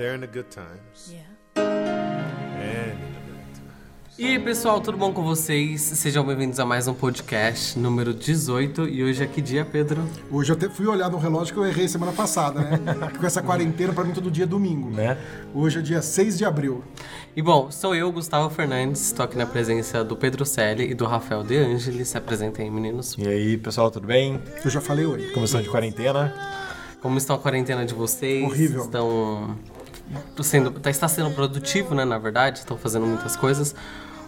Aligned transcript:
there 0.00 0.14
in 0.16 0.20
the 0.20 0.26
good 0.26 0.48
times 0.48 1.12
Yeah. 1.12 1.26
and 1.56 2.92
in 2.92 3.12
the 3.12 3.20
bad 3.28 3.52
times. 3.52 4.18
E 4.18 4.24
aí, 4.24 4.38
pessoal, 4.38 4.80
tudo 4.80 4.96
bom 4.96 5.12
com 5.12 5.22
vocês? 5.22 5.82
Sejam 5.82 6.24
bem-vindos 6.24 6.58
a 6.58 6.64
mais 6.64 6.88
um 6.88 6.94
podcast 6.94 7.78
número 7.78 8.14
18. 8.14 8.88
E 8.88 9.04
hoje 9.04 9.22
é 9.22 9.26
que 9.26 9.42
dia, 9.42 9.62
Pedro? 9.62 10.02
Hoje 10.30 10.52
eu 10.52 10.56
até 10.56 10.70
fui 10.70 10.86
olhar 10.86 11.10
no 11.10 11.18
relógio 11.18 11.52
que 11.52 11.60
eu 11.60 11.66
errei 11.66 11.86
semana 11.86 12.12
passada, 12.12 12.60
né? 12.60 12.80
Com 13.20 13.26
essa 13.26 13.42
quarentena, 13.42 13.92
pra 13.92 14.02
mim 14.02 14.14
todo 14.14 14.30
dia 14.30 14.44
é 14.44 14.46
domingo. 14.46 14.88
Né? 14.88 15.18
Hoje 15.54 15.80
é 15.80 15.82
dia 15.82 16.00
6 16.00 16.38
de 16.38 16.46
abril. 16.46 16.82
E 17.36 17.42
bom, 17.42 17.70
sou 17.70 17.94
eu, 17.94 18.10
Gustavo 18.10 18.48
Fernandes, 18.48 19.02
estou 19.04 19.26
aqui 19.26 19.36
na 19.36 19.44
presença 19.44 20.02
do 20.02 20.16
Pedro 20.16 20.46
Selle 20.46 20.90
e 20.90 20.94
do 20.94 21.04
Rafael 21.04 21.42
De 21.42 21.58
Angelis. 21.58 22.08
Se 22.08 22.16
apresentem 22.16 22.64
aí, 22.64 22.70
meninos. 22.70 23.16
E 23.18 23.28
aí, 23.28 23.58
pessoal, 23.58 23.90
tudo 23.90 24.06
bem? 24.06 24.40
Eu 24.64 24.70
já 24.70 24.80
falei 24.80 25.04
oi. 25.04 25.30
Começando 25.32 25.62
de 25.62 25.68
quarentena. 25.68 26.34
Como 27.02 27.18
estão 27.18 27.36
a 27.36 27.38
quarentena 27.38 27.84
de 27.84 27.92
vocês? 27.92 28.44
Horrível. 28.44 28.84
Estão 28.84 29.56
sendo, 30.42 30.70
tá- 30.72 30.90
está 30.90 31.08
sendo 31.08 31.30
produtivo, 31.30 31.94
né, 31.94 32.04
na 32.04 32.18
verdade? 32.18 32.58
Estão 32.60 32.76
fazendo 32.76 33.06
muitas 33.06 33.36
coisas. 33.36 33.74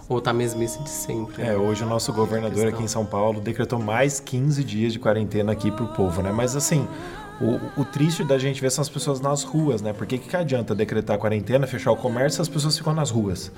Ou 0.09 0.19
tá 0.19 0.33
mesmice 0.33 0.81
de 0.83 0.89
sempre? 0.89 1.41
É, 1.41 1.55
hoje 1.55 1.83
o 1.83 1.87
nosso 1.87 2.11
governador 2.11 2.67
aqui 2.67 2.83
em 2.83 2.87
São 2.87 3.05
Paulo 3.05 3.39
decretou 3.39 3.79
mais 3.79 4.19
15 4.19 4.63
dias 4.63 4.91
de 4.91 4.99
quarentena 4.99 5.53
aqui 5.53 5.71
pro 5.71 5.87
povo, 5.87 6.21
né? 6.21 6.29
Mas 6.31 6.55
assim, 6.57 6.85
o, 7.39 7.81
o 7.81 7.85
triste 7.85 8.23
da 8.23 8.37
gente 8.37 8.59
ver 8.61 8.69
são 8.69 8.81
as 8.81 8.89
pessoas 8.89 9.21
nas 9.21 9.43
ruas, 9.43 9.81
né? 9.81 9.93
Porque 9.93 10.17
que, 10.17 10.27
que 10.27 10.35
adianta 10.35 10.75
decretar 10.75 11.17
quarentena, 11.17 11.65
fechar 11.65 11.91
o 11.91 11.95
comércio 11.95 12.41
e 12.41 12.43
as 12.43 12.49
pessoas 12.49 12.77
ficam 12.77 12.93
nas 12.93 13.09
ruas? 13.09 13.49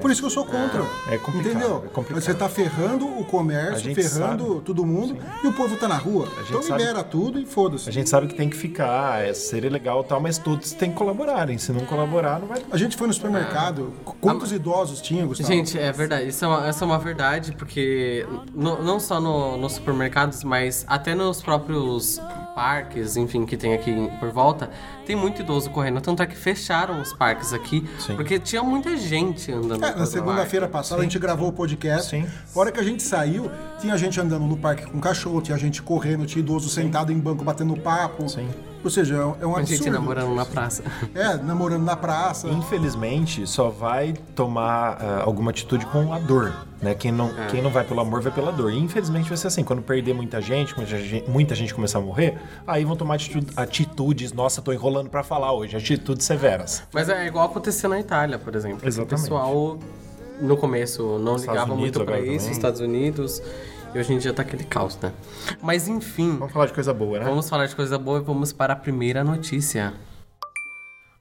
Por 0.00 0.10
isso 0.10 0.20
que 0.20 0.26
eu 0.26 0.30
sou 0.30 0.44
contra. 0.44 0.82
É 1.10 1.18
complicado, 1.18 1.50
Entendeu? 1.56 1.82
é 1.84 1.88
complicado. 1.88 2.22
Você 2.22 2.34
tá 2.34 2.48
ferrando 2.48 3.06
o 3.06 3.24
comércio, 3.24 3.94
ferrando 3.94 4.46
sabe. 4.54 4.60
todo 4.64 4.84
mundo 4.84 5.16
e 5.42 5.46
o 5.46 5.52
povo 5.52 5.76
tá 5.76 5.86
na 5.88 5.96
rua. 5.96 6.28
Então 6.46 6.62
sabe- 6.62 6.82
libera 6.82 7.02
tudo 7.04 7.38
e 7.38 7.46
foda-se. 7.46 7.88
A 7.88 7.92
gente 7.92 8.08
sabe 8.08 8.26
que 8.26 8.34
tem 8.34 8.48
que 8.48 8.56
ficar, 8.56 9.24
é 9.24 9.32
ser 9.34 9.68
legal 9.70 10.02
e 10.02 10.04
tal, 10.04 10.20
mas 10.20 10.38
todos 10.38 10.72
têm 10.72 10.90
que 10.90 10.96
colaborarem. 10.96 11.58
Se 11.58 11.72
não 11.72 11.84
colaborar, 11.86 12.38
não 12.40 12.46
vai. 12.48 12.62
A 12.70 12.76
gente 12.76 12.96
foi 12.96 13.06
no 13.06 13.12
supermercado. 13.14 13.92
Quantos 14.20 14.52
idosos 14.52 15.00
tinha, 15.00 15.24
Gustavo? 15.26 15.48
Gente, 15.52 15.78
é 15.78 15.90
verdade. 15.92 16.28
Isso 16.28 16.44
é 16.44 16.48
uma, 16.48 16.66
essa 16.68 16.84
é 16.84 16.86
uma 16.86 16.98
verdade, 16.98 17.52
porque 17.52 18.26
no- 18.54 18.82
não 18.82 18.98
só 19.00 19.20
no- 19.20 19.56
nos 19.56 19.72
supermercados, 19.72 20.42
mas 20.44 20.84
até 20.88 21.14
nos 21.14 21.42
próprios 21.42 22.20
parques, 22.54 23.16
enfim, 23.16 23.44
que 23.44 23.56
tem 23.56 23.74
aqui 23.74 24.10
por 24.18 24.30
volta, 24.30 24.70
tem 25.06 25.16
muito 25.16 25.42
idoso 25.42 25.70
correndo. 25.70 26.00
Tanto 26.00 26.22
é 26.22 26.26
que 26.26 26.36
fecharam 26.36 27.00
os 27.00 27.12
parques 27.12 27.52
aqui, 27.52 27.86
Sim. 27.98 28.16
porque 28.16 28.38
tinha 28.38 28.62
muita 28.62 28.96
gente 28.96 29.50
andando. 29.52 29.84
É, 29.84 29.94
na 29.94 30.06
segunda-feira 30.06 30.68
passada 30.68 31.00
a 31.00 31.04
gente 31.04 31.18
gravou 31.18 31.48
o 31.48 31.52
podcast. 31.52 32.10
Sim. 32.10 32.26
A 32.54 32.58
hora 32.58 32.72
que 32.72 32.80
a 32.80 32.82
gente 32.82 33.02
saiu, 33.02 33.50
tinha 33.80 33.96
gente 33.96 34.20
andando 34.20 34.46
no 34.46 34.56
parque 34.56 34.86
com 34.86 35.00
cachorro, 35.00 35.40
tinha 35.40 35.58
gente 35.58 35.82
correndo, 35.82 36.26
tinha 36.26 36.42
idoso 36.42 36.68
sentado 36.68 37.12
em 37.12 37.18
banco 37.18 37.44
batendo 37.44 37.76
papo. 37.76 38.28
Sim. 38.28 38.48
Ou 38.84 38.90
seja, 38.90 39.14
é 39.40 39.46
um 39.46 39.54
A 39.56 39.60
gente 39.60 39.74
absurdo. 39.74 39.92
namorando 39.92 40.34
na 40.34 40.44
praça. 40.44 40.82
É, 41.14 41.36
namorando 41.36 41.84
na 41.84 41.94
praça. 41.96 42.48
Infelizmente, 42.48 43.46
só 43.46 43.68
vai 43.70 44.12
tomar 44.34 44.98
ah, 45.00 45.22
alguma 45.24 45.50
atitude 45.52 45.86
com 45.86 46.12
a 46.12 46.18
dor, 46.18 46.52
né? 46.80 46.92
Quem 46.94 47.12
não, 47.12 47.28
É. 47.38 47.46
quem 47.46 47.62
não 47.62 47.70
vai 47.70 47.84
pelo 47.84 48.00
amor 48.00 48.20
vai 48.20 48.32
pela 48.32 48.50
dor. 48.50 48.72
E 48.72 48.78
infelizmente 48.78 49.28
vai 49.28 49.36
ser 49.38 49.46
assim, 49.46 49.62
quando 49.62 49.82
perder 49.82 50.14
muita 50.14 50.40
gente, 50.40 50.76
muita 50.76 50.98
gente, 50.98 51.30
muita 51.30 51.54
gente 51.54 51.72
começar 51.72 51.98
a 51.98 52.02
morrer, 52.02 52.38
aí 52.66 52.84
vão 52.84 52.96
tomar 52.96 53.14
atitude- 53.14 53.52
atitudes, 53.56 54.32
nossa, 54.32 54.60
tô 54.60 54.72
enrolando 54.72 55.08
pra 55.08 55.22
falar 55.22 55.52
hoje, 55.52 55.76
atitudes 55.76 56.26
severas. 56.26 56.82
Mas 56.92 57.08
é 57.08 57.24
igual 57.26 57.46
aconteceu 57.46 57.88
na 57.88 58.00
Itália, 58.00 58.38
por 58.38 58.54
exemplo. 58.56 58.86
Exatamente. 58.86 59.14
O 59.20 59.22
pessoal, 59.22 59.78
no 60.40 60.56
começo, 60.56 61.02
não 61.20 61.36
Estados 61.36 61.42
ligava 61.44 61.72
Unidos 61.72 61.80
muito 61.80 62.04
pra 62.04 62.14
agora 62.16 62.26
isso, 62.26 62.38
também. 62.46 62.52
Estados 62.52 62.80
Unidos. 62.80 63.42
E 63.94 63.98
hoje 63.98 64.12
em 64.12 64.18
dia 64.18 64.32
tá 64.32 64.42
aquele 64.42 64.64
caos, 64.64 64.96
né? 64.98 65.12
Mas 65.60 65.86
enfim, 65.86 66.36
Vamos 66.38 66.52
falar 66.52 66.66
de 66.66 66.72
coisa 66.72 66.94
boa, 66.94 67.18
né? 67.18 67.24
Vamos 67.24 67.48
falar 67.48 67.66
de 67.66 67.76
coisa 67.76 67.98
boa 67.98 68.18
e 68.20 68.22
vamos 68.22 68.52
para 68.52 68.72
a 68.72 68.76
primeira 68.76 69.22
notícia. 69.22 69.92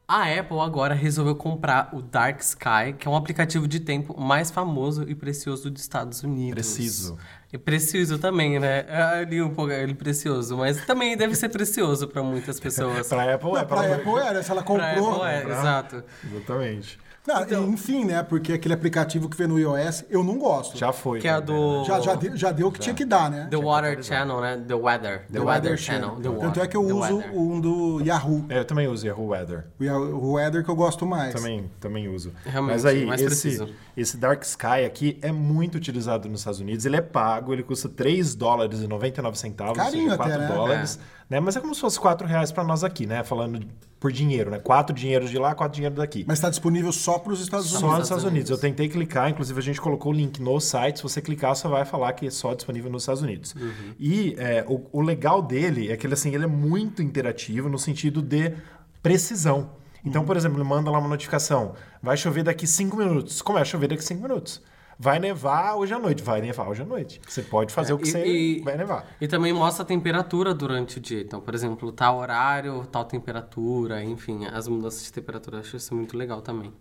A 0.07 0.23
Apple 0.23 0.59
agora 0.59 0.93
resolveu 0.93 1.35
comprar 1.35 1.89
o 1.93 2.01
Dark 2.01 2.41
Sky, 2.41 2.93
que 2.99 3.07
é 3.07 3.11
um 3.11 3.15
aplicativo 3.15 3.65
de 3.65 3.79
tempo 3.79 4.19
mais 4.19 4.51
famoso 4.51 5.05
e 5.09 5.15
precioso 5.15 5.69
dos 5.69 5.81
Estados 5.81 6.21
Unidos. 6.21 6.53
Preciso. 6.53 7.17
E 7.51 7.57
preciso 7.57 8.17
também, 8.19 8.59
né? 8.59 8.85
Eu 9.21 9.23
li 9.25 9.41
um 9.41 9.53
pouco 9.53 9.71
ele 9.71 9.93
precioso, 9.95 10.57
mas 10.57 10.85
também 10.85 11.15
deve 11.15 11.33
ser 11.35 11.47
precioso 11.47 12.09
para 12.09 12.21
muitas 12.21 12.59
pessoas. 12.59 13.07
Pra 13.07 13.33
Apple 13.35 13.51
é, 13.51 13.53
Não, 13.53 13.65
pra 13.65 13.77
pra 13.83 13.95
Apple 13.95 14.15
era, 14.17 14.43
se 14.43 14.51
ela 14.51 14.61
Pra 14.63 14.75
comprou. 14.95 15.23
Apple 15.23 15.29
é, 15.29 15.43
exato. 15.57 16.03
Exatamente. 16.29 16.99
Não, 17.27 17.69
enfim, 17.69 18.03
né? 18.05 18.23
Porque 18.23 18.53
aquele 18.53 18.73
aplicativo 18.73 19.29
que 19.29 19.37
vem 19.37 19.45
no 19.47 19.59
iOS, 19.59 20.05
eu 20.09 20.23
não 20.23 20.39
gosto. 20.39 20.75
Já 20.77 20.91
foi. 20.91 21.19
Que 21.19 21.27
é 21.27 21.33
né? 21.33 21.41
do 21.41 21.83
Já, 21.83 21.99
já, 21.99 22.15
deu, 22.15 22.35
já 22.35 22.51
deu 22.51 22.67
o 22.67 22.71
que 22.71 22.79
tinha 22.79 22.95
que 22.95 23.05
dar, 23.05 23.29
né? 23.29 23.47
The 23.49 23.57
Water 23.57 24.03
Channel, 24.03 24.41
né? 24.41 24.63
The 24.67 24.73
Weather. 24.73 25.25
The, 25.31 25.39
Weather, 25.39 25.77
Channel. 25.77 26.15
The 26.15 26.29
Tanto 26.29 26.59
é 26.59 26.67
que 26.67 26.75
eu 26.75 26.85
The 26.87 26.93
uso 26.93 27.17
Weather. 27.17 27.37
um 27.39 27.61
do 27.61 28.01
Yahoo. 28.03 28.45
É, 28.49 28.59
eu 28.59 28.65
também 28.65 28.87
uso 28.87 29.05
Yahoo 29.05 29.27
Weather. 29.27 29.65
O 29.79 29.83
Yahoo- 29.83 30.33
Weather 30.33 30.63
que 30.63 30.69
eu 30.71 30.75
gosto 30.75 31.05
mais. 31.05 31.33
Também, 31.33 31.69
também 31.79 32.07
uso. 32.07 32.31
Realmente, 32.43 32.73
Mas 32.73 32.85
aí, 32.85 33.05
mais 33.05 33.21
esse, 33.21 33.29
preciso. 33.29 33.69
esse 33.95 34.17
Dark 34.17 34.41
Sky 34.43 34.85
aqui 34.85 35.19
é 35.21 35.31
muito 35.31 35.75
utilizado 35.75 36.27
nos 36.27 36.39
Estados 36.39 36.59
Unidos. 36.59 36.85
Ele 36.87 36.95
é 36.95 37.01
pago, 37.01 37.53
ele 37.53 37.61
custa 37.61 37.87
3 37.87 38.33
dólares 38.33 38.79
e 38.81 38.87
99 38.87 39.37
centavos, 39.37 39.77
Carinho 39.77 40.05
seja, 40.05 40.17
4 40.17 40.33
até, 40.33 40.47
né? 40.47 40.55
dólares. 40.55 40.99
Né? 41.29 41.39
Mas 41.39 41.55
é 41.55 41.59
como 41.61 41.73
se 41.73 41.79
fosse 41.81 41.99
4 41.99 42.27
reais 42.27 42.51
pra 42.51 42.63
nós 42.63 42.83
aqui, 42.83 43.05
né? 43.05 43.23
Falando 43.23 43.65
por 44.01 44.11
dinheiro, 44.11 44.49
né? 44.51 44.59
4 44.59 44.93
dinheiros 44.93 45.29
de 45.29 45.37
lá, 45.37 45.53
4 45.55 45.75
dinheiros 45.75 45.97
daqui. 45.97 46.25
Mas 46.27 46.39
está 46.39 46.49
disponível 46.49 46.91
só 46.91 47.10
para 47.19 47.33
os 47.33 47.41
Estados 47.41 47.67
Só 47.67 47.77
Unidos. 47.77 47.93
nos 47.97 48.03
Estados 48.05 48.23
Unidos. 48.23 48.49
Eu 48.51 48.57
tentei 48.57 48.87
clicar, 48.89 49.29
inclusive 49.29 49.59
a 49.59 49.63
gente 49.63 49.79
colocou 49.81 50.11
o 50.11 50.15
link 50.15 50.41
no 50.41 50.59
site. 50.59 50.97
Se 50.97 51.03
você 51.03 51.21
clicar, 51.21 51.55
só 51.55 51.69
vai 51.69 51.85
falar 51.85 52.13
que 52.13 52.27
é 52.27 52.29
só 52.31 52.53
disponível 52.53 52.91
nos 52.91 53.03
Estados 53.03 53.21
Unidos. 53.21 53.53
Uhum. 53.55 53.93
E 53.99 54.35
é, 54.37 54.65
o, 54.67 54.85
o 54.91 55.01
legal 55.01 55.41
dele 55.41 55.91
é 55.91 55.97
que 55.97 56.05
ele, 56.07 56.13
assim, 56.13 56.33
ele 56.33 56.43
é 56.43 56.47
muito 56.47 57.01
interativo 57.01 57.69
no 57.69 57.77
sentido 57.79 58.21
de 58.21 58.53
precisão. 59.01 59.59
Uhum. 59.59 59.69
Então, 60.05 60.25
por 60.25 60.35
exemplo, 60.37 60.57
ele 60.59 60.67
manda 60.67 60.89
lá 60.89 60.97
uma 60.99 61.07
notificação: 61.09 61.73
vai 62.01 62.17
chover 62.17 62.43
daqui 62.43 62.65
5 62.67 62.95
minutos. 62.97 63.41
Começa 63.41 63.61
a 63.63 63.65
chover 63.65 63.87
daqui 63.87 64.03
5 64.03 64.21
minutos. 64.21 64.61
Vai 65.03 65.17
nevar 65.17 65.75
hoje 65.77 65.93
à 65.95 65.97
noite. 65.99 66.21
Vai 66.21 66.41
nevar 66.41 66.67
hoje 66.69 66.83
à 66.83 66.85
noite. 66.85 67.19
Você 67.27 67.41
pode 67.41 67.73
fazer 67.73 67.91
o 67.93 67.97
que 67.97 68.03
É, 68.05 68.07
E- 68.07 68.11
você 68.11 68.27
e- 68.27 68.61
vai 68.63 68.77
nevar. 68.77 69.07
E 69.19 69.27
também 69.27 69.51
mostra 69.51 69.81
a 69.81 69.85
temperatura 69.85 70.53
durante 70.53 70.99
o 70.99 71.01
dia. 71.01 71.21
Então, 71.21 71.41
por 71.41 71.55
exemplo, 71.55 71.91
tal 71.91 72.17
horário, 72.19 72.85
tal 72.91 73.03
temperatura, 73.05 74.03
enfim, 74.03 74.45
as 74.45 74.67
mudanças 74.67 75.03
de 75.03 75.11
temperatura. 75.11 75.57
Eu 75.57 75.61
acho 75.61 75.75
isso 75.75 75.95
muito 75.95 76.15
legal 76.15 76.41
também. 76.43 76.71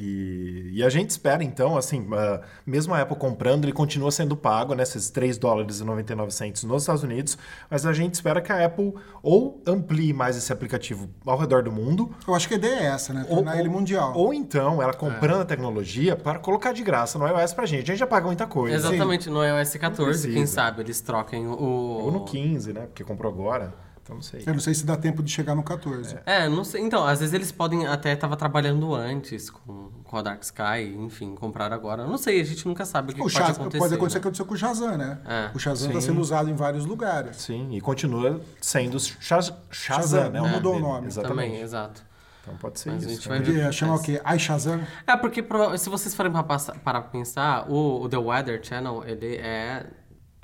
E, 0.00 0.70
e 0.74 0.84
a 0.84 0.88
gente 0.88 1.10
espera, 1.10 1.42
então, 1.42 1.76
assim, 1.76 2.06
ah, 2.12 2.40
mesmo 2.64 2.94
a 2.94 3.00
Apple 3.02 3.16
comprando, 3.16 3.64
ele 3.64 3.72
continua 3.72 4.12
sendo 4.12 4.36
pago, 4.36 4.72
né, 4.74 4.84
esses 4.84 5.10
3 5.10 5.36
dólares 5.38 5.80
e 5.80 5.84
99 5.84 6.30
centos 6.30 6.62
nos 6.62 6.82
Estados 6.84 7.02
Unidos, 7.02 7.36
mas 7.68 7.84
a 7.84 7.92
gente 7.92 8.14
espera 8.14 8.40
que 8.40 8.52
a 8.52 8.64
Apple 8.64 8.94
ou 9.22 9.60
amplie 9.66 10.12
mais 10.12 10.36
esse 10.36 10.52
aplicativo 10.52 11.08
ao 11.26 11.36
redor 11.36 11.64
do 11.64 11.72
mundo, 11.72 12.14
Eu 12.26 12.34
acho 12.34 12.46
que 12.46 12.54
a 12.54 12.56
ideia 12.56 12.78
é 12.80 12.84
essa, 12.86 13.12
né? 13.12 13.24
Tornar 13.24 13.58
ele 13.58 13.68
mundial. 13.68 14.12
ou 14.16 14.32
então 14.32 14.80
ela 14.80 14.92
É. 14.92 14.94
comprando 14.94 15.40
a 15.40 15.44
tecnologia 15.44 16.14
para 16.14 16.38
colocar 16.38 16.72
de 16.72 16.82
graça 16.84 17.18
no 17.18 17.26
iOS 17.26 17.52
pra 17.52 17.66
gente. 17.66 17.82
A 17.82 17.86
gente 17.86 17.98
já 17.98 18.06
paga 18.06 18.26
muita 18.26 18.46
coisa. 18.46 18.76
Exatamente, 18.76 19.28
no 19.28 19.44
iOS 19.44 19.74
14, 19.76 20.32
quem 20.32 20.46
sabe 20.46 20.82
eles 20.82 21.00
troquem 21.00 21.46
o. 21.46 21.52
Ou 21.58 22.12
no 22.12 22.24
15, 22.24 22.72
né, 22.72 22.82
porque 22.82 23.02
comprou 23.02 23.32
agora, 23.32 23.74
então 24.08 24.16
não 24.16 24.22
sei. 24.22 24.42
Eu 24.46 24.52
não 24.54 24.60
sei 24.60 24.72
se 24.72 24.86
dá 24.86 24.96
tempo 24.96 25.22
de 25.22 25.30
chegar 25.30 25.54
no 25.54 25.62
14. 25.62 26.16
É, 26.24 26.48
não 26.48 26.64
sei. 26.64 26.80
Então, 26.80 27.04
às 27.06 27.20
vezes 27.20 27.34
eles 27.34 27.52
podem 27.52 27.86
até 27.86 28.16
tava 28.16 28.36
trabalhando 28.36 28.94
antes 28.94 29.50
com, 29.50 29.90
com 30.02 30.16
a 30.16 30.22
Dark 30.22 30.42
Sky, 30.42 30.96
enfim, 30.98 31.34
compraram 31.34 31.76
agora. 31.76 32.06
Não 32.06 32.16
sei, 32.16 32.40
a 32.40 32.44
gente 32.44 32.66
nunca 32.66 32.86
sabe 32.86 33.12
o 33.12 33.14
que 33.14 33.20
O 33.20 33.24
pode 33.24 33.34
Shaz- 33.34 33.50
acontecer. 33.56 33.78
pode 33.78 33.94
acontecer 33.94 34.16
o 34.16 34.18
né? 34.18 34.22
que 34.22 34.26
aconteceu 34.28 34.46
com 34.46 34.54
o 34.54 34.56
Shazam, 34.56 34.96
né? 34.96 35.18
É. 35.26 35.50
O 35.54 35.58
Shazam 35.58 35.88
está 35.88 36.00
sendo 36.00 36.20
usado 36.20 36.48
em 36.48 36.54
vários 36.54 36.86
lugares. 36.86 37.36
Sim, 37.36 37.68
e 37.72 37.80
continua 37.82 38.40
sendo 38.60 38.98
Shaz- 38.98 39.52
Shazam, 39.70 40.20
Shazam, 40.20 40.30
né? 40.30 40.40
não 40.40 40.48
mudou 40.48 40.76
o 40.76 40.80
nome. 40.80 41.06
Exatamente. 41.08 41.46
Também, 41.48 41.60
exato. 41.60 42.02
Então 42.42 42.56
pode 42.56 42.80
ser 42.80 42.92
Mas 42.92 43.02
a 43.02 43.06
isso. 43.06 43.14
gente 43.16 43.28
vai 43.28 43.38
né? 43.40 43.44
ver. 43.44 43.52
Podia 43.52 43.72
chamar 43.72 43.96
o 43.96 44.02
quê? 44.02 44.20
Ai 44.24 44.38
Shazam? 44.38 44.80
É, 45.06 45.16
porque 45.18 45.44
se 45.76 45.90
vocês 45.90 46.14
forem 46.14 46.32
pra 46.32 47.02
pensar, 47.02 47.70
o, 47.70 48.00
o 48.04 48.08
The 48.08 48.16
Weather 48.16 48.60
Channel, 48.64 49.04
ele 49.06 49.36
é, 49.36 49.84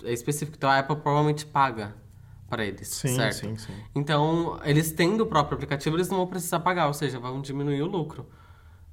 é 0.02 0.12
específico. 0.12 0.54
Então 0.58 0.68
a 0.68 0.80
Apple 0.80 0.96
provavelmente 0.96 1.46
paga 1.46 1.94
para 2.48 2.64
eles, 2.64 2.88
Sim, 2.88 3.06
certo? 3.06 3.30
sim, 3.30 3.56
sim. 3.58 3.84
Então, 3.94 4.60
eles 4.64 4.92
tendo 4.92 5.22
o 5.22 5.26
próprio 5.26 5.56
aplicativo, 5.56 5.96
eles 5.96 6.08
não 6.08 6.18
vão 6.18 6.26
precisar 6.26 6.60
pagar, 6.60 6.86
ou 6.88 6.94
seja, 6.94 7.18
vão 7.18 7.40
diminuir 7.40 7.82
o 7.82 7.86
lucro. 7.86 8.26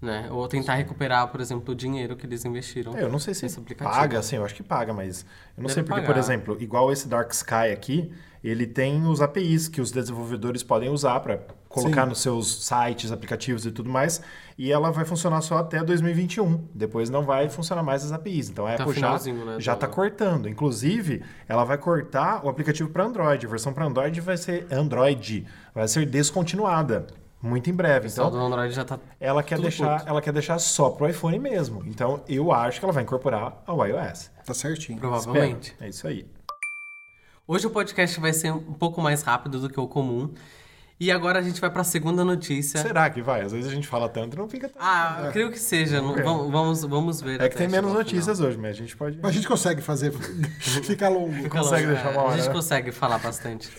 Né? 0.01 0.27
Ou 0.31 0.47
tentar 0.47 0.75
recuperar, 0.75 1.27
por 1.27 1.39
exemplo, 1.39 1.73
o 1.73 1.75
dinheiro 1.75 2.15
que 2.15 2.25
eles 2.25 2.43
investiram. 2.43 2.97
É, 2.97 3.03
eu 3.03 3.09
não 3.09 3.19
sei 3.19 3.35
se 3.35 3.47
paga, 3.77 4.17
assim, 4.17 4.35
eu 4.35 4.43
acho 4.43 4.55
que 4.55 4.63
paga, 4.63 4.91
mas 4.91 5.21
eu 5.55 5.61
não 5.61 5.67
Deve 5.67 5.73
sei 5.75 5.83
porque, 5.83 6.01
por 6.01 6.07
pagar. 6.07 6.19
exemplo, 6.19 6.57
igual 6.59 6.91
esse 6.91 7.07
Dark 7.07 7.31
Sky 7.31 7.71
aqui, 7.71 8.11
ele 8.43 8.65
tem 8.65 9.05
os 9.05 9.21
APIs 9.21 9.67
que 9.67 9.79
os 9.79 9.91
desenvolvedores 9.91 10.63
podem 10.63 10.89
usar 10.89 11.19
para 11.19 11.39
colocar 11.69 12.03
Sim. 12.03 12.09
nos 12.09 12.19
seus 12.19 12.65
sites, 12.65 13.11
aplicativos 13.11 13.65
e 13.65 13.71
tudo 13.71 13.89
mais, 13.89 14.21
e 14.57 14.71
ela 14.71 14.91
vai 14.91 15.05
funcionar 15.05 15.41
só 15.41 15.59
até 15.59 15.83
2021. 15.83 16.67
Depois 16.73 17.09
não 17.09 17.23
vai 17.23 17.47
funcionar 17.47 17.83
mais 17.83 18.03
as 18.03 18.11
APIs. 18.11 18.49
Então 18.49 18.65
a 18.65 18.71
o 18.71 18.73
Apple 18.73 18.99
já 18.99 19.19
né, 19.19 19.55
já 19.59 19.73
está 19.73 19.87
cortando. 19.87 20.49
Inclusive, 20.49 21.23
ela 21.47 21.63
vai 21.63 21.77
cortar 21.77 22.43
o 22.43 22.49
aplicativo 22.49 22.89
para 22.89 23.05
Android. 23.05 23.45
A 23.45 23.49
versão 23.49 23.71
para 23.71 23.85
Android 23.85 24.19
vai 24.19 24.37
ser 24.37 24.67
Android, 24.71 25.45
vai 25.73 25.87
ser 25.87 26.05
descontinuada 26.07 27.05
muito 27.41 27.69
em 27.69 27.73
breve. 27.73 28.07
Então, 28.07 28.29
do 28.29 28.37
Android 28.37 28.73
já 28.73 28.85
tá. 28.85 28.99
ela 29.19 29.41
quer 29.41 29.59
deixar, 29.59 29.99
puto. 29.99 30.09
ela 30.09 30.21
quer 30.21 30.31
deixar 30.31 30.59
só 30.59 30.89
pro 30.89 31.09
iPhone 31.09 31.39
mesmo. 31.39 31.83
Então, 31.85 32.23
eu 32.27 32.51
acho 32.51 32.79
que 32.79 32.85
ela 32.85 32.93
vai 32.93 33.03
incorporar 33.03 33.61
ao 33.65 33.85
iOS. 33.85 34.29
Tá 34.45 34.53
certinho. 34.53 34.99
Provavelmente. 34.99 35.71
Espero. 35.71 35.85
É 35.85 35.89
isso 35.89 36.07
aí. 36.07 36.25
Hoje 37.47 37.67
o 37.67 37.69
podcast 37.69 38.19
vai 38.19 38.31
ser 38.31 38.51
um 38.51 38.73
pouco 38.73 39.01
mais 39.01 39.23
rápido 39.23 39.59
do 39.59 39.69
que 39.69 39.79
o 39.79 39.87
comum. 39.87 40.33
E 40.99 41.11
agora 41.11 41.39
a 41.39 41.41
gente 41.41 41.59
vai 41.59 41.71
pra 41.71 41.83
segunda 41.83 42.23
notícia. 42.23 42.79
Será 42.79 43.09
que 43.09 43.23
vai? 43.23 43.41
Às 43.41 43.51
vezes 43.51 43.67
a 43.67 43.73
gente 43.73 43.87
fala 43.87 44.07
tanto 44.07 44.35
e 44.35 44.39
não 44.39 44.47
fica 44.47 44.69
tão... 44.69 44.79
Ah, 44.79 45.23
eu 45.25 45.31
creio 45.31 45.49
que 45.49 45.57
seja. 45.57 45.99
Ok. 45.99 46.21
vamos, 46.21 46.83
vamos, 46.83 47.21
ver. 47.21 47.41
É 47.41 47.49
que 47.49 47.57
tem 47.57 47.67
menos 47.67 47.91
notícias 47.91 48.39
hoje, 48.39 48.55
mas 48.55 48.75
a 48.75 48.79
gente 48.79 48.95
pode... 48.95 49.17
Mas 49.19 49.31
a 49.31 49.33
gente 49.33 49.47
consegue 49.47 49.81
fazer 49.81 50.11
ficar 50.85 51.09
longo. 51.09 51.33
final. 51.33 51.49
consegue 51.49 51.87
deixar 51.87 52.11
uma 52.11 52.21
hora, 52.21 52.35
A 52.35 52.37
gente 52.37 52.53
consegue 52.53 52.91
falar 52.91 53.17
bastante. 53.17 53.71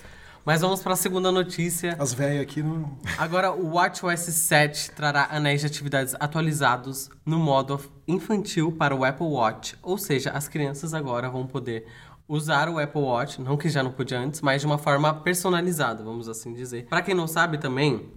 Mas 0.45 0.61
vamos 0.61 0.83
pra 0.83 0.97
segunda 0.97 1.31
notícia. 1.31 1.97
As 2.01 2.13
velhas 2.13 2.43
aqui 2.43 2.63
não. 2.63 2.99
Agora, 3.17 3.53
o 3.53 3.75
WatchOS 3.75 4.21
7 4.21 4.91
trará 4.91 5.29
anéis 5.31 5.61
de 5.61 5.69
atividades 5.69 6.17
atualizados 6.19 7.09
no 7.25 7.39
modo 7.39 7.81
infantil 8.09 8.73
para 8.73 8.95
o 8.95 9.05
Apple 9.05 9.27
Watch. 9.27 9.77
Ou 9.81 9.97
seja, 9.97 10.31
as 10.31 10.49
crianças 10.49 10.95
agora 10.95 11.31
vão 11.31 11.47
poder 11.47 11.87
usar 12.27 12.69
o 12.69 12.81
Apple 12.81 13.03
Watch, 13.03 13.41
não 13.41 13.57
que 13.57 13.69
já 13.69 13.85
não 13.85 13.93
podia 13.93 14.19
antes, 14.19 14.41
mas 14.41 14.63
de 14.63 14.67
uma 14.67 14.79
forma 14.79 15.15
personalizada, 15.15 16.03
vamos 16.03 16.29
assim 16.29 16.53
dizer. 16.53 16.87
Para 16.87 17.03
quem 17.03 17.15
não 17.15 17.29
sabe 17.29 17.59
também, 17.59 18.09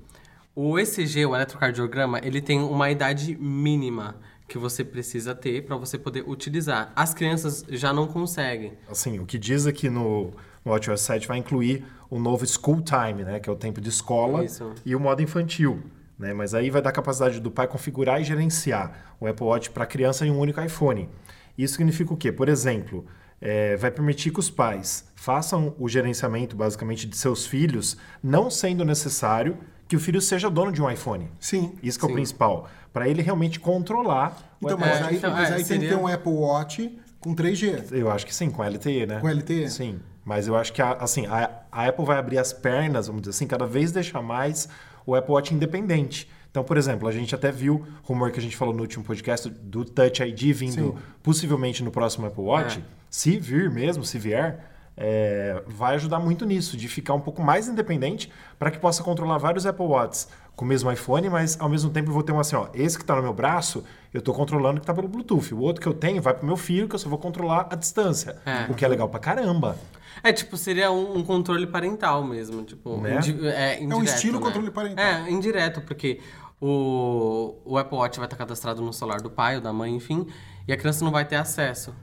o 0.56 0.80
ECG, 0.80 1.26
o 1.28 1.36
eletrocardiograma, 1.36 2.20
ele 2.24 2.42
tem 2.42 2.60
uma 2.60 2.90
idade 2.90 3.36
mínima 3.36 4.16
que 4.48 4.58
você 4.58 4.84
precisa 4.84 5.36
ter 5.36 5.64
para 5.66 5.76
você 5.76 5.98
poder 5.98 6.24
utilizar. 6.28 6.92
As 6.96 7.14
crianças 7.14 7.64
já 7.70 7.92
não 7.92 8.08
conseguem. 8.08 8.74
Assim, 8.90 9.20
o 9.20 9.26
que 9.26 9.38
diz 9.38 9.68
aqui 9.68 9.90
no, 9.90 10.32
no 10.64 10.72
WatchOS 10.72 11.02
7 11.02 11.28
vai 11.28 11.38
incluir 11.38 11.86
o 12.10 12.20
novo 12.20 12.46
School 12.46 12.82
Time, 12.82 13.24
né? 13.24 13.40
Que 13.40 13.50
é 13.50 13.54
o 13.54 13.56
tempo 13.56 13.82
de 13.82 13.90
escola 13.90 14.44
Isso. 14.44 14.74
e 14.86 14.96
o 14.96 15.00
modo 15.00 15.22
infantil. 15.22 15.82
Né? 16.18 16.34
Mas 16.34 16.54
aí 16.54 16.70
vai 16.70 16.82
dar 16.82 16.92
capacidade 16.92 17.40
do 17.40 17.52
pai 17.52 17.68
configurar 17.68 18.22
e 18.22 18.24
gerenciar 18.24 19.16
o 19.20 19.28
Apple 19.28 19.46
Watch 19.46 19.70
para 19.72 19.86
criança 19.86 20.26
em 20.26 20.32
um 20.32 20.40
único 20.40 20.62
iPhone. 20.62 21.10
Isso 21.58 21.74
significa 21.76 22.14
o 22.14 22.18
quê? 22.18 22.32
Por 22.32 22.48
exemplo, 22.50 23.06
é, 23.42 23.76
vai 23.76 23.92
permitir 23.92 24.32
que 24.32 24.40
os 24.40 24.50
pais 24.50 25.06
façam 25.16 25.76
o 25.78 25.90
gerenciamento, 25.90 26.56
basicamente, 26.56 27.06
de 27.06 27.18
seus 27.18 27.46
filhos, 27.46 27.98
não 28.24 28.50
sendo 28.50 28.86
necessário 28.86 29.58
que 29.88 29.96
o 29.96 30.00
filho 30.00 30.22
seja 30.22 30.50
dono 30.50 30.72
de 30.72 30.82
um 30.82 30.90
iPhone. 30.90 31.30
Sim. 31.40 31.74
Isso 31.84 32.00
que 32.00 32.06
é 32.06 32.08
o 32.08 32.10
Sim. 32.10 32.16
principal. 32.16 32.68
Para 32.92 33.08
ele 33.08 33.22
realmente 33.22 33.60
controlar 33.60 34.58
o 34.62 34.66
Então, 34.66 34.78
Apple 34.78 34.90
mas 34.90 35.02
É, 35.02 35.04
aí, 35.04 35.16
então, 35.18 35.32
mas 35.32 35.50
é, 35.50 35.54
aí 35.56 35.64
tem 35.66 35.80
que 35.80 35.88
ter 35.90 35.96
um 35.96 36.08
Apple 36.08 36.32
Watch 36.32 36.98
com 37.20 37.36
3G. 37.36 37.92
Eu 37.92 38.10
acho 38.10 38.26
que 38.26 38.34
sim, 38.34 38.50
com 38.50 38.64
LTE, 38.64 39.06
né? 39.06 39.20
Com 39.20 39.28
LTE? 39.28 39.70
Sim. 39.70 40.00
Mas 40.26 40.48
eu 40.48 40.58
acho 40.58 40.74
que 40.74 40.82
a, 40.82 40.94
assim, 40.94 41.28
a, 41.28 41.52
a 41.72 41.88
Apple 41.88 42.04
vai 42.04 42.18
abrir 42.18 42.40
as 42.40 42.52
pernas, 42.52 43.06
vamos 43.06 43.22
dizer 43.22 43.30
assim, 43.30 43.46
cada 43.46 43.68
vez 43.68 43.92
deixar 43.92 44.24
mais 44.24 44.68
o 45.06 45.14
Apple 45.14 45.32
Watch 45.32 45.54
independente. 45.54 46.28
Então, 46.50 46.64
por 46.64 46.78
exemplo, 46.78 47.08
a 47.08 47.12
gente 47.12 47.36
até 47.36 47.52
viu 47.52 47.86
rumor 48.02 48.32
que 48.32 48.40
a 48.40 48.42
gente 48.42 48.58
falou 48.58 48.74
no 48.74 48.82
último 48.82 49.04
podcast 49.04 49.48
do 49.50 49.86
Touch 49.86 50.24
ID 50.24 50.42
vindo 50.56 50.72
Sim. 50.72 50.96
possivelmente 51.22 51.84
no 51.84 51.92
próximo 51.92 52.26
Apple 52.26 52.44
Watch. 52.44 52.80
É. 52.80 52.82
Se 53.10 53.38
vir 53.38 53.70
mesmo, 53.70 54.04
se 54.04 54.18
vier, 54.18 54.66
é, 54.98 55.62
vai 55.68 55.96
ajudar 55.96 56.20
muito 56.20 56.46
nisso, 56.46 56.78
de 56.78 56.88
ficar 56.88 57.14
um 57.14 57.20
pouco 57.20 57.42
mais 57.42 57.68
independente 57.68 58.32
para 58.58 58.72
que 58.72 58.80
possa 58.80 59.04
controlar 59.04 59.38
vários 59.38 59.66
Apple 59.66 59.86
Watches 59.86 60.28
com 60.56 60.64
o 60.64 60.68
mesmo 60.68 60.90
iPhone, 60.92 61.30
mas 61.30 61.60
ao 61.60 61.68
mesmo 61.68 61.90
tempo 61.90 62.10
eu 62.10 62.14
vou 62.14 62.24
ter 62.24 62.32
um 62.32 62.40
assim, 62.40 62.56
ó, 62.56 62.68
esse 62.74 62.98
que 62.98 63.04
está 63.04 63.16
no 63.16 63.22
meu 63.22 63.34
braço, 63.34 63.84
eu 64.16 64.20
estou 64.20 64.34
controlando 64.34 64.80
que 64.80 64.84
está 64.84 64.94
pelo 64.94 65.08
Bluetooth. 65.08 65.54
O 65.54 65.60
outro 65.60 65.82
que 65.82 65.88
eu 65.88 65.94
tenho 65.94 66.22
vai 66.22 66.34
pro 66.34 66.46
meu 66.46 66.56
filho, 66.56 66.88
que 66.88 66.96
eu 66.96 67.00
só 67.00 67.10
vou 67.10 67.20
controlar 67.20 67.68
a 67.70 67.76
distância. 67.76 68.38
É. 68.46 68.72
O 68.72 68.74
que 68.74 68.86
é 68.86 68.88
legal 68.88 69.10
pra 69.10 69.20
caramba. 69.20 69.78
É, 70.24 70.32
tipo, 70.32 70.56
seria 70.56 70.90
um, 70.92 71.18
um 71.18 71.24
controle 71.24 71.68
parental 71.68 72.24
mesmo, 72.24 72.64
tipo... 72.64 72.98
Né? 73.02 73.18
indi- 73.18 73.48
é, 73.48 73.84
indireto, 73.84 74.04
estilo 74.06 74.40
né? 74.40 74.46
controle 74.46 74.72
parental. 74.72 75.06
É, 75.06 75.30
indireto, 75.30 75.82
porque 75.82 76.22
o, 76.62 77.56
o 77.66 77.78
Apple 77.78 77.98
Watch 77.98 78.18
vai 78.18 78.26
estar 78.26 78.38
cadastrado 78.38 78.82
no 78.82 78.94
celular 78.94 79.20
do 79.22 79.30
pai 79.30 79.56
ou 79.56 79.62
da 79.62 79.74
mãe, 79.74 79.94
enfim, 79.94 80.26
e 80.68 80.72
a 80.72 80.78
criança 80.78 81.04
não 81.04 81.12
vai 81.12 81.26
ter 81.26 81.36
acesso. 81.36 81.94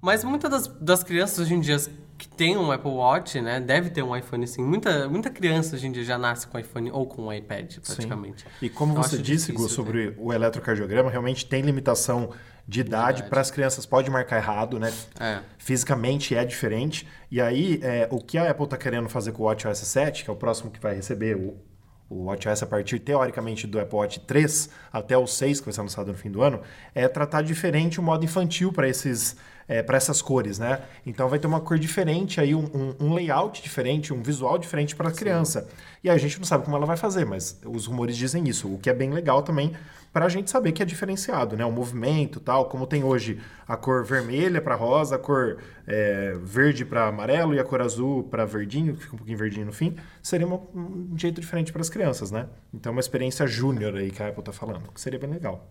Mas 0.00 0.22
muitas 0.22 0.50
das, 0.50 0.66
das 0.80 1.02
crianças 1.02 1.40
hoje 1.40 1.54
em 1.54 1.60
dia 1.60 1.76
tem 2.36 2.56
um 2.56 2.70
Apple 2.70 2.90
Watch, 2.90 3.40
né, 3.40 3.60
deve 3.60 3.90
ter 3.90 4.02
um 4.02 4.14
iPhone 4.14 4.46
sim. 4.46 4.62
Muita, 4.62 5.08
muita 5.08 5.30
criança 5.30 5.76
hoje 5.76 5.86
em 5.86 5.92
dia 5.92 6.04
já 6.04 6.18
nasce 6.18 6.46
com 6.46 6.58
iPhone 6.58 6.90
ou 6.90 7.06
com 7.06 7.22
um 7.22 7.32
iPad, 7.32 7.78
praticamente. 7.78 8.44
E 8.60 8.68
como 8.68 8.96
Eu 8.96 9.02
você 9.02 9.18
disse, 9.18 9.52
Gu, 9.52 9.68
sobre 9.68 10.14
o 10.18 10.32
eletrocardiograma, 10.32 11.10
realmente 11.10 11.46
tem 11.46 11.62
limitação 11.62 12.30
de 12.68 12.80
idade. 12.80 13.18
idade. 13.18 13.30
Para 13.30 13.40
as 13.40 13.50
crianças 13.50 13.86
pode 13.86 14.10
marcar 14.10 14.36
errado, 14.36 14.78
né? 14.78 14.92
É. 15.18 15.40
Fisicamente 15.56 16.34
é 16.34 16.44
diferente. 16.44 17.06
E 17.30 17.40
aí, 17.40 17.80
é, 17.82 18.08
o 18.10 18.18
que 18.18 18.36
a 18.36 18.50
Apple 18.50 18.64
está 18.64 18.76
querendo 18.76 19.08
fazer 19.08 19.32
com 19.32 19.44
o 19.44 19.46
WatchOS 19.46 19.78
7, 19.78 20.24
que 20.24 20.30
é 20.30 20.32
o 20.32 20.36
próximo 20.36 20.70
que 20.70 20.80
vai 20.80 20.94
receber 20.94 21.36
o, 21.36 21.56
o 22.10 22.24
WatchOS 22.24 22.62
a 22.62 22.66
partir, 22.66 22.98
teoricamente, 22.98 23.66
do 23.66 23.78
Apple 23.78 23.96
Watch 23.96 24.20
3 24.20 24.68
até 24.92 25.16
o 25.16 25.26
6, 25.26 25.60
que 25.60 25.66
vai 25.66 25.72
ser 25.72 25.80
lançado 25.80 26.08
no 26.08 26.18
fim 26.18 26.30
do 26.30 26.42
ano, 26.42 26.60
é 26.94 27.06
tratar 27.08 27.42
diferente 27.42 28.00
o 28.00 28.02
modo 28.02 28.24
infantil 28.24 28.72
para 28.72 28.88
esses... 28.88 29.36
para 29.82 29.96
essas 29.96 30.22
cores, 30.22 30.58
né? 30.58 30.80
Então 31.04 31.28
vai 31.28 31.38
ter 31.38 31.46
uma 31.46 31.60
cor 31.60 31.78
diferente, 31.78 32.40
aí 32.40 32.54
um, 32.54 32.94
um- 33.00 33.14
layout 33.14 33.62
diferente, 33.62 34.12
um 34.12 34.22
visual 34.22 34.58
diferente 34.58 34.94
para 34.94 35.08
a 35.08 35.12
criança. 35.12 35.68
E 36.04 36.08
a 36.10 36.16
gente 36.16 36.38
não 36.38 36.44
sabe 36.44 36.64
como 36.64 36.76
ela 36.76 36.86
vai 36.86 36.96
fazer, 36.96 37.24
mas 37.24 37.60
os 37.66 37.86
rumores 37.86 38.16
dizem 38.16 38.48
isso, 38.48 38.72
o 38.72 38.78
que 38.78 38.88
é 38.88 38.94
bem 38.94 39.10
legal 39.10 39.42
também 39.42 39.72
para 40.12 40.24
a 40.24 40.28
gente 40.30 40.50
saber 40.50 40.72
que 40.72 40.82
é 40.82 40.86
diferenciado, 40.86 41.56
né? 41.58 41.64
O 41.66 41.70
movimento 41.72 42.40
tal, 42.40 42.66
como 42.70 42.86
tem 42.86 43.04
hoje 43.04 43.38
a 43.68 43.76
cor 43.76 44.02
vermelha 44.04 44.62
para 44.62 44.74
rosa, 44.74 45.16
a 45.16 45.18
cor 45.18 45.58
é, 45.86 46.34
verde 46.42 46.84
para 46.86 47.08
amarelo 47.08 47.54
e 47.54 47.58
a 47.60 47.64
cor 47.64 47.82
azul 47.82 48.22
para 48.24 48.44
verdinho, 48.46 48.94
que 48.94 49.02
fica 49.02 49.14
um 49.14 49.18
pouquinho 49.18 49.36
verdinho 49.36 49.66
no 49.66 49.72
fim, 49.72 49.94
seria 50.22 50.46
uma- 50.46 50.60
um 50.74 51.12
jeito 51.18 51.38
diferente 51.40 51.70
para 51.70 51.82
as 51.82 51.90
crianças, 51.90 52.30
né? 52.30 52.46
Então 52.72 52.92
uma 52.92 53.00
experiência 53.00 53.46
júnior 53.46 53.94
aí 53.96 54.10
que 54.10 54.22
a 54.22 54.28
Apple 54.28 54.42
tá 54.42 54.52
falando, 54.52 54.90
que 54.92 55.00
seria 55.00 55.18
bem 55.18 55.28
legal. 55.28 55.68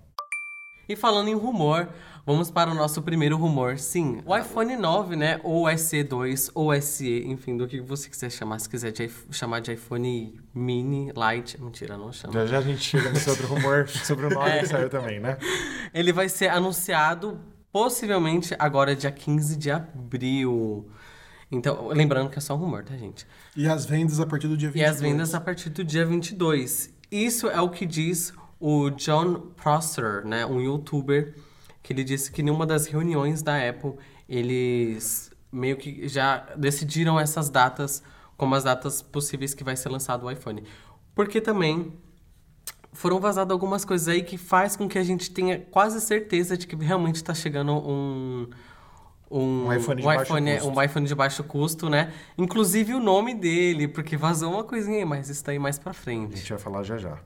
E 0.88 0.96
falando 0.96 1.28
em 1.30 1.34
rumor, 1.34 1.90
vamos 2.26 2.52
para 2.52 2.70
o 2.70 2.74
nosso 2.76 3.02
primeiro 3.02 3.38
rumor. 3.38 3.78
Sim, 3.80 4.22
o 4.26 4.38
iPhone 4.38 4.76
9, 4.76 5.16
né? 5.16 5.40
Ou 5.44 5.66
SE2, 5.66 6.52
ou 6.54 6.80
SE, 6.82 7.24
enfim, 7.26 7.58
do 7.58 7.68
que 7.68 7.82
você 7.82 8.10
quiser 8.10 8.30
chamar. 8.30 8.60
Se 8.60 8.70
quiser 8.70 8.92
de 8.92 9.10
chamar 9.32 9.62
de 9.62 9.74
iPhone 9.74 10.40
Mini, 10.54 11.12
Light. 11.16 11.60
Mentira, 11.60 11.98
não 11.98 12.12
chama. 12.12 12.34
Já 12.34 12.46
já 12.46 12.58
a 12.60 12.62
gente 12.62 12.82
chega 12.82 13.10
nesse 13.10 13.30
outro 13.30 13.48
rumor 13.48 13.88
sobre 13.90 14.28
o 14.28 14.30
nome 14.30 14.60
que 14.60 14.68
saiu 14.68 14.90
também, 14.90 15.20
né? 15.20 15.38
Ele 15.94 16.14
vai 16.14 16.30
ser 16.30 16.50
anunciado 16.50 17.40
possivelmente 17.72 18.56
agora, 18.60 18.96
dia 18.96 19.12
15 19.12 19.58
de 19.58 19.72
abril. 19.72 20.90
Então, 21.52 21.88
lembrando 21.90 22.30
que 22.30 22.38
é 22.38 22.42
só 22.42 22.56
um 22.56 22.58
rumor, 22.58 22.84
tá, 22.84 22.96
gente? 22.96 23.26
E 23.56 23.68
as 23.68 23.86
vendas 23.86 24.20
a 24.20 24.26
partir 24.26 24.48
do 24.48 24.58
dia 24.58 24.70
22. 24.70 24.88
E 24.88 24.94
as 24.94 25.02
vendas 25.02 25.36
a 25.36 25.42
partir 25.42 25.70
do 25.70 25.84
dia 25.84 26.06
22. 26.06 26.94
Isso 27.12 27.50
é 27.50 27.62
o 27.62 27.70
que 27.70 27.86
diz 27.86 28.34
o 28.68 28.90
John 28.90 29.52
Prosser, 29.62 30.26
né, 30.26 30.44
um 30.46 30.60
youtuber, 30.60 31.36
que 31.84 31.94
ele 31.94 32.04
disse 32.04 32.32
que 32.32 32.42
em 32.42 32.50
uma 32.50 32.66
das 32.66 32.88
reuniões 32.88 33.44
da 33.44 33.56
Apple, 33.70 33.94
eles 34.28 35.30
meio 35.52 35.78
que 35.78 36.08
já 36.08 36.38
decidiram 36.58 37.20
essas 37.20 37.48
datas 37.50 38.02
como 38.36 38.56
as 38.56 38.64
datas 38.64 39.02
possíveis 39.04 39.54
que 39.54 39.64
vai 39.64 39.76
ser 39.76 39.90
lançado 39.90 40.26
o 40.26 40.32
iPhone. 40.32 40.64
Porque 41.14 41.40
também 41.40 41.94
foram 42.92 43.20
vazadas 43.20 43.52
algumas 43.52 43.86
coisas 43.86 44.08
aí 44.08 44.24
que 44.24 44.38
faz 44.38 44.76
com 44.76 44.88
que 44.90 44.98
a 44.98 45.04
gente 45.04 45.30
tenha 45.32 45.60
quase 45.60 46.02
certeza 46.02 46.58
de 46.58 46.66
que 46.66 46.76
realmente 46.76 47.18
está 47.18 47.34
chegando 47.36 47.72
um 47.74 48.50
um, 49.30 49.66
Um 49.68 49.74
iPhone 49.74 50.02
de 50.02 50.06
baixo 50.08 50.24
iPhone, 50.24 50.54
custo. 50.60 50.70
um 50.70 50.82
iPhone 50.84 51.08
de 51.08 51.16
baixo 51.16 51.44
custo, 51.44 51.90
né? 51.90 52.14
Inclusive 52.38 52.94
o 52.94 53.00
nome 53.00 53.34
dele, 53.36 53.88
porque 53.88 54.16
vazou 54.18 54.54
uma 54.54 54.64
coisinha 54.64 54.98
aí, 55.00 55.06
mas 55.06 55.30
isso 55.30 55.44
tá 55.44 55.52
aí 55.52 55.60
mais 55.60 55.78
pra 55.80 55.92
A 55.92 55.94
frente. 55.94 56.38
gente 56.38 56.50
vai 56.50 56.60
falar 56.60 56.84
já 56.84 56.98
já. 56.98 57.20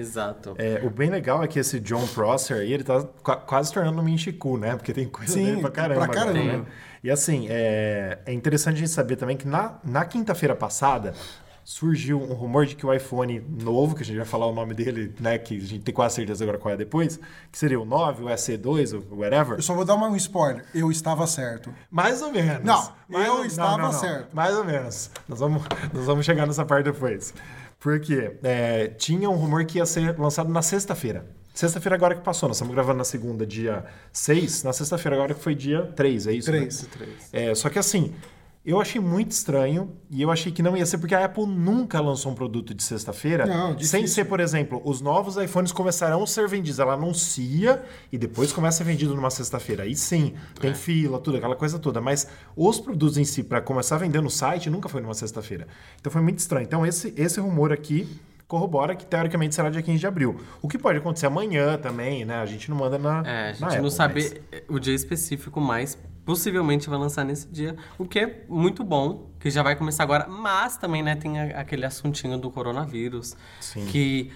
Exato. 0.00 0.54
É, 0.58 0.80
o 0.84 0.90
bem 0.90 1.10
legal 1.10 1.42
é 1.42 1.46
que 1.48 1.58
esse 1.58 1.78
John 1.80 2.06
Prosser 2.08 2.58
aí, 2.58 2.72
ele 2.72 2.82
tá 2.84 3.02
qua- 3.22 3.36
quase 3.36 3.68
se 3.68 3.74
tornando 3.74 4.00
um 4.00 4.04
Minchiku, 4.04 4.56
né? 4.56 4.76
Porque 4.76 4.92
tem 4.92 5.06
coisa 5.08 5.32
Sim, 5.32 5.44
dele 5.44 5.60
pra 5.60 5.70
caramba. 5.70 6.00
pra 6.06 6.14
caramba. 6.14 6.32
né? 6.58 6.64
E 7.04 7.10
assim, 7.10 7.46
é, 7.48 8.18
é 8.26 8.32
interessante 8.32 8.74
a 8.76 8.78
gente 8.78 8.90
saber 8.90 9.16
também 9.16 9.36
que 9.36 9.46
na, 9.48 9.78
na 9.84 10.04
quinta-feira 10.04 10.54
passada 10.54 11.14
surgiu 11.62 12.20
um 12.20 12.32
rumor 12.34 12.66
de 12.66 12.74
que 12.74 12.84
o 12.84 12.92
iPhone 12.92 13.38
novo, 13.62 13.94
que 13.94 14.02
a 14.02 14.04
gente 14.04 14.16
vai 14.16 14.24
falar 14.26 14.46
o 14.46 14.52
nome 14.52 14.74
dele, 14.74 15.14
né? 15.20 15.38
Que 15.38 15.56
a 15.56 15.60
gente 15.60 15.80
tem 15.80 15.94
quase 15.94 16.16
certeza 16.16 16.42
agora 16.42 16.58
qual 16.58 16.74
é 16.74 16.76
depois, 16.76 17.18
que 17.52 17.56
seria 17.58 17.78
o 17.80 17.84
9, 17.84 18.24
o 18.24 18.26
SE2, 18.26 18.92
o 19.10 19.20
whatever. 19.20 19.56
Eu 19.58 19.62
só 19.62 19.74
vou 19.74 19.84
dar 19.84 19.94
um 19.94 20.16
spoiler. 20.16 20.64
Eu 20.74 20.90
estava 20.90 21.26
certo. 21.26 21.72
Mais 21.90 22.22
ou 22.22 22.32
menos. 22.32 22.64
Não, 22.64 22.92
Mais 23.08 23.26
eu 23.26 23.34
ou- 23.34 23.44
estava 23.44 23.92
certo. 23.92 24.34
Mais 24.34 24.54
ou 24.56 24.64
menos. 24.64 25.10
Nós 25.28 25.38
vamos, 25.38 25.62
nós 25.92 26.06
vamos 26.06 26.26
chegar 26.26 26.46
nessa 26.46 26.64
parte 26.64 26.86
depois. 26.86 27.32
Porque 27.80 28.36
é, 28.42 28.88
tinha 28.88 29.28
um 29.28 29.34
rumor 29.34 29.64
que 29.64 29.78
ia 29.78 29.86
ser 29.86 30.16
lançado 30.18 30.50
na 30.50 30.60
sexta-feira. 30.62 31.24
Sexta-feira 31.54 31.96
agora 31.96 32.14
que 32.14 32.22
passou. 32.22 32.48
Nós 32.48 32.56
estamos 32.58 32.74
gravando 32.74 32.98
na 32.98 33.04
segunda, 33.04 33.46
dia 33.46 33.84
6. 34.12 34.62
Na 34.62 34.72
sexta-feira 34.72 35.16
agora 35.16 35.34
que 35.34 35.42
foi 35.42 35.54
dia 35.54 35.82
3, 35.96 36.26
é 36.26 36.32
isso? 36.32 36.52
né? 36.52 36.58
Três. 36.58 36.88
É, 37.32 37.54
só 37.54 37.68
que 37.68 37.78
assim, 37.78 38.14
eu 38.64 38.78
achei 38.78 39.00
muito 39.00 39.30
estranho 39.30 39.96
e 40.10 40.20
eu 40.20 40.30
achei 40.30 40.52
que 40.52 40.62
não 40.62 40.76
ia 40.76 40.84
ser 40.84 40.98
porque 40.98 41.14
a 41.14 41.24
Apple 41.24 41.46
nunca 41.46 41.98
lançou 42.00 42.30
um 42.30 42.34
produto 42.34 42.74
de 42.74 42.82
sexta-feira 42.82 43.46
Não, 43.46 43.78
sem 43.78 44.06
ser, 44.06 44.26
por 44.26 44.38
exemplo, 44.38 44.82
os 44.84 45.00
novos 45.00 45.36
iPhones 45.38 45.72
começarão 45.72 46.22
a 46.22 46.26
ser 46.26 46.46
vendidos. 46.46 46.78
Ela 46.78 46.92
anuncia 46.92 47.82
e 48.12 48.18
depois 48.18 48.52
começa 48.52 48.82
a 48.82 48.84
ser 48.84 48.90
vendido 48.92 49.14
numa 49.14 49.30
sexta-feira. 49.30 49.84
Aí 49.84 49.96
sim, 49.96 50.34
tem 50.60 50.74
fila, 50.74 51.18
tudo, 51.18 51.38
aquela 51.38 51.56
coisa 51.56 51.78
toda. 51.78 52.00
Mas 52.02 52.28
os 52.54 52.78
produtos 52.78 53.16
em 53.16 53.24
si, 53.24 53.42
para 53.42 53.62
começar 53.62 53.96
a 53.96 53.98
vender 53.98 54.20
no 54.20 54.30
site, 54.30 54.68
nunca 54.68 54.88
foi 54.90 55.00
numa 55.00 55.14
sexta-feira. 55.14 55.66
Então 55.98 56.12
foi 56.12 56.20
muito 56.20 56.38
estranho. 56.38 56.64
Então 56.66 56.84
esse, 56.84 57.14
esse 57.16 57.40
rumor 57.40 57.72
aqui 57.72 58.06
corrobora 58.46 58.94
que 58.96 59.06
teoricamente 59.06 59.54
será 59.54 59.70
dia 59.70 59.80
15 59.80 59.98
de 60.00 60.06
abril. 60.06 60.38
O 60.60 60.68
que 60.68 60.76
pode 60.76 60.98
acontecer 60.98 61.26
amanhã 61.26 61.78
também, 61.78 62.24
né? 62.24 62.34
A 62.40 62.46
gente 62.46 62.68
não 62.68 62.76
manda 62.76 62.98
na. 62.98 63.22
É, 63.24 63.48
a 63.48 63.52
gente 63.52 63.60
na 63.62 63.68
não 63.68 63.74
Apple, 63.76 63.90
sabe 63.90 64.14
mas- 64.50 64.62
o 64.68 64.78
dia 64.80 64.94
específico, 64.94 65.60
mas 65.60 65.96
possivelmente 66.34 66.88
vai 66.88 66.96
lançar 66.96 67.24
nesse 67.24 67.48
dia, 67.48 67.74
o 67.98 68.04
que 68.04 68.20
é 68.20 68.44
muito 68.48 68.84
bom, 68.84 69.30
que 69.40 69.50
já 69.50 69.64
vai 69.64 69.74
começar 69.74 70.04
agora, 70.04 70.28
mas 70.28 70.76
também, 70.76 71.02
né, 71.02 71.16
tem 71.16 71.40
a- 71.40 71.60
aquele 71.60 71.84
assuntinho 71.84 72.38
do 72.38 72.52
coronavírus, 72.52 73.36
Sim. 73.60 73.84
que 73.86 74.30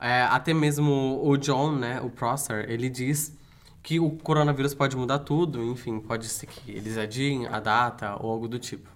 é, 0.00 0.22
até 0.22 0.52
mesmo 0.52 1.20
o 1.24 1.36
John, 1.36 1.70
né, 1.76 2.00
o 2.00 2.10
Prosser, 2.10 2.68
ele 2.68 2.88
diz 2.90 3.36
que 3.84 4.00
o 4.00 4.10
coronavírus 4.10 4.74
pode 4.74 4.96
mudar 4.96 5.20
tudo, 5.20 5.62
enfim, 5.62 6.00
pode 6.00 6.26
ser 6.28 6.46
que 6.46 6.72
eles 6.72 6.98
adiem 6.98 7.46
a 7.46 7.60
data 7.60 8.16
ou 8.20 8.32
algo 8.32 8.48
do 8.48 8.58
tipo. 8.58 8.88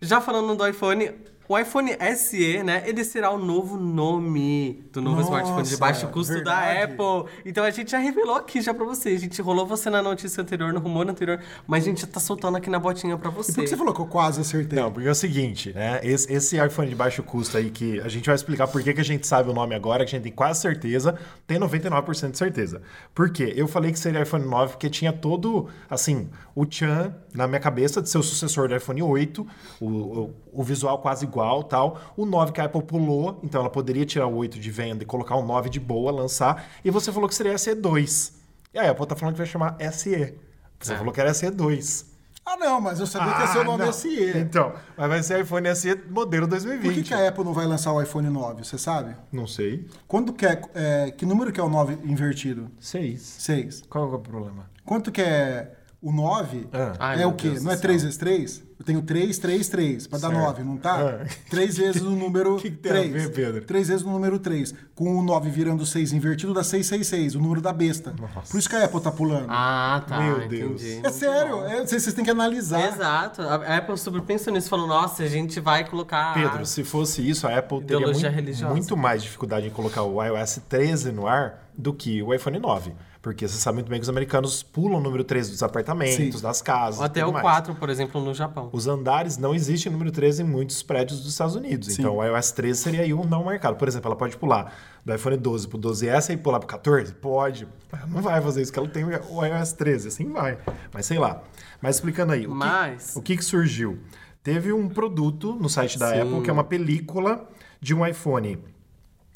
Já 0.00 0.22
falando 0.22 0.56
do 0.56 0.66
iPhone, 0.66 1.10
o 1.48 1.58
iPhone 1.58 1.90
SE, 2.16 2.62
né, 2.62 2.82
ele 2.86 3.04
será 3.04 3.30
o 3.30 3.38
novo 3.38 3.76
nome 3.76 4.84
do 4.92 5.00
novo 5.00 5.16
Nossa, 5.16 5.28
smartphone 5.28 5.68
de 5.68 5.76
baixo 5.76 6.08
custo 6.08 6.32
da 6.42 6.60
verdade. 6.60 6.92
Apple. 6.92 7.32
Então 7.44 7.64
a 7.64 7.70
gente 7.70 7.90
já 7.90 7.98
revelou 7.98 8.36
aqui 8.36 8.60
já 8.60 8.72
pra 8.74 8.84
você. 8.84 9.10
A 9.10 9.18
gente 9.18 9.40
rolou 9.42 9.66
você 9.66 9.88
na 9.90 10.02
notícia 10.02 10.42
anterior, 10.42 10.72
no 10.72 10.80
rumor 10.80 11.08
anterior, 11.08 11.40
mas 11.66 11.84
a 11.84 11.86
gente 11.88 12.00
já 12.00 12.06
tá 12.06 12.20
soltando 12.20 12.56
aqui 12.56 12.68
na 12.70 12.78
botinha 12.78 13.16
pra 13.16 13.30
E 13.30 13.34
você. 13.34 13.52
por 13.52 13.62
que 13.62 13.68
você 13.68 13.76
falou 13.76 13.94
que 13.94 14.00
eu 14.00 14.06
quase 14.06 14.40
acertei? 14.40 14.78
Não, 14.78 14.90
porque 14.90 15.08
é 15.08 15.10
o 15.12 15.14
seguinte, 15.14 15.72
né? 15.72 16.00
Esse, 16.02 16.32
esse 16.32 16.56
iPhone 16.64 16.88
de 16.88 16.94
baixo 16.94 17.22
custo 17.22 17.56
aí, 17.56 17.70
que 17.70 18.00
a 18.00 18.08
gente 18.08 18.26
vai 18.26 18.34
explicar 18.34 18.66
por 18.68 18.82
que, 18.82 18.92
que 18.92 19.00
a 19.00 19.04
gente 19.04 19.26
sabe 19.26 19.50
o 19.50 19.52
nome 19.52 19.74
agora, 19.74 20.04
que 20.04 20.10
a 20.10 20.18
gente 20.18 20.24
tem 20.24 20.32
quase 20.32 20.60
certeza, 20.60 21.18
tem 21.46 21.58
99% 21.58 22.30
de 22.30 22.38
certeza. 22.38 22.82
Por 23.14 23.30
quê? 23.30 23.52
Eu 23.56 23.68
falei 23.68 23.92
que 23.92 23.98
seria 23.98 24.22
iPhone 24.22 24.44
9 24.46 24.72
porque 24.72 24.88
tinha 24.90 25.12
todo, 25.12 25.68
assim, 25.88 26.28
o 26.54 26.64
Chan 26.68 27.14
na 27.36 27.46
minha 27.46 27.60
cabeça 27.60 28.00
de 28.02 28.08
ser 28.08 28.18
o 28.18 28.22
sucessor 28.22 28.68
do 28.68 28.76
iPhone 28.76 29.02
8, 29.02 29.46
o, 29.80 29.86
o, 29.86 30.34
o 30.52 30.62
visual 30.62 30.98
quase 30.98 31.24
igual 31.24 31.62
tal. 31.62 32.00
O 32.16 32.24
9 32.26 32.52
que 32.52 32.60
a 32.60 32.64
Apple 32.64 32.82
pulou, 32.82 33.38
então 33.42 33.60
ela 33.60 33.70
poderia 33.70 34.04
tirar 34.06 34.26
o 34.26 34.34
8 34.36 34.58
de 34.58 34.70
venda 34.70 35.02
e 35.02 35.06
colocar 35.06 35.36
o 35.36 35.44
9 35.44 35.68
de 35.68 35.78
boa, 35.80 36.10
lançar. 36.10 36.66
E 36.84 36.90
você 36.90 37.12
falou 37.12 37.28
que 37.28 37.34
seria 37.34 37.54
SE2. 37.54 38.32
E 38.74 38.78
a 38.78 38.90
Apple 38.90 39.06
tá 39.06 39.14
falando 39.16 39.34
que 39.34 39.38
vai 39.38 39.46
chamar 39.46 39.76
SE. 39.92 40.34
Você 40.80 40.92
É. 40.92 40.96
falou 40.96 41.12
que 41.12 41.20
era 41.20 41.30
SE2. 41.30 42.06
Ah, 42.48 42.56
não, 42.56 42.80
mas 42.80 43.00
eu 43.00 43.08
sabia 43.08 43.34
que 43.34 43.40
ia 43.40 43.46
ser 43.48 43.58
o 43.58 43.64
nome 43.64 43.84
não. 43.84 43.92
SE. 43.92 44.38
Então, 44.38 44.72
mas 44.96 45.08
vai 45.08 45.20
ser 45.22 45.40
iPhone 45.40 45.74
SE 45.74 45.94
modelo 46.08 46.46
2020. 46.46 46.84
Por 46.84 46.94
que, 46.94 47.02
que 47.02 47.12
a 47.14 47.28
Apple 47.28 47.42
não 47.42 47.52
vai 47.52 47.66
lançar 47.66 47.92
o 47.92 48.00
iPhone 48.00 48.28
9, 48.28 48.62
você 48.62 48.78
sabe? 48.78 49.16
Não 49.32 49.48
sei. 49.48 49.84
Quando 50.06 50.32
que 50.32 50.46
é, 50.46 50.62
é, 50.74 51.10
que 51.10 51.26
número 51.26 51.50
que 51.50 51.58
é 51.58 51.62
o 51.62 51.68
9 51.68 51.98
invertido? 52.04 52.70
Seis. 52.78 53.20
6. 53.40 53.82
Qual 53.90 54.04
é 54.12 54.14
o 54.14 54.18
problema? 54.20 54.70
Quanto 54.84 55.10
que 55.10 55.20
é 55.20 55.72
o 56.00 56.12
9? 56.12 56.68
Ah. 56.72 56.92
Ai, 56.98 57.14
é 57.14 57.18
meu 57.18 57.30
o 57.30 57.32
quê? 57.34 57.50
Deus 57.50 57.62
não 57.64 57.72
é 57.72 57.76
do 57.76 57.80
3 57.82 58.00
céu. 58.00 58.06
vezes 58.06 58.18
3? 58.18 58.66
Eu 58.78 58.84
tenho 58.84 59.00
3, 59.00 59.38
3, 59.38 59.68
3, 59.70 60.06
pra 60.06 60.18
dar 60.18 60.28
Certo. 60.28 60.42
9, 60.42 60.62
não 60.62 60.76
tá? 60.76 61.22
Ah. 61.22 61.26
3 61.48 61.76
vezes 61.78 62.02
o 62.02 62.10
número 62.10 62.56
Que 62.60 62.70
que 62.70 62.76
tem 62.76 62.92
a 62.92 62.94
3. 62.96 63.12
ver, 63.12 63.32
Pedro? 63.32 63.64
3 63.64 63.88
vezes 63.88 64.02
o 64.04 64.10
número 64.10 64.38
3. 64.38 64.74
Com 64.94 65.16
o 65.18 65.22
9 65.22 65.48
virando 65.50 65.86
6 65.86 66.12
invertido, 66.12 66.52
dá 66.52 66.62
666, 66.62 67.34
o 67.34 67.40
número 67.40 67.60
da 67.62 67.72
besta. 67.72 68.14
Por 68.50 68.58
isso 68.58 68.68
que 68.68 68.76
a 68.76 68.84
Apple 68.84 69.00
tá 69.00 69.10
pulando. 69.10 69.46
Ah, 69.48 70.04
tá. 70.06 70.20
Meu 70.20 70.46
Deus. 70.46 70.82
entendi. 70.82 71.06
é 71.06 71.10
sério, 71.10 71.64
é, 71.64 71.86
vocês, 71.86 72.12
têm 72.12 72.24
que 72.24 72.30
analisar. 72.30 72.92
Exato. 72.92 73.40
A 73.42 73.78
Apple 73.78 73.96
super 73.96 74.20
pensou 74.20 74.52
nisso, 74.52 74.68
falou, 74.68 74.86
nossa, 74.86 75.22
a 75.22 75.28
gente 75.28 75.58
vai 75.58 75.88
colocar... 75.88 76.34
Pedro, 76.34 76.66
se 76.66 76.84
fosse 76.84 77.26
isso, 77.26 77.46
a 77.48 77.56
Apple 77.58 77.82
teria 77.82 78.06
muito, 78.06 78.66
muito 78.68 78.96
mais 78.96 79.22
dificuldade 79.22 79.66
em 79.66 79.70
colocar 79.70 80.02
o 80.02 80.22
iOS 80.22 80.60
13 80.68 81.12
no 81.12 81.26
ar 81.26 81.66
do 81.76 81.92
que 81.92 82.22
o 82.22 82.32
iPhone 82.34 82.58
9. 82.58 82.92
Porque 83.26 83.48
você 83.48 83.58
sabe 83.58 83.74
muito 83.78 83.88
bem 83.88 83.98
que 83.98 84.04
os 84.04 84.08
americanos 84.08 84.62
pulam 84.62 84.98
o 84.98 85.02
número 85.02 85.24
13 85.24 85.50
dos 85.50 85.60
apartamentos, 85.60 86.14
Sim. 86.36 86.40
das 86.40 86.62
casas. 86.62 87.00
Ou 87.00 87.06
até 87.06 87.18
tudo 87.22 87.30
o 87.30 87.32
mais. 87.32 87.42
4, 87.42 87.74
por 87.74 87.90
exemplo, 87.90 88.20
no 88.24 88.32
Japão. 88.32 88.70
Os 88.72 88.86
andares 88.86 89.36
não 89.36 89.52
existe 89.52 89.90
número 89.90 90.12
13 90.12 90.42
em 90.42 90.46
muitos 90.46 90.80
prédios 90.80 91.18
dos 91.18 91.32
Estados 91.32 91.56
Unidos. 91.56 91.88
Sim. 91.88 92.02
Então 92.02 92.18
o 92.18 92.24
iOS 92.24 92.52
13 92.52 92.80
seria 92.80 93.00
aí 93.00 93.12
um 93.12 93.24
não 93.24 93.42
marcado. 93.42 93.74
Por 93.76 93.88
exemplo, 93.88 94.06
ela 94.06 94.14
pode 94.14 94.36
pular 94.36 94.72
do 95.04 95.12
iPhone 95.12 95.36
12 95.38 95.66
pro 95.66 95.76
12S 95.76 96.34
e 96.34 96.36
pular 96.36 96.60
pro 96.60 96.68
14? 96.68 97.14
Pode. 97.14 97.66
Ela 97.92 98.06
Não 98.06 98.22
vai 98.22 98.40
fazer 98.40 98.62
isso, 98.62 98.70
porque 98.72 98.78
ela 98.78 98.88
tem 98.88 99.04
o 99.28 99.44
iOS 99.44 99.72
13. 99.72 100.06
Assim 100.06 100.30
vai. 100.30 100.56
Mas 100.94 101.06
sei 101.06 101.18
lá. 101.18 101.42
Mas 101.82 101.96
explicando 101.96 102.32
aí. 102.32 102.46
o 102.46 102.50
que- 102.50 102.54
Mas- 102.54 103.16
O 103.16 103.20
que, 103.20 103.36
que 103.36 103.44
surgiu? 103.44 103.98
Teve 104.40 104.72
um 104.72 104.88
produto 104.88 105.52
no 105.60 105.68
site 105.68 105.98
da 105.98 106.12
Sim. 106.12 106.20
Apple 106.20 106.42
que 106.42 106.50
é 106.50 106.52
uma 106.52 106.62
película 106.62 107.44
de 107.80 107.92
um 107.92 108.06
iPhone 108.06 108.56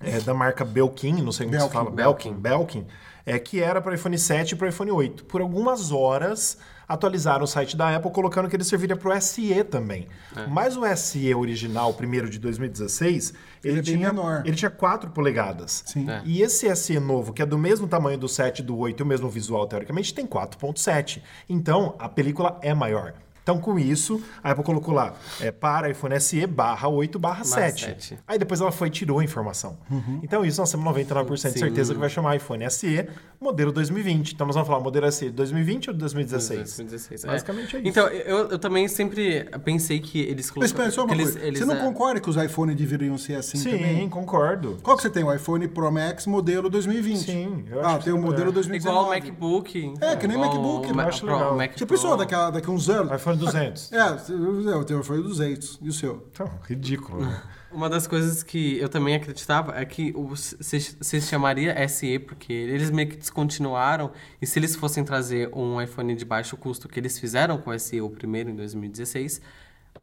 é, 0.00 0.20
da 0.20 0.32
marca 0.32 0.64
Belkin, 0.64 1.20
não 1.22 1.32
sei 1.32 1.46
como 1.46 1.58
se 1.58 1.64
Belkin, 1.64 1.74
fala. 1.76 1.90
Belkin. 1.90 2.32
Belkin. 2.34 2.78
Belkin. 2.82 2.86
É, 3.30 3.38
que 3.38 3.60
era 3.60 3.80
para 3.80 3.94
iPhone 3.94 4.18
7 4.18 4.52
e 4.52 4.56
para 4.56 4.68
iPhone 4.68 4.90
8. 4.90 5.24
Por 5.24 5.40
algumas 5.40 5.92
horas 5.92 6.58
atualizaram 6.88 7.44
o 7.44 7.46
site 7.46 7.76
da 7.76 7.94
Apple 7.94 8.10
colocando 8.10 8.48
que 8.48 8.56
ele 8.56 8.64
serviria 8.64 8.96
para 8.96 9.16
o 9.16 9.20
SE 9.20 9.62
também. 9.64 10.08
É. 10.36 10.46
Mas 10.48 10.76
o 10.76 10.82
SE 10.96 11.32
original, 11.34 11.94
primeiro 11.94 12.28
de 12.28 12.38
2016, 12.40 13.30
ele, 13.30 13.38
Ele 13.62 13.70
é 13.70 13.74
bem 13.82 13.94
tinha 13.94 14.12
menor. 14.12 14.42
ele 14.44 14.56
tinha 14.56 14.70
4 14.70 15.10
polegadas. 15.10 15.84
Sim. 15.86 16.10
É. 16.10 16.20
E 16.24 16.42
esse 16.42 16.74
SE 16.74 16.98
novo, 16.98 17.32
que 17.32 17.42
é 17.42 17.46
do 17.46 17.56
mesmo 17.56 17.86
tamanho 17.86 18.18
do 18.18 18.28
7 18.28 18.58
e 18.58 18.62
do 18.64 18.76
8 18.76 18.98
e 18.98 19.02
o 19.04 19.06
mesmo 19.06 19.28
visual 19.30 19.64
teoricamente, 19.68 20.12
tem 20.12 20.26
4.7. 20.26 21.22
Então, 21.48 21.94
a 21.98 22.08
película 22.08 22.58
é 22.60 22.74
maior. 22.74 23.14
Então, 23.42 23.58
com 23.58 23.78
isso, 23.78 24.20
a 24.44 24.50
Apple 24.50 24.62
colocou 24.64 24.94
lá 24.94 25.14
é, 25.40 25.50
para 25.50 25.88
iPhone 25.90 26.18
SE 26.20 26.46
barra 26.46 26.88
8 26.88 27.18
barra 27.18 27.42
7. 27.42 27.84
7. 27.86 28.18
Aí 28.26 28.38
depois 28.38 28.60
ela 28.60 28.70
foi 28.70 28.88
e 28.88 28.90
tirou 28.90 29.18
a 29.18 29.24
informação. 29.24 29.78
Então, 30.22 30.44
isso 30.44 30.60
nós 30.60 30.70
temos 30.70 30.86
99% 30.94 31.26
de 31.34 31.40
Sim. 31.52 31.58
certeza 31.58 31.94
que 31.94 31.98
vai 32.00 32.08
chamar 32.10 32.36
iPhone 32.36 32.68
SE 32.70 33.08
modelo 33.40 33.72
2020. 33.72 34.32
Então, 34.34 34.46
nós 34.46 34.54
vamos 34.54 34.68
falar 34.68 34.80
modelo 34.80 35.10
SE 35.10 35.24
de 35.26 35.30
2020 35.32 35.88
ou 35.88 35.94
de 35.94 36.00
2016? 36.00 36.58
2016. 36.76 37.24
Basicamente 37.24 37.76
é 37.76 37.78
isso. 37.80 37.88
Então, 37.88 38.06
eu, 38.08 38.50
eu 38.50 38.58
também 38.58 38.86
sempre 38.88 39.44
pensei 39.64 39.98
que 40.00 40.20
eles 40.20 40.52
Mas 40.54 40.66
espera 40.66 40.90
só 40.90 41.04
uma 41.04 41.08
que 41.16 41.22
coisa. 41.22 41.38
eles, 41.38 41.44
eles, 41.48 41.58
você 41.60 41.64
não 41.64 41.76
é, 41.76 41.80
concorda 41.80 42.20
que 42.20 42.28
os 42.30 42.36
iPhones 42.36 42.76
deveriam 42.76 43.16
ser 43.18 43.34
assim 43.36 43.56
Sim, 43.58 43.70
também? 43.72 44.08
concordo. 44.08 44.78
Qual 44.82 44.96
que 44.96 45.02
você 45.02 45.10
tem? 45.10 45.24
O 45.24 45.32
iPhone 45.34 45.66
Pro 45.66 45.90
Max 45.90 46.26
modelo 46.26 46.68
2020. 46.68 47.18
Sim, 47.18 47.64
eu 47.70 47.80
Ah, 47.84 47.94
acho 47.96 48.04
tem 48.04 48.12
o 48.12 48.18
modelo 48.18 48.50
é. 48.50 48.52
2019. 48.52 48.76
Igual 48.78 49.04
o 49.06 49.08
MacBook. 49.08 49.94
É, 50.00 50.16
que 50.16 50.26
nem 50.28 50.36
igual 50.36 50.50
MacBook, 50.52 50.86
o 50.86 50.90
eu 50.90 50.94
Ma- 50.94 51.04
acho 51.04 51.24
Pro- 51.24 51.32
legal. 51.34 51.56
Mac 51.56 51.70
Já 51.72 51.76
Pro. 51.78 51.86
pensou 51.86 52.16
daqui 52.16 52.34
a, 52.34 52.50
daqui 52.50 52.68
a 52.68 52.72
uns 52.72 52.88
anos? 52.90 53.12
iPhone 53.20 53.29
200. 53.36 53.92
É, 53.92 54.74
o 54.76 54.84
teu 54.84 55.02
foi 55.02 55.22
200. 55.22 55.78
E 55.82 55.88
o 55.88 55.92
seu? 55.92 56.26
Então, 56.32 56.50
ridículo. 56.66 57.24
né? 57.24 57.42
Uma 57.72 57.88
das 57.88 58.06
coisas 58.06 58.42
que 58.42 58.78
eu 58.78 58.88
também 58.88 59.14
acreditava 59.14 59.78
é 59.78 59.84
que 59.84 60.12
se, 60.34 61.20
chamaria 61.20 61.86
SE, 61.88 62.18
porque 62.18 62.52
eles 62.52 62.90
meio 62.90 63.08
que 63.08 63.16
descontinuaram. 63.16 64.10
E 64.42 64.46
se 64.46 64.58
eles 64.58 64.74
fossem 64.74 65.04
trazer 65.04 65.48
um 65.54 65.80
iPhone 65.80 66.14
de 66.16 66.24
baixo 66.24 66.56
custo, 66.56 66.88
que 66.88 66.98
eles 66.98 67.18
fizeram 67.18 67.58
com 67.58 67.70
o 67.70 67.78
SE, 67.78 68.00
o 68.00 68.10
primeiro, 68.10 68.50
em 68.50 68.56
2016, 68.56 69.40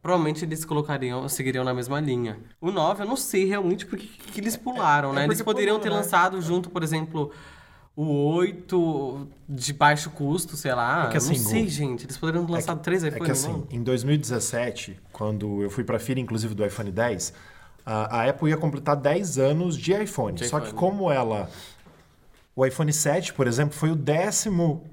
provavelmente 0.00 0.46
eles 0.46 0.64
colocariam, 0.64 1.28
seguiriam 1.28 1.62
na 1.62 1.74
mesma 1.74 2.00
linha. 2.00 2.38
O 2.58 2.70
9, 2.70 3.02
eu 3.02 3.06
não 3.06 3.16
sei 3.16 3.44
realmente 3.44 3.84
porque 3.84 4.06
que, 4.06 4.40
eles 4.40 4.56
pularam, 4.56 5.10
É, 5.10 5.16
né? 5.16 5.22
é 5.22 5.24
Eles 5.26 5.42
poderiam 5.42 5.78
pulou, 5.78 5.82
ter 5.82 5.90
né? 5.90 5.96
lançado 5.96 6.40
junto, 6.40 6.70
por 6.70 6.82
exemplo. 6.82 7.30
O 8.00 8.32
8 8.36 9.26
de 9.48 9.72
baixo 9.72 10.08
custo, 10.10 10.56
sei 10.56 10.72
lá. 10.72 11.08
É 11.08 11.10
que 11.10 11.16
assim, 11.16 11.36
não 11.36 11.50
sei, 11.50 11.68
gente. 11.68 12.06
Eles 12.06 12.16
poderiam 12.16 12.46
ter 12.46 12.52
lançado 12.52 12.80
três 12.80 13.02
É 13.02 13.10
que 13.10 13.16
iPhones, 13.16 13.44
assim, 13.44 13.52
não? 13.52 13.66
em 13.72 13.82
2017, 13.82 15.00
quando 15.12 15.64
eu 15.64 15.68
fui 15.68 15.82
pra 15.82 15.98
feira, 15.98 16.20
inclusive 16.20 16.54
do 16.54 16.64
iPhone 16.64 16.92
10, 16.92 17.32
a, 17.84 18.20
a 18.20 18.30
Apple 18.30 18.50
ia 18.50 18.56
completar 18.56 18.94
10 18.94 19.38
anos 19.38 19.76
de 19.76 19.92
iPhone. 20.00 20.36
De 20.36 20.46
Só 20.46 20.58
iPhone. 20.58 20.70
que 20.72 20.78
como 20.78 21.10
ela... 21.10 21.50
O 22.54 22.64
iPhone 22.64 22.92
7, 22.92 23.34
por 23.34 23.48
exemplo, 23.48 23.74
foi 23.74 23.90
o 23.90 23.96
décimo 23.96 24.84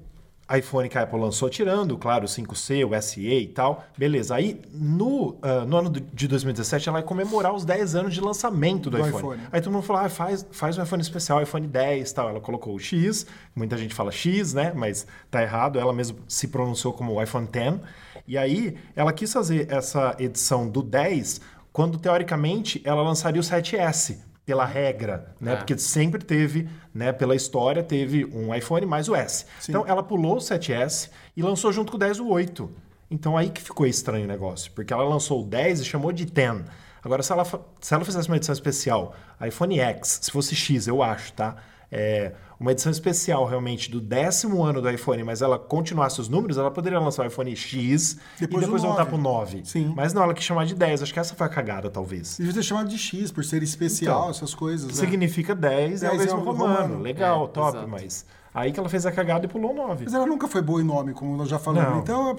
iPhone 0.54 0.88
que 0.88 0.96
a 0.96 1.02
Apple 1.02 1.18
lançou, 1.18 1.50
tirando, 1.50 1.98
claro, 1.98 2.24
o 2.24 2.28
5C, 2.28 2.88
o 2.88 3.02
SE 3.02 3.20
e 3.20 3.46
tal. 3.48 3.84
Beleza. 3.98 4.34
Aí, 4.34 4.60
no, 4.72 5.36
ah, 5.42 5.64
no 5.64 5.76
ano 5.76 5.90
de 5.90 6.28
2017, 6.28 6.88
ela 6.88 6.98
ia 6.98 7.04
comemorar 7.04 7.52
os 7.52 7.64
10 7.64 7.94
anos 7.96 8.14
de 8.14 8.20
lançamento 8.20 8.88
do, 8.88 8.96
Do 8.96 9.06
iPhone. 9.06 9.16
iPhone. 9.16 9.42
Aí 9.50 9.60
todo 9.60 9.72
mundo 9.72 9.82
falou, 9.82 10.02
ah, 10.02 10.08
faz, 10.08 10.46
faz 10.52 10.78
um 10.78 10.82
iPhone 10.82 11.02
especial, 11.02 11.42
iPhone 11.42 11.66
10 11.66 12.10
e 12.10 12.14
tal. 12.14 12.28
Ela 12.28 12.40
colocou 12.40 12.74
o 12.74 12.78
X, 12.78 13.26
muita 13.54 13.76
gente 13.76 13.94
fala 13.94 14.12
X, 14.12 14.54
né? 14.54 14.72
Mas 14.74 15.06
tá 15.30 15.42
errado, 15.42 15.78
ela 15.78 15.92
mesma 15.92 16.16
se 16.28 16.48
pronunciou 16.48 16.92
como 16.92 17.20
iPhone 17.20 17.46
10. 17.46 17.80
E 18.28 18.38
aí, 18.38 18.76
ela 18.94 19.12
quis 19.12 19.32
fazer 19.32 19.70
essa 19.70 20.16
edição 20.18 20.68
do 20.68 20.82
10, 20.82 21.40
quando 21.72 21.98
teoricamente 21.98 22.80
ela 22.84 23.02
lançaria 23.02 23.40
o 23.40 23.44
7S, 23.44 24.18
pela 24.46 24.64
regra, 24.64 25.34
né? 25.40 25.54
É. 25.54 25.56
Porque 25.56 25.76
sempre 25.76 26.24
teve, 26.24 26.68
né, 26.94 27.12
pela 27.12 27.34
história, 27.34 27.82
teve 27.82 28.24
um 28.24 28.54
iPhone 28.54 28.86
mais 28.86 29.08
o 29.08 29.14
S. 29.14 29.44
Sim. 29.60 29.72
Então 29.72 29.84
ela 29.86 30.04
pulou 30.04 30.36
o 30.36 30.38
7S 30.38 31.10
e 31.36 31.42
lançou 31.42 31.72
junto 31.72 31.90
com 31.90 31.96
o 31.96 32.00
10 32.00 32.20
o 32.20 32.28
8. 32.28 32.70
Então 33.10 33.36
aí 33.36 33.50
que 33.50 33.60
ficou 33.60 33.86
estranho 33.86 34.24
o 34.24 34.28
negócio, 34.28 34.70
porque 34.72 34.92
ela 34.92 35.02
lançou 35.02 35.42
o 35.42 35.44
10 35.44 35.80
e 35.80 35.84
chamou 35.84 36.12
de 36.12 36.24
10. 36.24 36.62
Agora, 37.02 37.22
se 37.22 37.32
ela, 37.32 37.44
se 37.80 37.94
ela 37.94 38.04
fizesse 38.04 38.28
uma 38.28 38.36
edição 38.36 38.52
especial, 38.52 39.14
iPhone 39.44 39.78
X, 39.78 40.20
se 40.22 40.30
fosse 40.30 40.54
X, 40.56 40.86
eu 40.86 41.02
acho, 41.02 41.32
tá? 41.34 41.56
É, 41.90 42.32
uma 42.58 42.72
edição 42.72 42.90
especial 42.90 43.44
realmente 43.46 43.90
do 43.90 44.00
décimo 44.00 44.62
ano 44.64 44.80
do 44.82 44.90
iPhone, 44.90 45.22
mas 45.22 45.40
ela 45.42 45.58
continuasse 45.58 46.20
os 46.20 46.28
números, 46.28 46.58
ela 46.58 46.70
poderia 46.70 46.98
lançar 46.98 47.22
o 47.24 47.26
iPhone 47.28 47.54
X 47.54 48.18
Depois 48.40 48.62
e 48.62 48.66
depois 48.66 48.82
voltar 48.82 49.04
9. 49.04 49.10
pro 49.10 49.18
9. 49.18 49.60
Sim. 49.64 49.92
Mas 49.94 50.12
não, 50.12 50.22
ela 50.22 50.34
quis 50.34 50.44
chamar 50.44 50.66
de 50.66 50.74
10. 50.74 51.02
Acho 51.02 51.12
que 51.12 51.18
essa 51.20 51.34
foi 51.34 51.46
a 51.46 51.50
cagada, 51.50 51.88
talvez. 51.90 52.36
Devia 52.38 52.54
ter 52.54 52.62
chamado 52.62 52.88
de 52.88 52.98
X, 52.98 53.30
por 53.30 53.44
ser 53.44 53.62
especial, 53.62 54.18
Então, 54.20 54.30
essas 54.30 54.54
coisas. 54.54 54.88
né? 54.88 54.94
Significa 54.94 55.54
10 55.54 56.02
é 56.02 56.08
o 56.08 56.10
10 56.10 56.22
é 56.22 56.24
mesmo 56.24 56.40
o 56.40 56.44
romano. 56.44 56.74
romano. 56.82 57.02
Legal, 57.02 57.44
É, 57.44 57.48
top, 57.48 57.68
exato. 57.76 57.88
mas 57.88 58.26
aí 58.52 58.72
que 58.72 58.80
ela 58.80 58.88
fez 58.88 59.04
a 59.06 59.12
cagada 59.12 59.44
e 59.44 59.48
pulou 59.48 59.72
o 59.72 59.74
9. 59.74 60.04
Mas 60.06 60.14
ela 60.14 60.26
nunca 60.26 60.48
foi 60.48 60.62
boa 60.62 60.80
em 60.80 60.84
nome, 60.84 61.12
como 61.12 61.36
nós 61.36 61.48
já 61.48 61.58
falamos. 61.58 61.90
Não. 61.92 61.98
Então, 62.00 62.36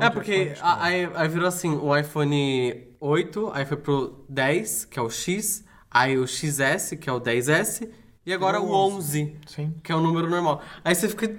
É 0.00 0.08
de 0.08 0.10
porque 0.14 0.54
aí, 0.62 1.08
aí 1.14 1.28
virou 1.28 1.46
assim, 1.46 1.70
o 1.76 1.94
iPhone 1.96 2.84
8, 3.00 3.50
aí 3.54 3.64
foi 3.64 3.76
pro 3.76 4.24
10, 4.28 4.86
que 4.86 4.98
é 4.98 5.02
o 5.02 5.10
X, 5.10 5.62
aí 5.90 6.18
o 6.18 6.26
XS, 6.26 6.96
que 7.00 7.08
é 7.08 7.12
o 7.12 7.20
10S, 7.20 7.88
e 8.28 8.32
agora 8.34 8.60
o 8.60 8.70
11, 8.70 9.36
Sim. 9.46 9.72
que 9.82 9.90
é 9.90 9.94
o 9.94 10.02
número 10.02 10.28
normal. 10.28 10.60
Aí 10.84 10.94
você 10.94 11.08
fica... 11.08 11.34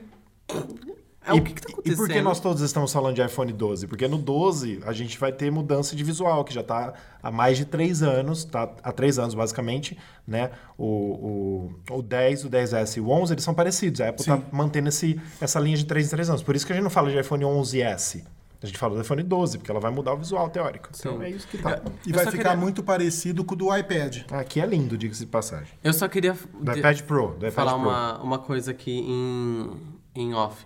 É, 1.24 1.36
e, 1.36 1.40
o 1.40 1.44
que 1.44 1.54
que 1.54 1.62
tá 1.62 1.70
e 1.70 1.74
acontecendo? 1.74 1.98
por 1.98 2.10
que 2.10 2.20
nós 2.20 2.40
todos 2.40 2.64
estamos 2.64 2.92
falando 2.92 3.14
de 3.14 3.24
iPhone 3.24 3.54
12? 3.54 3.86
Porque 3.86 4.08
no 4.08 4.18
12 4.18 4.82
a 4.84 4.92
gente 4.92 5.20
vai 5.20 5.32
ter 5.32 5.52
mudança 5.52 5.96
de 5.96 6.04
visual, 6.04 6.44
que 6.44 6.52
já 6.52 6.62
está 6.62 6.96
há 7.22 7.30
mais 7.30 7.60
de 7.60 7.66
três 7.66 8.02
anos, 8.02 8.44
tá 8.44 8.74
há 8.82 8.92
três 8.92 9.20
anos 9.20 9.36
basicamente, 9.36 10.00
né? 10.26 10.50
O, 10.76 11.70
o, 11.92 11.98
o 12.00 12.02
10, 12.02 12.46
o 12.46 12.50
10S 12.50 12.98
e 12.98 13.02
o 13.02 13.10
11, 13.12 13.34
eles 13.34 13.44
são 13.44 13.54
parecidos. 13.54 14.02
A 14.02 14.10
Apple 14.10 14.22
está 14.22 14.42
mantendo 14.52 14.90
esse, 14.90 15.22
essa 15.40 15.60
linha 15.60 15.78
de 15.78 15.86
três 15.86 16.08
em 16.08 16.10
três 16.10 16.28
anos. 16.28 16.42
Por 16.42 16.56
isso 16.56 16.66
que 16.66 16.74
a 16.74 16.76
gente 16.76 16.84
não 16.84 16.90
fala 16.90 17.12
de 17.12 17.20
iPhone 17.20 17.44
11S. 17.44 18.24
A 18.62 18.66
gente 18.66 18.78
fala 18.78 18.96
do 18.96 19.02
iPhone 19.02 19.24
12, 19.24 19.58
porque 19.58 19.72
ela 19.72 19.80
vai 19.80 19.90
mudar 19.92 20.14
o 20.14 20.18
visual 20.18 20.50
teórico. 20.50 20.90
Então 20.98 21.18
Sim. 21.18 21.24
é 21.24 21.30
isso 21.30 21.48
que 21.48 21.58
tá. 21.58 21.82
E 22.06 22.12
vai 22.12 22.26
ficar 22.26 22.38
queria- 22.38 22.58
muito 22.58 22.84
parecido 22.84 23.44
com 23.46 23.54
o 23.54 23.58
do 23.58 23.76
iPad. 23.76 24.24
Aqui 24.32 24.60
é 24.60 24.66
lindo, 24.66 24.98
diga-se 24.98 25.22
de 25.22 25.28
passagem. 25.28 25.74
Eu 25.84 25.94
só 25.94 26.08
queria 26.10 26.34
Do 26.34 26.72
de- 26.74 26.80
iPad 26.80 27.02
Pro. 27.04 27.28
Do 27.30 27.38
iPad 27.48 27.54
falar 27.54 27.72
Pro. 27.72 27.82
uma, 27.82 28.22
uma 28.22 28.38
coisa 28.40 28.72
aqui 28.72 28.92
em, 29.00 29.72
em 30.14 30.34
off. 30.34 30.66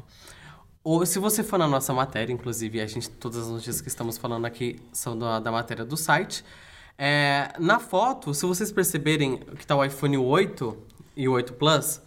Ou, 0.84 1.06
se 1.06 1.18
você 1.20 1.44
for 1.44 1.58
na 1.60 1.68
nossa 1.68 1.94
matéria, 1.94 2.34
inclusive, 2.34 2.82
a 2.82 2.88
gente, 2.88 3.10
todas 3.10 3.38
as 3.38 3.48
notícias 3.48 3.80
que 3.80 3.88
estamos 3.88 4.18
falando 4.18 4.46
aqui 4.46 4.82
são 4.92 5.18
da, 5.18 5.40
da 5.40 5.52
matéria 5.52 5.86
do 5.86 5.96
site. 5.96 6.44
É, 6.98 7.54
na 7.60 7.80
foto, 7.80 8.34
se 8.34 8.46
vocês 8.46 8.72
perceberem 8.72 9.38
que 9.58 9.66
tá 9.66 9.76
o 9.76 9.84
iPhone 9.86 10.18
8 10.18 10.78
e 11.16 11.28
o 11.28 11.32
8 11.32 11.54
Plus, 11.54 12.02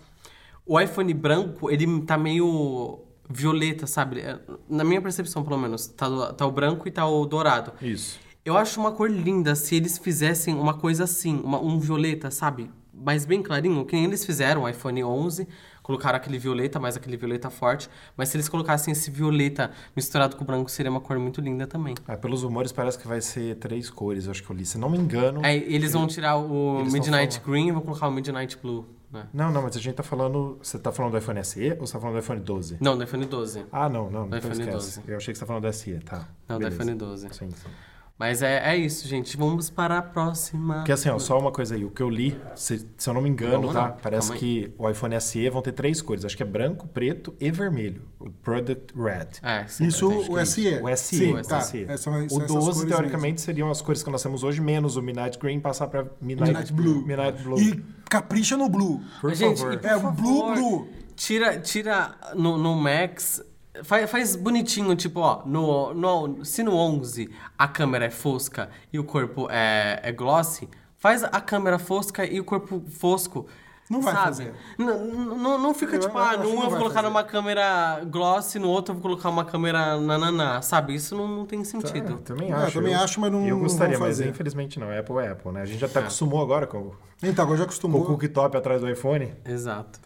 o 0.67 0.79
iPhone 0.81 1.15
branco, 1.15 1.71
ele 1.71 2.03
tá 2.03 2.19
meio 2.19 3.01
violeta, 3.29 3.87
sabe? 3.87 4.21
É, 4.21 4.39
Na 4.69 4.85
minha 4.85 5.01
percepção, 5.01 5.43
pelo 5.43 5.59
menos. 5.59 5.87
Tá, 5.89 6.09
do- 6.09 6.33
tá 6.33 6.47
o 6.47 6.51
branco 6.51 6.87
e 6.87 6.91
tá 6.91 7.07
o 7.07 7.25
dourado. 7.27 7.73
Isso. 7.83 8.19
Eu 8.45 8.57
acho 8.57 8.79
uma 8.79 8.93
cor 8.93 9.11
linda 9.11 9.55
se 9.57 9.75
eles 9.75 9.99
fizessem 9.99 10.55
uma 10.55 10.75
coisa 10.75 11.05
assim, 11.05 11.41
uma- 11.43 11.61
um 11.61 11.79
violeta, 11.81 12.31
sabe? 12.31 12.71
Mas 12.95 13.27
bem 13.27 13.43
clarinho, 13.43 13.85
que 13.85 13.95
nem 13.95 14.05
eles 14.05 14.25
fizeram 14.25 14.63
o 14.63 14.69
iPhone 14.69 15.05
11, 15.05 15.47
colocaram 15.83 16.17
aquele 16.17 16.39
violeta, 16.39 16.81
mais 16.81 16.97
aquele 16.97 17.17
violeta 17.17 17.51
forte. 17.51 17.91
Mas 18.17 18.29
se 18.31 18.37
eles 18.37 18.49
colocassem 18.49 18.91
esse 18.93 19.11
violeta 19.11 19.71
misturado 19.95 20.35
com 20.37 20.45
o 20.45 20.47
branco, 20.47 20.71
seria 20.71 20.91
uma 20.91 21.01
cor 21.01 21.19
muito 21.19 21.41
linda 21.41 21.67
também. 21.67 21.95
Ah, 22.09 22.17
pelos 22.17 22.43
rumores 22.43 22.73
parece 22.73 22.99
que 22.99 23.07
vai 23.07 23.21
ser 23.21 23.57
três 23.57 23.91
cores, 23.91 24.25
eu 24.27 24.31
acho 24.31 24.43
que 24.43 24.51
eu 24.51 24.57
li. 24.57 24.65
Se 24.65 24.79
não 24.79 24.89
me 24.89 24.97
engano. 24.97 25.41
Aí 25.45 25.63
eles 25.69 25.93
vão 25.93 26.07
tirar 26.07 26.37
o 26.37 26.85
Midnight. 26.85 27.41
Green 27.45 27.69
e 27.69 27.73
vão 27.73 27.83
colocar 27.83 28.09
o 28.09 28.13
Midnight 28.13 28.57
Blue, 28.57 28.87
né? 29.11 29.29
Não, 29.33 29.51
não, 29.51 29.63
mas 29.63 29.77
a 29.77 29.81
gente 29.81 29.95
tá 29.95 30.03
falando. 30.03 30.59
Você 30.63 30.79
tá 30.79 30.91
falando 30.93 31.13
do 31.13 31.19
iPhone 31.19 31.45
SE 31.45 31.71
ou 31.79 31.87
você 31.87 31.93
tá 31.93 32.01
falando 32.01 32.17
do 32.17 32.21
iPhone 32.21 32.41
12? 32.41 32.79
Não, 32.81 32.97
do 32.97 33.05
iPhone 33.05 33.25
12. 33.27 33.67
Ah, 33.73 33.89
não, 33.89 34.11
não. 34.11 34.27
Então 34.27 34.39
iPhone 34.39 34.53
esquece. 34.55 35.01
12. 35.01 35.03
Eu 35.07 35.17
achei 35.17 35.33
que 35.33 35.39
você 35.39 35.45
tá 35.45 35.47
falando 35.47 35.63
do 35.63 35.73
SE, 35.73 35.99
tá. 36.01 36.29
Não, 36.49 36.57
do 36.57 36.59
Beleza. 36.61 36.83
iPhone 36.83 36.99
12. 36.99 37.29
Sim, 37.33 37.51
sim. 37.51 37.69
Mas 38.19 38.41
é, 38.41 38.71
é 38.73 38.77
isso, 38.77 39.07
gente. 39.07 39.37
Vamos 39.37 39.69
para 39.69 39.99
a 39.99 40.03
próxima. 40.03 40.77
Porque 40.77 40.91
assim, 40.93 41.11
ó, 41.11 41.19
só 41.19 41.39
uma 41.39 41.53
coisa 41.53 41.75
aí. 41.75 41.85
O 41.85 41.91
que 41.91 42.03
eu 42.03 42.09
li, 42.09 42.35
se, 42.55 42.87
se 42.97 43.11
eu 43.11 43.13
não 43.13 43.21
me 43.21 43.29
engano, 43.29 43.61
Vamos 43.69 43.75
tá? 43.75 43.91
Parece 43.91 44.29
calma 44.29 44.35
aí. 44.35 44.41
que 44.41 44.75
o 44.79 44.89
iPhone 44.89 45.21
SE 45.21 45.51
vão 45.51 45.61
ter 45.61 45.73
três 45.73 46.01
cores. 46.01 46.25
Acho 46.25 46.35
que 46.35 46.43
é 46.43 46.47
branco, 46.47 46.89
preto 46.89 47.35
e 47.39 47.51
vermelho. 47.51 48.03
O 48.19 48.31
Product 48.31 48.95
Red. 48.99 49.27
É, 49.43 49.67
sim. 49.67 49.87
Isso, 49.87 50.09
o 50.09 50.39
é 50.39 50.47
SE. 50.47 50.67
isso. 50.67 50.83
O 50.83 50.97
SE. 50.97 51.17
Sim, 51.19 51.33
o 51.35 51.43
tá. 51.43 51.61
SE. 51.61 51.85
Essa- 51.87 52.11
o 52.11 52.15
essas 52.25 52.47
12, 52.49 52.49
cores 52.49 52.85
teoricamente, 52.89 53.41
seriam 53.43 53.71
as 53.71 53.83
cores 53.83 54.03
que 54.03 54.09
nós 54.11 54.23
temos 54.23 54.43
hoje, 54.43 54.63
menos 54.63 54.97
o 54.97 55.03
Midnight 55.03 55.39
Green, 55.39 55.61
passar 55.61 55.87
pra 55.89 56.05
Midnight, 56.19 56.53
Midnight 56.53 56.73
Blue. 56.73 57.07
Midnight 57.07 57.43
Blue. 57.43 57.61
E 57.61 57.85
capricha 58.09 58.57
no 58.57 58.71
Blue. 58.71 59.03
Por 59.21 59.35
Gente, 59.35 59.59
favor. 59.59 59.75
e 59.75 59.79
por 59.79 59.87
É, 59.91 59.95
o 59.97 60.01
favor, 60.01 60.23
Blue 60.23 60.55
Blue. 60.55 60.89
Tira, 61.15 61.59
tira 61.61 62.15
no, 62.35 62.57
no 62.57 62.75
Max. 62.77 63.43
Faz, 63.85 64.11
faz 64.11 64.37
bonitinho, 64.37 64.95
tipo, 64.97 65.21
ó, 65.21 65.43
no, 65.45 65.93
no, 65.95 66.45
se 66.45 66.63
no 66.63 66.75
11 66.77 67.29
a 67.59 67.69
câmera 67.69 68.07
é 68.07 68.11
fosca 68.11 68.71
e 68.93 68.99
o 68.99 69.05
corpo 69.05 69.49
é, 69.51 70.01
é 70.03 70.13
glossy, 70.13 70.69
faz 70.97 71.23
a 71.25 71.41
câmera 71.41 71.79
fosca 71.79 72.25
e 72.25 72.39
o 72.41 72.45
corpo 72.45 72.83
fosco. 72.91 73.47
Não 73.89 74.03
vai 74.03 74.13
sabe? 74.15 74.27
fazer. 74.27 74.55
N- 74.81 74.91
n- 74.91 75.35
Não, 75.37 75.59
não 75.59 75.73
fica 75.73 75.95
Eu 75.95 76.01
tipo, 76.01 76.19
acho 76.19 76.35
ah, 76.35 76.37
num 76.43 76.57
não 76.57 76.63
eu 76.65 76.71
vou 76.71 76.79
colocar 76.79 76.95
fazer. 76.95 77.07
numa 77.07 77.23
câmera 77.23 78.01
glossy, 78.05 78.59
no 78.59 78.69
outro 78.69 78.91
eu 78.93 78.99
vou 78.99 79.03
colocar 79.11 79.29
uma 79.31 79.45
câmera 79.45 79.97
nananá, 80.01 80.61
sabe? 80.61 80.93
Isso 80.97 81.15
não, 81.17 81.29
não 81.29 81.47
tem 81.47 81.61
Ah, 81.61 81.65
sentido. 81.65 82.15
eu 82.15 82.19
também 82.19 82.51
É, 82.51 82.53
eu 82.53 82.57
acho. 82.57 82.73
também 82.79 82.95
acho, 82.97 83.21
mas 83.21 83.31
não- 83.31 83.47
Eu 83.47 83.55
não 83.55 83.63
gostaria, 83.63 83.97
mas 83.97 84.19
infelizmente 84.21 84.81
não. 84.81 84.91
Apple 84.91 85.19
é 85.19 85.29
Apple, 85.29 85.53
né? 85.53 85.63
A 85.63 85.65
gente 85.67 85.79
já 85.79 85.87
até 85.87 86.01
É. 86.01 86.03
acostumou 86.03 86.43
agora 86.43 86.67
com, 86.67 86.91
Então, 87.23 87.45
agora 87.45 87.59
já 87.59 87.65
com 87.65 87.69
o 87.69 87.73
acostumou. 87.73 88.05
cooktop 88.05 88.57
atrás 88.57 88.81
do 88.81 88.91
iPhone. 88.91 89.33
Exato. 89.45 90.01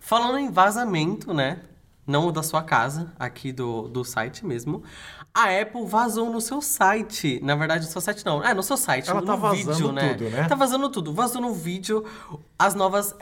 Falando 0.00 0.38
em 0.38 0.50
vazamento, 0.50 1.32
né? 1.32 1.60
Não 2.08 2.26
o 2.26 2.32
da 2.32 2.42
sua 2.42 2.62
casa, 2.62 3.12
aqui 3.18 3.52
do, 3.52 3.86
do 3.86 4.02
site 4.02 4.46
mesmo. 4.46 4.82
A 5.34 5.44
Apple 5.60 5.84
vazou 5.84 6.32
no 6.32 6.40
seu 6.40 6.62
site. 6.62 7.38
Na 7.44 7.54
verdade, 7.54 7.84
no 7.84 7.92
seu 7.92 8.00
site 8.00 8.24
não. 8.24 8.42
É, 8.42 8.54
no 8.54 8.62
seu 8.62 8.78
site. 8.78 9.10
Ela 9.10 9.20
no 9.20 9.26
tá 9.26 9.36
vazando 9.36 9.72
vídeo, 9.72 9.92
né? 9.92 10.14
tudo, 10.14 10.30
né? 10.30 10.44
Tá 10.48 10.54
vazando 10.54 10.88
tudo. 10.88 11.12
Vazou 11.12 11.42
no 11.42 11.52
vídeo 11.52 12.04
as 12.58 12.74
novas 12.74 13.14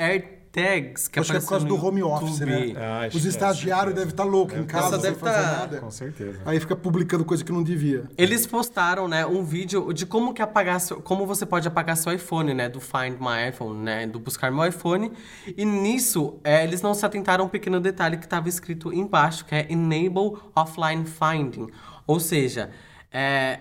AirTags 0.57 1.09
que 1.09 1.21
Acho 1.21 1.31
que 1.31 1.37
é 1.37 1.41
por 1.41 1.49
causa 1.49 1.67
do 1.67 1.85
home 1.85 2.03
office, 2.03 2.41
né? 2.41 2.73
Ah, 2.77 3.09
Os 3.13 3.25
é, 3.25 3.29
estagiários 3.29 3.95
devem 3.95 4.11
estar 4.11 4.25
loucos 4.25 4.57
em 4.57 4.65
casa, 4.65 4.97
Nossa, 4.97 5.01
sem 5.01 5.15
fazer 5.15 5.43
tá- 5.43 5.53
nada. 5.59 5.79
Com 5.79 5.91
certeza. 5.91 6.41
Aí 6.45 6.59
fica 6.59 6.75
publicando 6.75 7.25
coisa 7.25 7.45
que 7.45 7.53
não 7.53 7.63
devia. 7.63 8.05
Eles 8.17 8.47
postaram, 8.47 9.07
né, 9.07 9.27
um 9.27 9.45
vídeo 9.45 9.93
de 9.93 10.07
como 10.07 10.33
que 10.33 10.41
apagar 10.43 10.81
seu, 10.81 11.01
como 11.01 11.27
você 11.27 11.45
pode 11.45 11.69
apagar 11.69 11.97
seu 11.97 12.13
iPhone, 12.13 12.55
né, 12.55 12.69
do 12.69 12.81
Find 12.81 13.19
My 13.21 13.51
iPhone, 13.51 13.79
né, 13.83 14.07
do 14.07 14.19
buscar 14.19 14.51
meu 14.51 14.67
iPhone. 14.67 15.13
E 15.57 15.65
nisso, 15.65 16.39
é, 16.43 16.65
eles 16.65 16.81
não 16.83 16.95
se 16.95 17.05
atentaram 17.05 17.45
a 17.45 17.47
um 17.47 17.51
pequeno 17.51 17.81
detalhe 17.81 18.17
que 18.17 18.25
estava 18.25 18.49
escrito 18.49 18.93
embaixo, 18.93 19.45
que 19.45 19.55
é 19.55 19.67
Enable 19.71 20.39
Offline 20.55 21.05
Finding, 21.05 21.69
ou 22.07 22.19
seja, 22.19 22.71
é, 23.13 23.61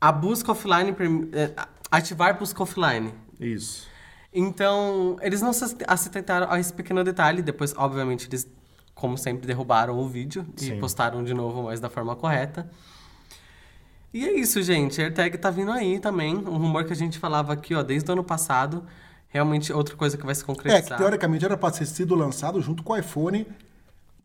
a 0.00 0.12
busca 0.12 0.52
offline, 0.52 0.94
é, 1.32 1.50
ativar 1.90 2.38
busca 2.38 2.62
offline. 2.62 3.12
Isso. 3.40 3.86
Então, 4.38 5.16
eles 5.22 5.40
não 5.40 5.52
se 5.52 5.64
atentaram 5.86 6.50
a 6.50 6.60
esse 6.60 6.72
pequeno 6.72 7.02
detalhe. 7.02 7.40
Depois, 7.40 7.72
obviamente, 7.76 8.28
eles, 8.28 8.46
como 8.94 9.16
sempre, 9.16 9.46
derrubaram 9.46 9.98
o 9.98 10.06
vídeo 10.06 10.46
e 10.58 10.60
Sim. 10.64 10.78
postaram 10.78 11.24
de 11.24 11.32
novo, 11.32 11.62
mas 11.62 11.80
da 11.80 11.88
forma 11.88 12.14
correta. 12.14 12.68
E 14.12 14.26
é 14.26 14.32
isso, 14.38 14.62
gente. 14.62 15.00
AirTag 15.00 15.38
tá 15.38 15.50
vindo 15.50 15.72
aí 15.72 15.98
também. 15.98 16.36
Um 16.36 16.58
rumor 16.58 16.84
que 16.84 16.92
a 16.92 16.96
gente 16.96 17.18
falava 17.18 17.52
aqui, 17.52 17.74
ó, 17.74 17.82
desde 17.82 18.08
o 18.10 18.12
ano 18.12 18.22
passado. 18.24 18.84
Realmente, 19.28 19.72
outra 19.72 19.96
coisa 19.96 20.16
que 20.18 20.24
vai 20.24 20.34
se 20.34 20.42
É, 20.42 20.46
concretizar. 20.46 20.96
que 20.98 21.02
teoricamente 21.02 21.44
era 21.44 21.56
para 21.56 21.70
ter 21.74 21.86
sido 21.86 22.14
lançado 22.14 22.60
junto 22.60 22.82
com 22.82 22.92
o 22.92 22.96
iPhone 22.96 23.46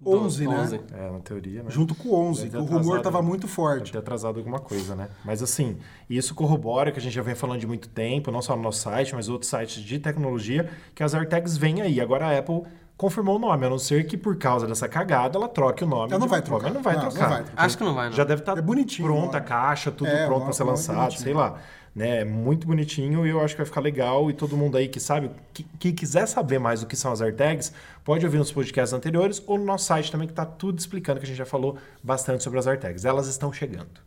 11, 0.05 0.47
né? 0.47 0.59
11. 0.59 0.79
É, 0.93 1.11
na 1.11 1.19
teoria, 1.19 1.63
né? 1.63 1.69
Junto 1.69 1.93
com 1.93 2.09
o 2.09 2.15
11, 2.15 2.49
Deve 2.49 2.65
que 2.65 2.73
o 2.73 2.77
rumor 2.77 2.97
estava 2.97 3.21
muito 3.21 3.41
Deve 3.41 3.53
forte. 3.53 3.91
ter 3.91 3.97
atrasado 3.97 4.37
alguma 4.37 4.59
coisa, 4.59 4.95
né? 4.95 5.09
Mas 5.23 5.43
assim, 5.43 5.77
isso 6.09 6.33
corrobora 6.33 6.91
que 6.91 6.99
a 6.99 7.01
gente 7.01 7.13
já 7.13 7.21
vem 7.21 7.35
falando 7.35 7.59
de 7.59 7.67
muito 7.67 7.87
tempo, 7.89 8.31
não 8.31 8.41
só 8.41 8.55
no 8.55 8.61
nosso 8.63 8.81
site, 8.81 9.13
mas 9.13 9.29
outros 9.29 9.49
sites 9.49 9.83
de 9.83 9.99
tecnologia, 9.99 10.69
que 10.95 11.03
as 11.03 11.13
AirTags 11.13 11.57
vêm 11.57 11.81
aí. 11.81 12.01
Agora 12.01 12.27
a 12.27 12.37
Apple 12.37 12.63
confirmou 13.01 13.37
o 13.37 13.39
nome, 13.39 13.65
a 13.65 13.69
não 13.69 13.79
ser 13.79 14.05
que 14.05 14.15
por 14.15 14.37
causa 14.37 14.67
dessa 14.67 14.87
cagada 14.87 15.35
ela 15.35 15.47
troque 15.49 15.83
o 15.83 15.87
nome. 15.87 16.11
Ela 16.11 16.19
não 16.19 16.27
vai 16.27 16.39
trocar. 16.43 16.71
Não 16.71 16.83
vai 16.83 16.95
Não, 16.95 17.03
não 17.03 17.09
trocar. 17.09 17.29
vai 17.29 17.43
trocar. 17.43 17.65
Acho 17.65 17.77
que 17.77 17.83
não 17.83 17.95
vai, 17.95 18.09
não. 18.09 18.15
Já 18.15 18.23
deve 18.23 18.41
estar 18.43 18.55
É 18.55 18.61
bonitinho, 18.61 19.07
pronta 19.07 19.37
a 19.39 19.41
caixa, 19.41 19.91
tudo 19.91 20.07
É, 20.07 20.27
pronto 20.27 20.43
para 20.43 20.53
ser 20.53 20.61
ó, 20.61 20.67
lançado, 20.67 20.97
bonitinho. 20.97 21.23
sei 21.23 21.33
lá. 21.33 21.57
Né? 21.95 22.21
É 22.21 22.25
muito 22.25 22.67
bonitinho 22.67 23.25
e 23.25 23.29
eu 23.31 23.41
acho 23.41 23.55
que 23.55 23.57
vai 23.57 23.65
ficar 23.65 23.81
legal. 23.81 24.29
E 24.29 24.33
todo 24.33 24.55
mundo 24.55 24.77
aí 24.77 24.87
que 24.87 24.99
sabe, 24.99 25.31
que, 25.51 25.63
que 25.79 25.91
quiser 25.91 26.27
saber 26.27 26.59
mais 26.59 26.83
o 26.83 26.85
que 26.85 26.95
são 26.95 27.11
as 27.11 27.21
AirTags, 27.21 27.73
pode 28.05 28.23
ouvir 28.23 28.37
nos 28.37 28.51
podcasts 28.51 28.93
anteriores 28.93 29.41
ou 29.47 29.57
no 29.57 29.65
nosso 29.65 29.85
site 29.85 30.11
também, 30.11 30.27
que 30.27 30.33
tá 30.33 30.45
tudo 30.45 30.77
explicando, 30.77 31.19
que 31.19 31.25
a 31.25 31.27
gente 31.27 31.37
já 31.37 31.45
falou 31.45 31.77
bastante 32.03 32.43
sobre 32.43 32.59
as 32.59 32.67
AirTags. 32.67 33.03
Elas 33.03 33.27
estão 33.27 33.51
chegando. 33.51 33.99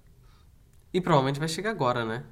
E 0.94 1.00
provavelmente 1.00 1.40
vai 1.40 1.48
chegar 1.48 1.70
agora, 1.70 2.04
né? 2.04 2.22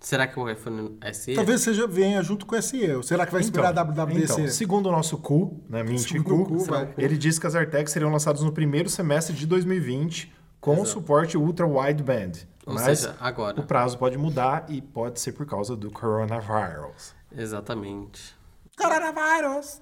Será 0.00 0.26
que 0.26 0.38
o 0.38 0.48
iPhone 0.48 0.98
SE? 1.12 1.34
Talvez 1.34 1.60
seja 1.62 1.86
venha 1.86 2.22
junto 2.22 2.46
com 2.46 2.54
o 2.54 2.62
SE. 2.62 2.90
Ou 2.92 3.02
será 3.02 3.26
que 3.26 3.32
vai 3.32 3.40
esperar 3.40 3.76
a 3.76 3.82
WWDC? 3.82 4.32
então, 4.32 4.48
segundo 4.48 4.88
o 4.88 4.92
nosso 4.92 5.16
cu, 5.18 5.60
né, 5.68 5.82
Mint 5.82 6.22
Cu, 6.22 6.64
ele 6.98 7.16
disse 7.16 7.40
que 7.40 7.46
as 7.46 7.54
AirTags 7.54 7.92
seriam 7.92 8.10
lançadas 8.10 8.42
no 8.42 8.52
primeiro 8.52 8.88
semestre 8.88 9.34
de 9.34 9.46
2020 9.46 10.32
com 10.60 10.84
suporte 10.84 11.36
ultra 11.38 11.66
wideband. 11.66 12.32
Ou 12.66 12.74
Mas 12.74 12.98
seja, 12.98 13.16
agora. 13.20 13.60
o 13.60 13.64
prazo 13.64 13.96
pode 13.96 14.18
mudar 14.18 14.66
e 14.68 14.82
pode 14.82 15.20
ser 15.20 15.32
por 15.32 15.46
causa 15.46 15.76
do 15.76 15.90
coronavirus. 15.90 17.14
Exatamente. 17.30 18.34
Coronavírus! 18.76 19.80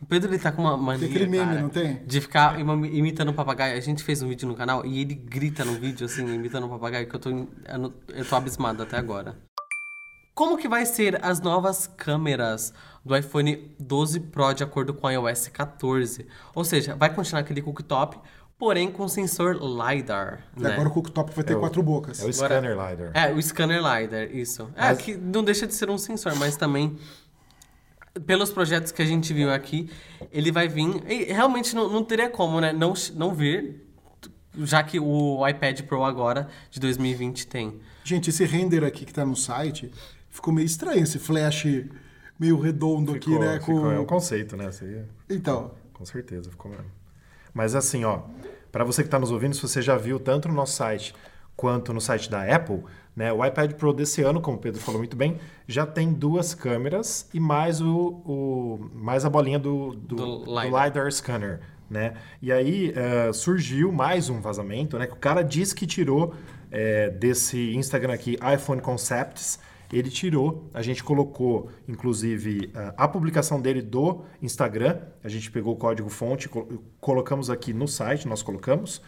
O 0.00 0.06
Pedro, 0.06 0.30
ele 0.30 0.38
tá 0.38 0.52
com 0.52 0.62
uma 0.62 0.76
mania, 0.76 1.00
Tem 1.00 1.08
aquele 1.10 1.26
meme, 1.30 1.44
cara, 1.46 1.60
não 1.60 1.68
tem? 1.68 2.00
De 2.06 2.20
ficar 2.20 2.58
imitando 2.60 3.30
um 3.30 3.34
papagaio. 3.34 3.76
A 3.76 3.80
gente 3.80 4.02
fez 4.04 4.22
um 4.22 4.28
vídeo 4.28 4.46
no 4.46 4.54
canal 4.54 4.86
e 4.86 5.00
ele 5.00 5.14
grita 5.14 5.64
no 5.64 5.72
vídeo, 5.74 6.06
assim, 6.06 6.24
imitando 6.32 6.66
um 6.66 6.70
papagaio, 6.70 7.08
que 7.08 7.16
eu 7.16 7.20
tô, 7.20 7.30
eu, 7.30 8.24
tô 8.28 8.36
abismado 8.36 8.82
até 8.82 8.96
agora. 8.96 9.36
Como 10.34 10.56
que 10.56 10.68
vai 10.68 10.86
ser 10.86 11.18
as 11.24 11.40
novas 11.40 11.88
câmeras 11.88 12.72
do 13.04 13.16
iPhone 13.16 13.74
12 13.80 14.20
Pro 14.20 14.52
de 14.52 14.62
acordo 14.62 14.94
com 14.94 15.08
o 15.08 15.10
iOS 15.10 15.48
14? 15.48 16.24
Ou 16.54 16.64
seja, 16.64 16.94
vai 16.94 17.12
continuar 17.12 17.40
aquele 17.40 17.60
cooktop, 17.60 18.18
porém 18.56 18.92
com 18.92 19.08
sensor 19.08 19.56
LiDAR, 19.60 20.44
E 20.56 20.62
né? 20.62 20.72
agora 20.74 20.88
o 20.88 20.92
cooktop 20.92 21.32
vai 21.34 21.44
ter 21.44 21.56
o- 21.56 21.60
quatro 21.60 21.82
bocas. 21.82 22.22
É 22.22 22.26
o 22.26 22.32
scanner 22.32 22.70
LiDAR. 22.78 23.10
É, 23.14 23.32
o 23.32 23.42
scanner 23.42 23.78
LiDAR, 23.82 24.30
isso. 24.32 24.70
É, 24.76 24.82
Mas- 24.90 24.98
que 24.98 25.16
não 25.16 25.42
deixa 25.42 25.66
de 25.66 25.74
ser 25.74 25.90
um 25.90 25.98
sensor, 25.98 26.36
mas 26.36 26.56
também, 26.56 26.96
pelos 28.26 28.50
projetos 28.50 28.92
que 28.92 29.02
a 29.02 29.04
gente 29.04 29.32
viu 29.32 29.50
aqui, 29.52 29.90
ele 30.32 30.50
vai 30.52 30.68
vir. 30.68 31.02
E 31.08 31.24
realmente 31.32 31.74
não, 31.74 31.88
não 31.88 32.04
teria 32.04 32.28
como, 32.28 32.60
né? 32.60 32.72
Não, 32.72 32.92
não 33.14 33.34
vir, 33.34 33.84
já 34.58 34.82
que 34.82 34.98
o 34.98 35.46
iPad 35.46 35.82
Pro 35.82 36.04
agora, 36.04 36.48
de 36.70 36.80
2020, 36.80 37.46
tem. 37.46 37.80
Gente, 38.04 38.30
esse 38.30 38.44
render 38.44 38.84
aqui 38.84 39.04
que 39.04 39.12
tá 39.12 39.24
no 39.24 39.36
site 39.36 39.92
ficou 40.30 40.52
meio 40.52 40.66
estranho, 40.66 41.02
esse 41.02 41.18
flash 41.18 41.64
meio 42.38 42.58
redondo 42.60 43.12
Ficou, 43.14 43.34
aqui, 43.34 43.44
né? 43.44 43.60
ficou- 43.60 43.80
com... 43.82 43.90
É 43.90 43.98
um 43.98 44.04
conceito, 44.06 44.56
né? 44.56 44.68
Isso 44.68 44.84
aí, 44.84 45.02
Então, 45.28 45.72
com 45.92 46.04
certeza, 46.04 46.50
ficou 46.50 46.70
mesmo. 46.70 46.86
Mas 47.52 47.74
assim, 47.74 48.04
ó, 48.04 48.22
para 48.70 48.84
você 48.84 49.02
que 49.02 49.08
está 49.08 49.18
nos 49.18 49.30
ouvindo, 49.32 49.54
se 49.54 49.62
você 49.62 49.82
já 49.82 49.96
viu 49.96 50.20
tanto 50.20 50.48
no 50.48 50.54
nosso 50.54 50.74
site 50.74 51.14
quanto 51.58 51.92
no 51.92 52.00
site 52.00 52.30
da 52.30 52.42
Apple, 52.54 52.84
né, 53.16 53.32
o 53.32 53.44
iPad 53.44 53.72
Pro 53.72 53.92
desse 53.92 54.22
ano, 54.22 54.40
como 54.40 54.56
o 54.58 54.60
Pedro 54.60 54.80
falou 54.80 55.00
muito 55.00 55.16
bem, 55.16 55.38
já 55.66 55.84
tem 55.84 56.12
duas 56.12 56.54
câmeras 56.54 57.28
e 57.34 57.40
mais 57.40 57.80
o, 57.80 58.22
o 58.24 58.90
mais 58.94 59.24
a 59.24 59.28
bolinha 59.30 59.58
do, 59.58 59.90
do, 59.94 60.14
Do 60.14 60.38
do 60.44 60.60
LiDAR. 60.60 60.84
LiDAR 60.86 61.10
scanner, 61.12 61.60
né? 61.90 62.14
E 62.40 62.52
aí 62.52 62.92
eh, 62.94 63.32
surgiu 63.32 63.90
mais 63.90 64.30
um 64.30 64.40
vazamento, 64.40 64.96
né? 64.96 65.06
Que 65.08 65.14
o 65.14 65.16
cara 65.16 65.42
disse 65.42 65.74
que 65.74 65.84
tirou 65.84 66.32
eh, 66.70 67.10
desse 67.10 67.74
Instagram 67.74 68.12
aqui, 68.14 68.38
iPhone 68.54 68.80
Concepts, 68.80 69.58
ele 69.92 70.10
tirou, 70.10 70.68
a 70.72 70.80
gente 70.82 71.02
colocou, 71.02 71.70
inclusive, 71.88 72.70
a- 72.74 73.04
a 73.04 73.08
publicação 73.08 73.60
dele 73.60 73.82
do 73.82 74.22
Instagram, 74.40 74.98
a 75.24 75.28
gente 75.28 75.50
pegou 75.50 75.72
o 75.74 75.76
código 75.76 76.08
fonte, 76.08 76.48
col- 76.48 76.68
colocamos 77.00 77.50
aqui 77.50 77.72
no 77.72 77.88
site, 77.88 78.28
nós 78.28 78.42
colocamos, 78.42 79.02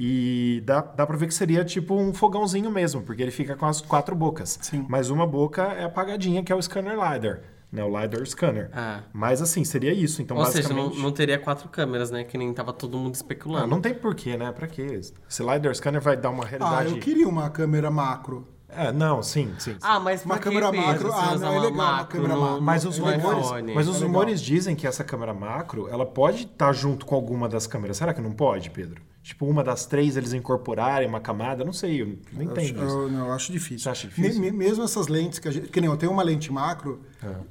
e 0.00 0.62
dá, 0.64 0.80
dá 0.80 1.04
pra 1.06 1.16
ver 1.16 1.26
que 1.26 1.34
seria 1.34 1.64
tipo 1.64 1.94
um 1.96 2.14
fogãozinho 2.14 2.70
mesmo, 2.70 3.02
porque 3.02 3.20
ele 3.20 3.32
fica 3.32 3.56
com 3.56 3.66
as 3.66 3.80
quatro 3.80 4.14
bocas. 4.14 4.58
Sim. 4.62 4.86
Mas 4.88 5.10
uma 5.10 5.26
boca 5.26 5.62
é 5.64 5.84
apagadinha, 5.84 6.42
que 6.44 6.52
é 6.52 6.54
o 6.54 6.62
scanner 6.62 6.94
LiDAR, 6.94 7.40
né? 7.72 7.82
O 7.82 7.88
LiDAR 8.00 8.24
scanner. 8.26 8.70
Ah. 8.72 9.00
Mas 9.12 9.42
assim, 9.42 9.64
seria 9.64 9.92
isso. 9.92 10.22
Então, 10.22 10.36
Ou 10.36 10.44
seja, 10.46 10.68
basicamente... 10.68 10.96
não, 10.96 11.02
não 11.02 11.12
teria 11.12 11.38
quatro 11.38 11.68
câmeras, 11.68 12.10
né? 12.12 12.22
Que 12.22 12.38
nem 12.38 12.52
tava 12.54 12.72
todo 12.72 12.96
mundo 12.96 13.14
especulando. 13.16 13.66
não 13.66 13.80
tem 13.80 13.92
porquê, 13.92 14.36
né? 14.36 14.52
Pra 14.52 14.66
quê? 14.68 14.82
Esse 15.28 15.42
LiDAR 15.42 15.74
scanner 15.74 16.00
vai 16.00 16.16
dar 16.16 16.30
uma 16.30 16.44
Ah, 16.44 16.46
realidade... 16.46 16.90
eu 16.94 16.98
queria 17.00 17.28
uma 17.28 17.50
câmera 17.50 17.90
macro. 17.90 18.46
É, 18.70 18.92
não, 18.92 19.22
sim, 19.22 19.54
sim. 19.58 19.72
sim. 19.72 19.78
Ah, 19.82 19.98
mas 19.98 20.24
Uma 20.26 20.38
câmera 20.38 20.70
macro? 20.70 21.10
Ah, 21.10 21.34
não, 21.38 21.46
é 21.48 21.50
uma 21.52 21.60
legal, 21.62 21.72
uma 21.72 22.04
câmera 22.04 22.34
no- 22.34 22.40
macro. 22.42 22.62
Mas 22.62 22.84
os 22.84 22.98
rumores, 22.98 23.50
mas 23.74 23.88
os 23.88 23.96
É 23.96 23.98
legal. 24.00 24.08
rumores 24.08 24.40
dizem 24.42 24.76
que 24.76 24.86
essa 24.86 25.02
câmera 25.02 25.32
macro, 25.32 25.88
ela 25.88 26.04
pode 26.04 26.42
estar 26.44 26.70
junto 26.74 27.06
com 27.06 27.14
alguma 27.14 27.48
das 27.48 27.66
câmeras. 27.66 27.96
Será 27.96 28.12
que 28.12 28.20
não 28.20 28.30
pode, 28.30 28.68
Pedro? 28.68 29.00
Tipo, 29.28 29.44
uma 29.44 29.62
das 29.62 29.84
três 29.84 30.16
eles 30.16 30.32
incorporarem 30.32 31.06
uma 31.06 31.20
camada? 31.20 31.62
Não 31.62 31.72
sei, 31.72 32.00
eu 32.00 32.06
não 32.32 32.40
Eu, 32.44 32.50
entendo 32.50 32.82
isso. 32.82 32.98
eu, 32.98 33.10
não, 33.10 33.26
eu 33.26 33.32
acho 33.34 33.52
difícil. 33.52 33.80
Você 33.80 33.88
acha 33.90 34.08
difícil? 34.08 34.40
Me- 34.40 34.50
me- 34.50 34.56
mesmo 34.56 34.82
essas 34.82 35.06
lentes 35.06 35.38
que 35.38 35.46
a 35.46 35.50
gente. 35.50 35.68
Que 35.68 35.82
nem 35.82 35.90
eu 35.90 35.98
tenho 35.98 36.10
uma 36.10 36.22
lente 36.22 36.50
macro, 36.50 37.02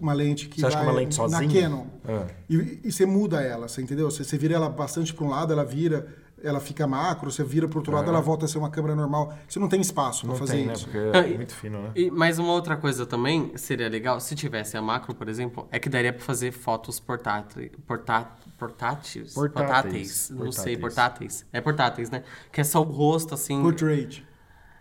uma 0.02 0.12
lente 0.12 0.48
que 0.50 0.60
Você 0.60 0.66
acha 0.66 0.76
vai 0.78 0.86
que 0.86 0.92
uma 0.92 0.98
lente 1.00 1.16
na 1.20 1.30
sozinha? 1.30 1.62
Canon. 1.62 1.86
Ah. 2.04 2.26
E, 2.50 2.80
e 2.84 2.92
você 2.92 3.06
muda 3.06 3.42
ela, 3.44 3.68
você 3.68 3.80
entendeu? 3.84 4.10
Você, 4.10 4.24
você 4.24 4.38
vira 4.40 4.56
ela 4.56 4.70
bastante 4.70 5.14
para 5.14 5.24
um 5.24 5.30
lado, 5.30 5.54
ela 5.54 5.64
vira, 5.64 6.08
ela 6.44 6.60
fica 6.60 6.86
macro, 6.86 7.32
você 7.32 7.44
vira 7.44 7.68
para 7.68 7.80
outro 7.80 7.92
lado, 7.94 8.10
ela 8.10 8.22
volta 8.22 8.46
a 8.46 8.48
ser 8.48 8.58
uma 8.60 8.70
câmera 8.70 8.96
normal. 8.96 9.34
Você 9.48 9.60
não 9.60 9.68
tem 9.68 9.82
espaço 9.82 10.22
para 10.22 10.30
Não 10.30 10.36
fazer 10.38 10.54
tem, 10.54 10.66
né? 10.68 10.74
isso. 10.74 10.84
Porque 10.86 10.98
Ah, 11.18 11.28
é 11.28 11.36
muito 11.36 11.54
fino, 11.56 11.82
né? 11.82 11.92
E, 11.96 12.12
mas 12.12 12.38
uma 12.40 12.52
outra 12.54 12.78
coisa 12.78 13.06
também 13.06 13.52
seria 13.58 13.90
legal, 13.90 14.20
se 14.20 14.36
tivesse 14.36 14.78
a 14.78 14.82
macro, 14.82 15.16
por 15.16 15.28
exemplo, 15.28 15.68
é 15.72 15.80
que 15.80 15.90
daria 15.90 16.14
pra 16.14 16.22
fazer 16.24 16.52
fotos 16.52 17.00
portáteis. 17.00 17.72
Portá, 17.88 18.36
portáteis? 18.58 19.34
Portáteis. 19.34 20.30
Não 20.30 20.52
sei, 20.52 20.78
Portáteis. 20.78 20.80
portáteis. 20.80 21.46
É 21.52 21.62
portáteis, 21.62 22.10
né? 22.12 22.24
Que 22.52 22.62
é 22.62 22.64
só 22.64 22.82
o 22.82 22.84
rosto, 22.84 23.34
assim. 23.34 23.62
Portrait. 23.62 24.26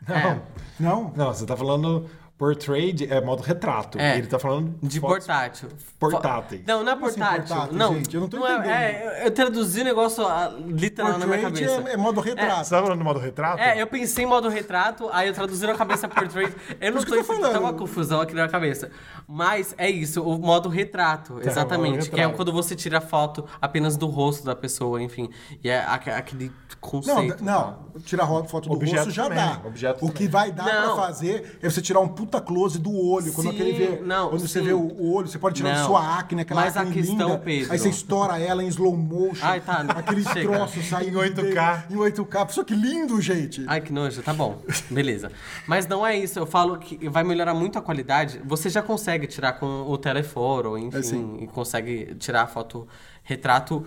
Não, 0.06 0.14
É. 0.14 0.42
Não? 0.78 1.12
não, 1.16 1.32
você 1.34 1.46
tá 1.46 1.56
falando 1.56 2.06
portrait, 2.38 3.06
é 3.10 3.20
modo 3.20 3.42
retrato. 3.42 3.98
É. 3.98 4.18
Ele 4.18 4.26
tá 4.26 4.38
falando 4.38 4.74
De 4.82 5.00
fotos 5.00 5.26
portátil. 5.26 5.68
portáteis. 5.98 6.62
Não, 6.66 6.84
não 6.84 6.92
é 6.92 6.94
Como 6.94 7.06
assim 7.06 7.18
portátil. 7.18 7.46
portátil, 7.46 7.76
não, 7.78 7.94
gente? 7.94 8.14
Eu 8.14 8.20
não 8.20 8.28
tô 8.28 8.46
é, 8.46 8.52
entendendo. 8.54 8.70
é, 8.70 9.06
eu- 9.20 9.24
eu 9.26 9.30
traduzi 9.30 9.80
o 9.80 9.84
negócio 9.84 10.26
ah, 10.26 10.52
literal 10.66 11.18
na 11.18 11.26
minha 11.26 11.38
Portrait 11.40 11.66
cabeça. 11.66 11.88
é, 11.90 11.92
é 11.94 11.96
modo 11.96 12.20
retrato. 12.20 12.64
Você 12.64 12.70
tá 12.74 12.82
falando 12.82 12.98
do 12.98 13.04
modo 13.04 13.18
retrato? 13.20 13.60
É, 13.62 13.80
eu 13.80 13.86
pensei 13.86 14.24
em 14.24 14.28
modo 14.28 14.48
retrato, 14.48 15.08
aí 15.12 15.28
eu 15.28 15.34
traduzi 15.34 15.66
na 15.66 15.74
cabeça 15.74 16.08
portrait. 16.08 16.54
Eu 16.80 16.92
não 16.92 17.02
tô 17.02 17.16
tô 17.16 17.24
falando. 17.24 17.52
Tá 17.52 17.60
uma 17.60 17.72
confusão 17.72 18.20
aqui 18.20 18.34
na 18.34 18.48
cabeça. 18.48 18.90
Mas 19.26 19.74
é 19.78 19.88
isso, 19.90 20.22
o 20.22 20.38
modo 20.38 20.68
retrato, 20.68 21.40
exatamente. 21.42 21.96
modo 21.96 22.04
Que 22.10 22.14
é 22.14 22.18
retrato. 22.18 22.36
quando 22.36 22.52
você 22.52 22.76
tira 22.76 23.00
foto 23.00 23.44
apenas 23.60 23.96
do 23.96 24.06
rosto 24.06 24.44
da 24.44 24.54
pessoa, 24.54 25.02
enfim. 25.02 25.30
E 25.64 25.68
é 25.70 25.80
aque- 25.86 26.10
aquele 26.10 26.46
Não, 26.46 26.52
conceito. 26.80 27.42
não, 27.44 27.78
tirar 28.04 28.24
ro- 28.24 28.44
foto 28.44 28.68
do 28.68 28.74
Objeto 28.74 28.96
rosto 28.98 29.10
já 29.10 29.22
também, 29.24 29.38
dá. 29.38 29.60
objeto 29.66 29.96
o 29.96 30.00
também. 30.08 30.12
que 30.14 30.28
vai 30.28 30.52
dar 30.52 30.64
Não. 30.64 30.94
pra 30.94 31.06
fazer 31.06 31.58
é 31.62 31.68
você 31.70 31.80
tirar 31.80 32.00
um 32.00 32.08
puta 32.26 32.40
close 32.40 32.78
do 32.78 32.92
olho. 32.92 33.32
Quando 33.32 33.48
Sim, 33.50 33.54
aquele 33.54 33.72
vê, 33.72 34.00
não, 34.02 34.30
quando 34.30 34.46
você 34.46 34.60
vê 34.60 34.72
o 34.72 34.80
o 34.96 35.12
olho, 35.14 35.28
você 35.28 35.38
pode 35.38 35.54
tirar 35.56 35.76
Não. 35.78 35.86
sua 35.86 36.18
acne, 36.18 36.42
aquela 36.42 36.60
Mas 36.62 36.76
a 36.76 36.80
acne 36.80 36.94
questão, 36.94 37.28
linda, 37.28 37.38
Pedro- 37.38 37.72
Aí 37.72 37.78
você 37.78 37.88
estoura 37.88 38.38
ela 38.38 38.62
em 38.62 38.68
slow 38.68 38.96
motion. 38.96 39.44
Ai, 39.46 39.60
tá, 39.60 39.80
Aquele 39.88 40.22
chega. 40.22 40.40
troço 40.52 40.82
saindo 40.82 41.18
Em 41.18 41.20
8K. 41.20 41.76
dele, 41.88 41.94
Em 41.94 41.96
8K. 41.96 42.46
Pessoal, 42.46 42.64
que 42.66 42.74
lindo, 42.74 43.20
gente. 43.20 43.64
Ai, 43.66 43.80
que 43.80 43.92
nojo, 43.92 44.22
tá 44.22 44.32
bom. 44.34 44.58
Beleza. 44.90 45.30
Mas 45.66 45.86
não 45.86 46.06
é 46.06 46.16
isso, 46.16 46.38
eu 46.38 46.46
falo 46.46 46.76
que 46.78 47.08
vai 47.08 47.22
melhorar 47.24 47.54
muito 47.54 47.78
a 47.78 47.82
qualidade. 47.82 48.40
Você 48.44 48.68
já 48.70 48.82
consegue 48.82 49.26
tirar 49.26 49.52
com 49.54 49.66
o 49.88 49.96
telefone, 49.98 50.84
enfim, 50.86 50.98
É, 50.98 51.02
sim. 51.02 51.38
e 51.42 51.46
consegue 51.46 52.14
tirar 52.18 52.42
a 52.42 52.46
foto 52.46 52.86
retrato 53.22 53.84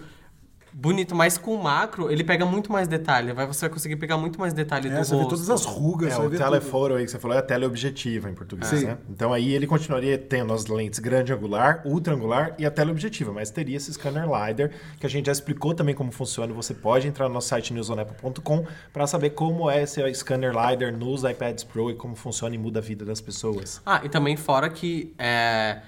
bonito, 0.74 1.16
mas 1.16 1.38
com 1.38 1.56
o 1.56 1.64
macro, 1.64 2.12
ele 2.12 2.24
pega 2.24 2.46
muito 2.46 2.72
mais 2.72 2.88
detalhe. 2.88 3.34
Vai, 3.34 3.46
você 3.48 3.62
vai 3.62 3.70
conseguir 3.70 3.96
pegar 3.96 4.18
muito 4.18 4.40
mais 4.40 4.54
detalhe 4.54 4.88
É, 4.90 4.92
do 4.92 5.04
você 5.04 5.12
vê 5.16 5.22
rosto. 5.24 5.30
todas 5.36 5.50
as 5.50 5.66
rugas. 5.66 6.14
É, 6.14 6.18
o 6.18 6.30
vê 6.30 6.38
tudo. 6.38 6.38
telefoto 6.38 6.94
aí 6.96 7.06
que 7.06 7.12
você 7.12 7.20
falou 7.20 7.38
é 7.38 7.42
teleobjetiva 7.42 8.30
em 8.30 8.34
português, 8.34 8.68
Sim. 8.70 8.86
né? 8.86 8.98
Então 9.10 9.34
aí 9.34 9.54
ele 9.54 9.66
continuaria 9.68 10.18
tendo 10.18 10.54
as 10.54 10.66
lentes 10.68 11.00
grande 11.00 11.34
angular, 11.34 11.82
ultra 11.86 12.14
angular 12.14 12.56
e 12.58 12.66
a 12.66 12.72
teleobjetiva, 12.72 13.32
mas 13.34 13.50
teria 13.52 13.78
esse 13.78 13.92
scanner 13.94 14.26
LiDAR, 14.26 14.72
que 15.00 15.06
a 15.06 15.10
gente 15.10 15.26
já 15.28 15.32
explicou 15.32 15.74
também 15.74 15.96
como 15.96 16.12
funciona. 16.12 16.54
Você 16.54 16.74
pode 16.74 17.08
entrar 17.08 17.28
no 17.28 17.34
nosso 17.34 17.48
site 17.50 17.74
newsonapple.com 17.74 18.66
para 18.94 19.08
saber 19.08 19.32
como 19.32 19.70
é 19.70 19.84
esse 19.84 20.02
scanner 20.14 20.52
LiDAR 20.54 20.92
nos 20.96 21.24
iPads 21.24 21.64
Pro 21.64 21.90
e 21.92 21.96
como 21.96 22.16
funciona 22.16 22.54
e 22.56 22.58
muda 22.58 22.80
a 22.80 22.82
vida 22.82 23.04
das 23.06 23.20
pessoas. 23.22 23.82
Ah, 23.86 24.02
e 24.04 24.10
também 24.10 24.36
fora 24.38 24.70
que 24.70 25.14
é, 25.18 25.80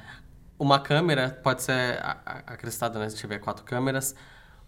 uma 0.60 0.80
câmera 0.80 1.40
pode 1.44 1.64
ser 1.64 1.72
a- 2.02 2.18
a- 2.26 2.38
acrescentada, 2.54 3.00
né? 3.00 3.10
Se 3.10 3.16
tiver 3.16 3.40
quatro 3.40 3.64
câmeras, 3.66 4.16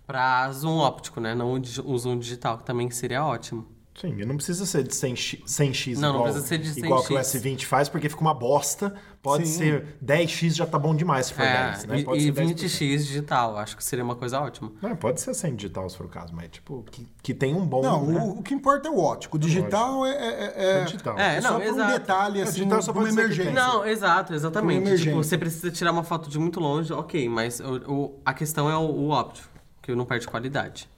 para 0.05 0.51
zoom 0.51 0.77
óptico, 0.77 1.19
né? 1.19 1.33
Não 1.35 1.53
o, 1.53 1.97
zoom 1.97 2.17
digital, 2.19 2.57
que 2.57 2.63
também 2.65 2.89
seria 2.91 3.23
ótimo. 3.25 3.67
Sim, 3.95 4.15
e 4.19 4.25
não 4.25 4.35
precisa 4.35 4.65
ser 4.65 4.81
de 4.81 4.89
100x, 4.89 5.43
100x 5.45 5.93
Não, 5.97 6.01
não 6.01 6.09
igual, 6.15 6.23
precisa 6.23 6.47
ser 6.47 6.57
de 6.57 6.79
igual 6.79 7.03
que 7.03 7.13
o 7.13 7.15
100x. 7.15 7.41
S20 7.43 7.65
faz, 7.65 7.87
porque 7.89 8.09
fica 8.09 8.21
uma 8.21 8.33
bosta. 8.33 8.91
Pode 9.21 9.45
Sim. 9.47 9.57
ser 9.59 9.85
10x 10.03 10.49
já 10.55 10.65
tá 10.65 10.79
bom 10.79 10.95
demais 10.95 11.27
se 11.27 11.33
for 11.35 11.43
É, 11.43 11.71
10, 11.73 11.85
né? 11.85 11.99
e, 11.99 12.03
Pode 12.03 12.17
e 12.17 12.23
ser 12.23 12.33
10%. 12.33 12.55
20x 12.55 12.97
digital, 12.97 13.55
acho 13.55 13.77
que 13.77 13.83
seria 13.83 14.03
uma 14.03 14.15
coisa 14.15 14.41
ótima. 14.41 14.71
Não, 14.81 14.95
pode 14.95 15.21
ser 15.21 15.35
100 15.35 15.55
digital 15.55 15.87
se 15.91 15.95
for 15.95 16.07
o 16.07 16.09
caso, 16.09 16.33
mas 16.33 16.49
tipo, 16.49 16.83
que, 16.91 17.07
que 17.21 17.33
tem 17.35 17.53
um 17.53 17.63
bom... 17.67 17.83
Não, 17.83 18.05
né? 18.07 18.19
o, 18.19 18.39
o 18.39 18.43
que 18.43 18.55
importa 18.55 18.87
é 18.87 18.91
o 18.91 18.97
ótico. 18.99 19.37
O 19.37 19.39
digital 19.39 20.03
é, 20.07 20.09
é, 20.11 20.53
é- 20.57 20.81
É 20.81 20.83
digital. 20.85 21.19
É, 21.19 21.35
é 21.37 21.41
não, 21.41 21.51
só 21.51 21.59
por 21.59 21.73
um 21.81 21.87
detalhe, 21.87 22.39
É, 22.39 22.43
assim, 22.43 22.51
digital 22.53 22.81
só 22.81 22.91
por 22.93 22.99
uma 23.03 23.09
emergência. 23.09 23.51
Não, 23.53 23.85
exato, 23.85 24.33
exatamente. 24.33 25.03
Tipo, 25.03 25.17
você 25.17 25.37
precisa 25.37 25.69
tirar 25.69 25.91
uma 25.91 26.03
foto 26.03 26.29
de 26.31 26.39
muito 26.39 26.59
longe, 26.59 26.91
ok, 26.91 27.29
mas 27.29 27.59
o, 27.59 27.75
o- 27.93 28.19
a 28.25 28.33
questão 28.33 28.67
é 28.69 28.75
o, 28.75 28.81
o 28.89 29.09
óptico, 29.09 29.47
que 29.83 29.93
não 29.93 30.05
perde 30.05 30.27
qualidade. 30.27 30.89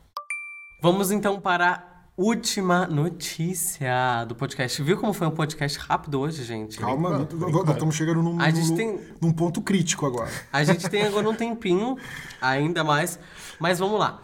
Vamos 0.81 1.11
então 1.11 1.39
para 1.41 1.73
a 1.73 1.83
última 2.15 2.85
notícia 2.85 4.23
do 4.27 4.35
podcast. 4.35 4.81
Viu 4.83 4.97
como 4.97 5.11
foi 5.11 5.27
um 5.27 5.31
podcast 5.31 5.79
rápido 5.79 6.19
hoje, 6.19 6.43
gente? 6.43 6.77
Calma, 6.77 7.27
estamos 7.71 7.95
chegando 7.95 8.21
num, 8.21 8.39
A 8.39 8.49
gente 8.51 8.69
num- 8.69 8.75
tem- 8.77 8.99
num 9.21 9.33
ponto 9.33 9.61
crítico 9.61 10.05
agora. 10.05 10.29
A 10.53 10.63
gente 10.63 10.87
tem 10.87 11.03
agora 11.07 11.27
um 11.27 11.33
tempinho, 11.35 11.97
ainda 12.39 12.83
mais, 12.83 13.19
mas 13.59 13.79
vamos 13.79 13.99
lá. 13.99 14.21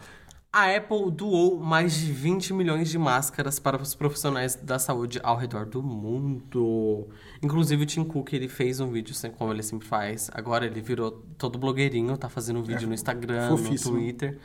A 0.54 0.76
Apple 0.76 1.10
doou 1.10 1.58
mais 1.58 1.94
de 1.94 2.12
20 2.12 2.52
milhões 2.52 2.90
de 2.90 2.98
máscaras 2.98 3.58
para 3.58 3.80
os 3.80 3.94
profissionais 3.94 4.54
da 4.54 4.78
saúde 4.78 5.18
ao 5.22 5.34
redor 5.34 5.64
do 5.64 5.82
mundo. 5.82 7.08
Inclusive 7.42 7.84
o 7.84 7.86
Tim 7.86 8.04
Cook, 8.04 8.34
ele 8.34 8.48
fez 8.48 8.78
um 8.78 8.90
vídeo, 8.90 9.12
assim, 9.12 9.30
como 9.30 9.50
ele 9.50 9.62
sempre 9.62 9.88
faz. 9.88 10.30
Agora 10.34 10.66
ele 10.66 10.82
virou 10.82 11.22
todo 11.38 11.58
blogueirinho, 11.58 12.18
tá 12.18 12.28
fazendo 12.28 12.60
um 12.60 12.62
vídeo 12.62 12.86
no 12.86 12.92
Instagram, 12.92 13.48
no 13.48 13.56
fofíssimo. 13.56 13.94
Twitter. 13.96 14.38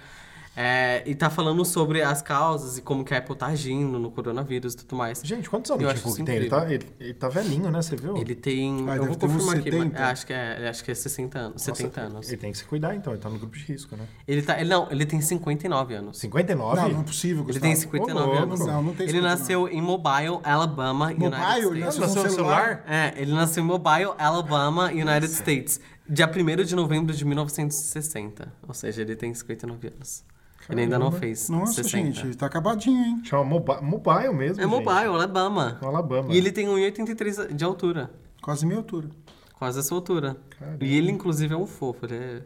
É, 0.60 1.04
e 1.06 1.13
tá 1.13 1.30
falando 1.30 1.63
sobre 1.63 2.02
as 2.02 2.20
causas 2.20 2.80
e 2.80 2.82
como 2.82 3.06
que 3.06 3.13
a 3.13 3.20
Apple 3.20 3.36
tá 3.36 3.46
agindo 3.46 4.00
no 4.00 4.10
coronavírus 4.10 4.74
e 4.74 4.78
tudo 4.78 4.96
mais. 4.96 5.22
Gente, 5.24 5.48
quantos 5.48 5.70
anos 5.70 5.86
o 5.86 5.93
Tim 5.93 6.02
Cook 6.02 6.26
tem? 6.26 6.36
Ele 6.36 6.50
tá, 6.50 6.74
ele, 6.74 6.88
ele 7.00 7.13
tá 7.13 7.30
velhinho, 7.30 7.70
né? 7.70 7.80
Você 7.80 7.96
viu? 7.96 8.17
Ele 8.17 8.34
tem. 8.34 8.89
Ah, 8.89 8.96
eu 8.96 9.06
vou 9.06 9.15
confirmar 9.15 9.58
aqui, 9.58 9.70
mas 9.70 9.84
70. 9.84 10.06
acho 10.06 10.26
que 10.26 10.34
é, 10.34 10.67
acho 10.67 10.84
que 10.84 10.89
é 10.89 10.96
60 10.96 11.38
anos. 11.38 11.52
Nossa, 11.54 11.76
70 11.76 12.02
anos. 12.02 12.28
Ele 12.28 12.38
tem 12.38 12.52
que 12.52 12.58
se 12.58 12.63
cuidar, 12.63 12.96
então. 12.96 13.13
Ele 13.13 13.22
tá 13.22 13.30
no 13.30 13.38
grupo 13.38 13.56
de 13.56 13.65
risco, 13.65 13.96
né? 13.96 14.08
Ele 14.28 14.41
tá. 14.41 14.60
Ele, 14.60 14.67
não, 14.67 14.88
ele 14.89 15.06
tem 15.06 15.22
59 15.22 15.93
anos. 15.93 16.17
59? 16.17 16.82
Não, 16.82 16.89
não 16.89 17.02
é 17.02 17.04
possível, 17.04 17.43
Ele 17.43 17.54
Gustavo. 17.54 17.62
tem 17.62 17.76
59 17.76 18.20
Ô, 18.20 18.26
louco. 18.26 18.43
anos. 18.43 18.60
Não, 18.62 18.82
não 18.82 18.93
tem 18.96 19.04
ele 19.08 19.20
59. 19.20 19.22
nasceu 19.22 19.67
em 19.67 19.80
Mobile, 19.80 20.39
Alabama, 20.43 21.06
United 21.10 21.24
Mobile? 21.24 21.43
States. 21.43 21.72
Ele 21.72 21.80
nasceu 21.86 22.15
no 22.15 22.24
no 22.24 22.30
celular? 22.32 22.84
É, 22.88 23.13
ele 23.15 23.32
nasceu 23.32 23.63
em 23.63 23.67
Mobile, 23.67 24.12
Alabama, 24.17 24.86
United 24.88 25.32
States. 25.32 25.80
Dia 26.10 26.26
1 26.26 26.63
de 26.63 26.76
novembro 26.76 27.13
de 27.13 27.24
1960. 27.24 28.52
Ou 28.67 28.74
seja, 28.74 29.04
ele 29.04 29.15
tem 29.15 29.32
59 29.32 29.89
anos. 29.89 30.24
Ele 30.69 30.82
ainda 30.82 30.99
não 30.99 31.12
fez 31.12 31.47
Nossa, 31.49 31.82
60. 31.84 32.12
gente, 32.12 32.36
tá 32.38 32.45
acabadinho, 32.45 33.01
hein? 33.03 33.21
Chama 33.23 33.43
Mobi- 33.45 33.82
Mobile 33.82 34.34
mesmo, 34.34 34.62
É 34.62 34.63
gente. 34.63 34.71
Mobile, 34.71 35.08
Alabama. 35.08 35.77
No 35.82 35.88
Alabama. 35.88 36.34
E 36.34 36.38
ele 36.38 36.51
tem 36.51 36.67
1,83 36.67 37.53
de 37.53 37.63
altura. 37.63 38.12
Quase 38.41 38.65
minha 38.65 38.77
altura. 38.77 39.10
Quase 39.58 39.80
a 39.80 39.84
sua 39.84 39.97
altura. 39.97 40.36
Caramba. 40.60 40.84
E 40.86 40.95
ele, 40.95 41.10
inclusive, 41.12 41.53
é 41.53 41.58
um 41.58 41.65
fofo. 41.65 42.06
Ele 42.06 42.15
é 42.15 42.41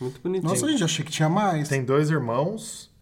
muito 0.00 0.20
bonitinho. 0.20 0.50
Nossa, 0.50 0.68
gente, 0.68 0.84
achei 0.84 1.04
que 1.04 1.10
tinha 1.10 1.28
mais. 1.28 1.68
Tem 1.68 1.82
dois 1.84 2.10
irmãos. 2.10 2.92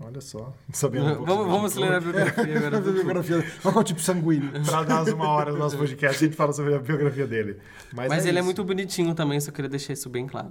Olha 0.00 0.20
só. 0.20 0.52
Um 0.68 0.90
pouco 0.90 1.24
Vamos, 1.24 1.46
vamos 1.46 1.74
ler 1.76 1.92
a 1.92 2.00
biografia 2.00 2.56
agora. 2.58 2.76
A 2.78 2.80
biografia. 2.80 3.36
Olha 3.36 3.46
qual 3.62 3.74
é 3.76 3.78
o 3.78 3.84
tipo 3.84 4.00
sanguíneo. 4.00 4.50
Pra 4.64 4.82
dar 4.82 5.04
uma 5.14 5.28
hora 5.28 5.52
no 5.52 5.58
nosso 5.58 5.78
podcast, 5.78 6.16
a 6.24 6.26
gente 6.26 6.36
fala 6.36 6.52
sobre 6.52 6.74
a 6.74 6.78
biografia 6.80 7.26
dele. 7.28 7.58
Mas, 7.92 8.08
Mas 8.08 8.26
é 8.26 8.28
ele 8.28 8.38
é 8.38 8.40
isso. 8.40 8.44
muito 8.46 8.64
bonitinho 8.64 9.14
também, 9.14 9.38
só 9.40 9.52
queria 9.52 9.68
deixar 9.70 9.92
isso 9.92 10.08
bem 10.10 10.26
claro. 10.26 10.50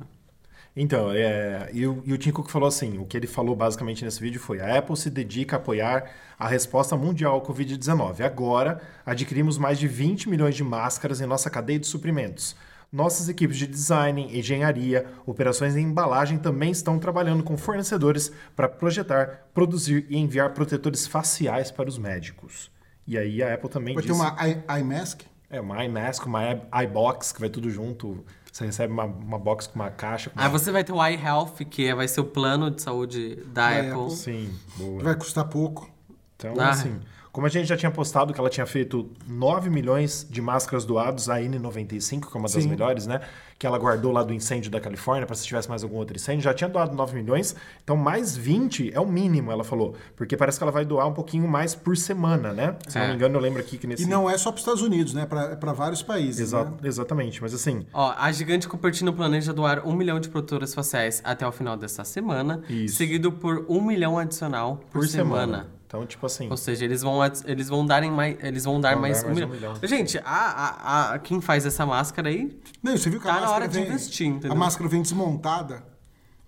Então, 0.76 1.12
é, 1.12 1.70
e, 1.72 1.86
o, 1.86 2.02
e 2.04 2.14
o 2.14 2.18
Tim 2.18 2.32
Cook 2.32 2.50
falou 2.50 2.68
assim, 2.68 2.98
o 2.98 3.06
que 3.06 3.16
ele 3.16 3.28
falou 3.28 3.56
basicamente 3.56 4.04
nesse 4.04 4.20
vídeo 4.20 4.40
foi 4.40 4.60
a 4.60 4.80
Apple 4.80 4.98
se 4.98 5.10
dedica 5.10 5.56
a 5.56 5.60
apoiar 5.60 6.10
a 6.38 6.48
resposta 6.48 6.98
mundial 6.98 7.36
ao 7.36 7.42
Covid-19. 7.44 8.22
Agora, 8.22 8.82
adquirimos 9.06 9.58
mais 9.58 9.78
de 9.78 9.88
20 9.88 10.30
milhões 10.30 10.56
de 10.56 10.64
máscaras 10.64 11.22
em 11.22 11.28
nossa 11.28 11.50
cadeia 11.50 11.78
de 11.78 11.86
suprimentos. 11.86 12.56
Nossas 12.92 13.30
equipes 13.30 13.58
de 13.58 13.68
design, 13.68 14.38
engenharia, 14.38 15.06
operações 15.26 15.76
e 15.76 15.80
embalagem 15.80 16.38
também 16.38 16.72
estão 16.72 17.00
trabalhando 17.00 17.44
com 17.44 17.58
fornecedores 17.58 18.32
para 18.56 18.68
projetar, 18.68 19.48
produzir 19.54 20.06
e 20.10 20.18
enviar 20.18 20.54
protetores 20.54 21.06
faciais 21.06 21.72
para 21.72 21.90
os 21.90 21.98
médicos. 21.98 22.72
E 23.06 23.18
aí 23.18 23.44
a 23.44 23.54
Apple 23.54 23.70
também 23.70 23.96
Vai 23.96 24.04
ter 24.04 24.12
disse... 24.12 24.22
uma 24.22 24.36
eye, 24.44 24.64
eye 24.70 24.84
mask? 24.84 25.22
É, 25.54 25.62
uma 25.62 25.86
iMask, 25.86 26.26
uma 26.26 26.42
iBox, 26.84 27.32
que 27.32 27.40
vai 27.40 27.48
tudo 27.48 27.70
junto. 27.70 28.26
Você 28.54 28.66
recebe 28.68 28.94
uma, 28.94 29.06
uma 29.06 29.40
box 29.40 29.66
com 29.66 29.74
uma 29.80 29.90
caixa. 29.90 30.30
Com 30.30 30.40
Aí 30.40 30.48
você 30.48 30.72
vai 30.72 30.84
ter 30.84 30.94
o 30.94 31.04
iHealth, 31.08 31.56
que 31.68 31.92
vai 31.96 32.08
ser 32.08 32.22
o 32.22 32.26
plano 32.26 32.70
de 32.70 32.84
saúde 32.84 33.38
da 33.48 33.72
Da 33.72 33.80
Apple. 33.80 33.90
Apple. 34.04 34.12
Sim, 34.16 34.54
boa. 34.78 35.02
Vai 35.04 35.16
custar 35.16 35.46
pouco. 35.46 35.90
Então, 36.36 36.54
Ah. 36.60 36.70
assim, 36.70 37.00
como 37.34 37.48
a 37.48 37.50
gente 37.50 37.68
já 37.68 37.76
tinha 37.76 37.90
postado 37.92 38.32
que 38.32 38.40
ela 38.40 38.50
tinha 38.50 38.66
feito 38.66 39.10
9 39.28 39.68
milhões 39.70 40.26
de 40.30 40.40
máscaras 40.40 40.86
doados 40.86 41.30
à 41.30 41.40
N95, 41.42 42.22
que 42.30 42.38
é 42.38 42.40
uma 42.40 42.44
das 42.48 42.52
Sim. 42.64 42.70
melhores, 42.70 43.08
né? 43.08 43.20
Que 43.58 43.66
ela 43.66 43.78
guardou 43.80 44.12
lá 44.12 44.22
do 44.24 44.32
incêndio 44.34 44.70
da 44.70 44.80
Califórnia, 44.80 45.26
para 45.26 45.36
se 45.36 45.44
tivesse 45.46 45.68
mais 45.68 45.84
algum 45.84 45.96
outro 45.98 46.16
incêndio. 46.16 46.44
Já 46.44 46.54
tinha 46.54 46.70
doado 46.70 46.96
9 46.96 47.16
milhões, 47.16 47.56
então 47.84 47.98
mais 47.98 48.38
20 48.38 48.92
é 48.94 49.00
o 49.00 49.06
mínimo, 49.08 49.52
ela 49.52 49.64
falou. 49.64 49.96
Porque 50.16 50.38
parece 50.38 50.60
que 50.60 50.64
ela 50.64 50.72
vai 50.72 50.86
doar 50.86 51.08
um 51.08 51.14
pouquinho 51.14 51.48
mais 51.48 51.74
por 51.74 51.98
semana, 51.98 52.54
né? 52.54 52.76
Se 52.88 52.98
não 53.00 53.06
É. 53.06 53.10
me 53.10 53.16
engano, 53.16 53.36
eu 53.36 53.42
lembro 53.42 53.60
aqui 53.60 53.78
que 53.80 53.88
nesse. 53.88 54.04
E 54.04 54.06
não 54.06 54.30
é 54.30 54.38
só 54.38 54.52
para 54.52 54.58
os 54.58 54.62
Estados 54.62 54.84
Unidos, 54.84 55.14
né? 55.16 55.26
Para 55.26 55.74
vários 55.74 56.04
países. 56.04 56.40
Exa- 56.40 56.66
né? 56.66 56.72
Exatamente, 56.84 57.42
mas 57.42 57.52
assim, 57.54 57.84
Ó, 57.94 58.14
a 58.16 58.32
gigante 58.32 58.68
Cupertino 58.68 59.12
planeja 59.12 59.52
doar 59.52 59.88
um 59.88 59.94
milhão 59.96 60.20
de 60.20 60.30
protetores 60.30 60.72
faciais 60.74 61.20
até 61.26 61.48
o 61.48 61.52
final 61.52 61.76
dessa 61.76 62.04
semana, 62.04 62.62
Isso. 62.70 62.98
seguido 62.98 63.32
por 63.32 63.66
um 63.68 63.82
milhão 63.82 64.20
adicional 64.20 64.78
por, 64.92 65.00
por 65.00 65.08
semana. 65.08 65.46
semana. 65.58 65.83
Então, 65.94 66.08
tipo 66.08 66.26
assim. 66.26 66.50
Ou 66.50 66.58
seja, 66.58 66.84
eles 66.84 67.04
vão, 67.04 67.20
eles 67.46 67.70
vão 67.70 67.86
darem 67.86 68.10
mais, 68.10 68.44
eles 68.44 68.64
vão 68.66 68.82
dar 68.82 68.94
Vão 68.94 69.02
mais, 69.02 69.22
dar 69.22 69.30
um, 69.30 69.34
mais 69.36 69.44
um 69.46 69.48
milhão. 69.52 69.74
milhão. 69.74 69.88
Gente, 69.88 70.18
a, 70.18 70.24
a, 70.26 71.14
a- 71.14 71.20
quem 71.20 71.40
faz 71.40 71.68
essa 71.68 71.86
máscara 71.86 72.30
aí, 72.30 72.60
Não, 72.82 72.98
você 72.98 73.12
viu 73.12 73.20
que 73.20 73.28
Tá 73.28 73.34
a 73.34 73.36
na 73.36 73.42
máscara 73.42 73.64
hora 73.66 73.72
de 73.72 73.80
vem, 73.80 73.88
investir, 73.88 74.26
entendeu? 74.28 74.52
A 74.54 74.56
máscara 74.56 74.90
vem 74.90 75.04
desmontada. 75.04 75.84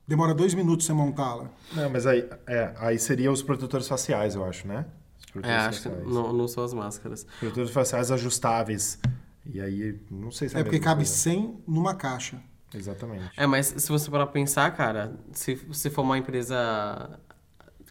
Demora 0.07 0.33
dois 0.33 0.55
minutos 0.55 0.87
você 0.87 0.93
montá-la. 0.93 1.49
Não, 1.73 1.91
mas 1.91 2.07
aí, 2.07 2.27
é, 2.47 2.73
aí 2.79 2.97
seria 2.97 3.31
os 3.31 3.43
protetores 3.43 3.87
faciais, 3.87 4.33
eu 4.33 4.43
acho, 4.43 4.67
né? 4.67 4.83
Os 5.19 5.25
é, 5.27 5.31
protetores 5.31 5.67
acho 5.67 5.81
que 5.83 5.89
faciais. 5.89 6.09
não, 6.15 6.33
não 6.33 6.47
são 6.47 6.63
as 6.63 6.73
máscaras. 6.73 7.27
Protetores 7.39 7.69
faciais 7.69 8.09
ajustáveis. 8.09 8.97
E 9.45 9.61
aí, 9.61 9.99
não 10.09 10.31
sei 10.31 10.49
se 10.49 10.57
é, 10.57 10.61
É 10.61 10.63
porque 10.63 10.79
cabe 10.79 11.01
coisa. 11.03 11.11
100 11.13 11.59
numa 11.67 11.93
caixa. 11.93 12.41
Exatamente. 12.73 13.29
É, 13.37 13.45
mas 13.45 13.67
se 13.77 13.89
você 13.89 14.09
parar 14.09 14.25
pra 14.25 14.33
pensar, 14.33 14.69
cara, 14.75 15.13
se, 15.33 15.55
se 15.71 15.89
for 15.91 16.01
uma 16.01 16.17
empresa 16.17 17.19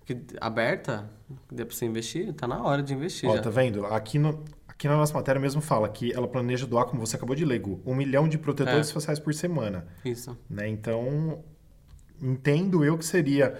que- 0.04 0.24
aberta, 0.40 1.10
que 1.48 1.54
dê 1.54 1.64
pra 1.64 1.74
você 1.74 1.86
investir, 1.86 2.32
tá 2.34 2.46
na 2.46 2.62
hora 2.62 2.82
de 2.82 2.92
investir 2.94 3.28
Ó, 3.28 3.36
já. 3.36 3.42
tá 3.42 3.50
vendo? 3.50 3.86
Aqui, 3.86 4.18
no, 4.18 4.44
aqui 4.68 4.86
na 4.88 4.96
nossa 4.96 5.14
matéria 5.14 5.40
mesmo 5.40 5.60
fala 5.60 5.88
que 5.88 6.12
ela 6.12 6.28
planeja 6.28 6.66
doar, 6.66 6.84
como 6.86 7.04
você 7.04 7.16
acabou 7.16 7.34
de 7.34 7.44
ler, 7.44 7.62
um 7.86 7.94
milhão 7.94 8.28
de 8.28 8.38
protetores 8.38 8.90
É. 8.90 8.92
faciais 8.92 9.18
por 9.18 9.32
semana. 9.34 9.86
Isso. 10.04 10.36
Né? 10.48 10.68
Então, 10.68 11.42
entendo 12.22 12.84
eu 12.84 12.96
que 12.98 13.04
seria 13.04 13.58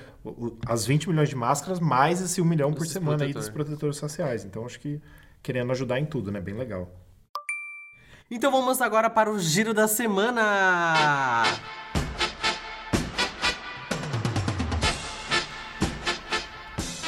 as 0.66 0.86
20 0.86 1.08
milhões 1.08 1.28
de 1.28 1.36
máscaras 1.36 1.80
mais 1.80 2.20
esse 2.20 2.40
um 2.40 2.44
milhão 2.44 2.72
por 2.72 2.86
semana 2.86 3.24
aí 3.24 3.32
protetor. 3.32 3.40
dos 3.42 3.48
protetores 3.50 3.98
faciais. 3.98 4.44
Então, 4.44 4.64
acho 4.66 4.78
que 4.80 5.00
querendo 5.42 5.70
ajudar 5.72 5.98
em 5.98 6.06
tudo, 6.06 6.30
né? 6.32 6.40
Bem 6.40 6.54
legal. 6.54 6.90
Então 8.30 8.50
vamos 8.50 8.80
agora 8.80 9.10
para 9.10 9.30
o 9.30 9.38
giro 9.38 9.74
da 9.74 9.86
semana. 9.86 11.42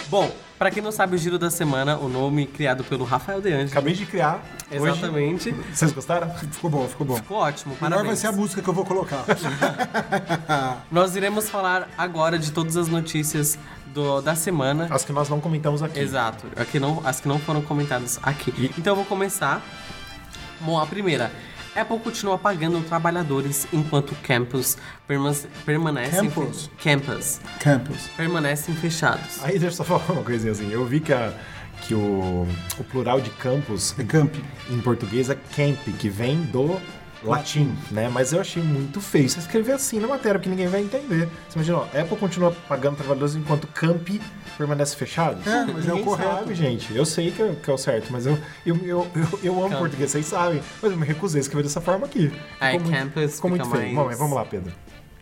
Bom, 0.09 0.31
pra 0.59 0.71
quem 0.71 0.83
não 0.83 0.92
sabe 0.92 1.16
o 1.16 1.19
giro 1.19 1.38
da 1.38 1.51
semana, 1.51 1.97
o 1.99 2.09
nome 2.09 2.47
criado 2.47 2.85
pelo 2.85 3.05
Rafael 3.05 3.40
De 3.40 3.49
Angeli. 3.53 3.71
Acabei 3.73 3.95
de 3.95 4.07
criar. 4.07 4.40
Hoje. 4.71 4.90
Exatamente. 4.90 5.51
Vocês 5.73 5.92
gostaram? 5.92 6.31
Ficou 6.31 6.71
bom, 6.71 6.87
ficou 6.88 7.07
bom. 7.07 7.16
Ficou 7.16 7.38
ótimo, 7.38 7.75
Melhor 7.75 7.90
parabéns. 7.90 8.07
vai 8.07 8.16
ser 8.16 8.27
a 8.29 8.33
música 8.33 8.62
que 8.62 8.69
eu 8.69 8.75
vou 8.75 8.85
colocar. 8.85 9.25
Nós 10.90 11.16
iremos 11.16 11.49
falar 11.49 11.88
agora 11.97 12.38
de 12.38 12.53
todas 12.53 12.77
as 12.77 12.88
notícias 12.88 13.59
do- 13.92 14.21
da 14.21 14.35
semana. 14.35 14.88
As 14.90 15.05
que 15.05 15.12
nós 15.12 15.29
não 15.29 15.40
comentamos 15.40 15.83
aqui. 15.83 15.99
Exato, 15.99 16.47
aqui 16.57 16.79
não, 16.79 17.01
as 17.05 17.21
que 17.21 17.29
não 17.29 17.38
foram 17.38 17.62
comentadas 17.62 18.19
aqui. 18.23 18.71
Então 18.79 18.92
eu 18.92 18.97
vou 18.97 19.05
começar. 19.05 19.62
Bom, 20.61 20.79
a 20.79 20.87
primeira. 20.87 21.31
Apple 21.77 21.99
continua 22.01 22.39
pagando 22.39 22.81
trabalhadores 22.87 23.67
enquanto 23.73 24.15
campus 24.23 24.77
perma- 25.07 25.35
permanecem 25.65 26.31
Campus? 26.31 26.71
campus 26.83 27.41
Campus. 27.61 28.09
permanecem 28.17 28.75
fechados. 28.75 29.43
Aí 29.45 29.53
deixa 29.59 29.67
eu 29.67 29.73
só 29.73 29.85
falar 29.85 30.05
uma 30.11 30.23
coisinha 30.23 30.53
assim. 30.53 30.71
Eu 30.73 30.85
vi 30.87 31.01
que, 31.01 31.12
a, 31.12 31.33
que 31.83 31.95
o, 31.95 32.47
o 32.79 32.85
plural 32.85 33.21
de 33.21 33.31
campus 33.31 33.95
É 33.99 34.05
camp. 34.05 34.35
em 34.71 34.81
português 34.81 35.29
é 35.29 35.35
camp, 35.35 35.79
que 35.99 36.09
vem 36.09 36.41
do 36.43 36.81
latim, 37.31 37.75
né? 37.91 38.09
Mas 38.09 38.33
eu 38.33 38.41
achei 38.41 38.62
muito 38.62 39.01
feio. 39.01 39.29
Você 39.29 39.39
escrever 39.41 39.73
assim 39.73 39.99
na 40.01 40.07
matéria, 40.09 40.39
porque 40.39 40.49
ninguém 40.51 40.69
vai 40.69 40.81
entender. 40.83 41.29
Você 41.49 41.57
imagina, 41.57 41.79
ó, 41.79 41.83
Apple 41.85 42.17
continua 42.19 42.53
pagando 42.69 42.97
trabalhadores 42.97 43.35
enquanto 43.35 43.67
camp 43.69 44.09
permanece 44.57 44.97
fechado? 44.97 45.39
É, 45.49 45.65
mas 45.67 45.87
é 45.89 45.93
o 45.95 46.03
correto. 46.03 46.31
sabe, 46.31 46.55
gente. 46.55 46.95
Eu 46.95 47.05
sei 47.05 47.31
que 47.31 47.43
é, 47.43 47.55
que 47.55 47.71
é 47.71 47.73
o 47.75 47.79
certo, 47.79 48.12
mas 48.12 48.27
eu, 48.27 48.39
eu, 48.65 48.77
eu, 48.85 49.07
eu, 49.15 49.41
eu 49.43 49.59
amo 49.61 49.71
Camp. 49.71 49.79
português, 49.81 50.11
vocês 50.11 50.27
sabem. 50.27 50.62
Mas 50.83 50.91
eu 50.93 50.97
me 50.97 51.07
recusei 51.07 51.41
a 51.41 51.43
escrever 51.43 51.62
dessa 51.65 51.81
forma 51.81 52.07
aqui. 52.07 52.33
É, 52.61 52.73
Ficou 52.73 52.87
muito- 52.87 52.99
campus 52.99 53.35
Ficou 53.37 53.51
muito 53.51 53.65
feio. 53.71 53.83
mais- 53.83 53.95
Bom, 53.95 54.05
mas 54.07 54.19
vamos 54.19 54.35
lá, 54.37 54.45
Pedro. 54.45 54.73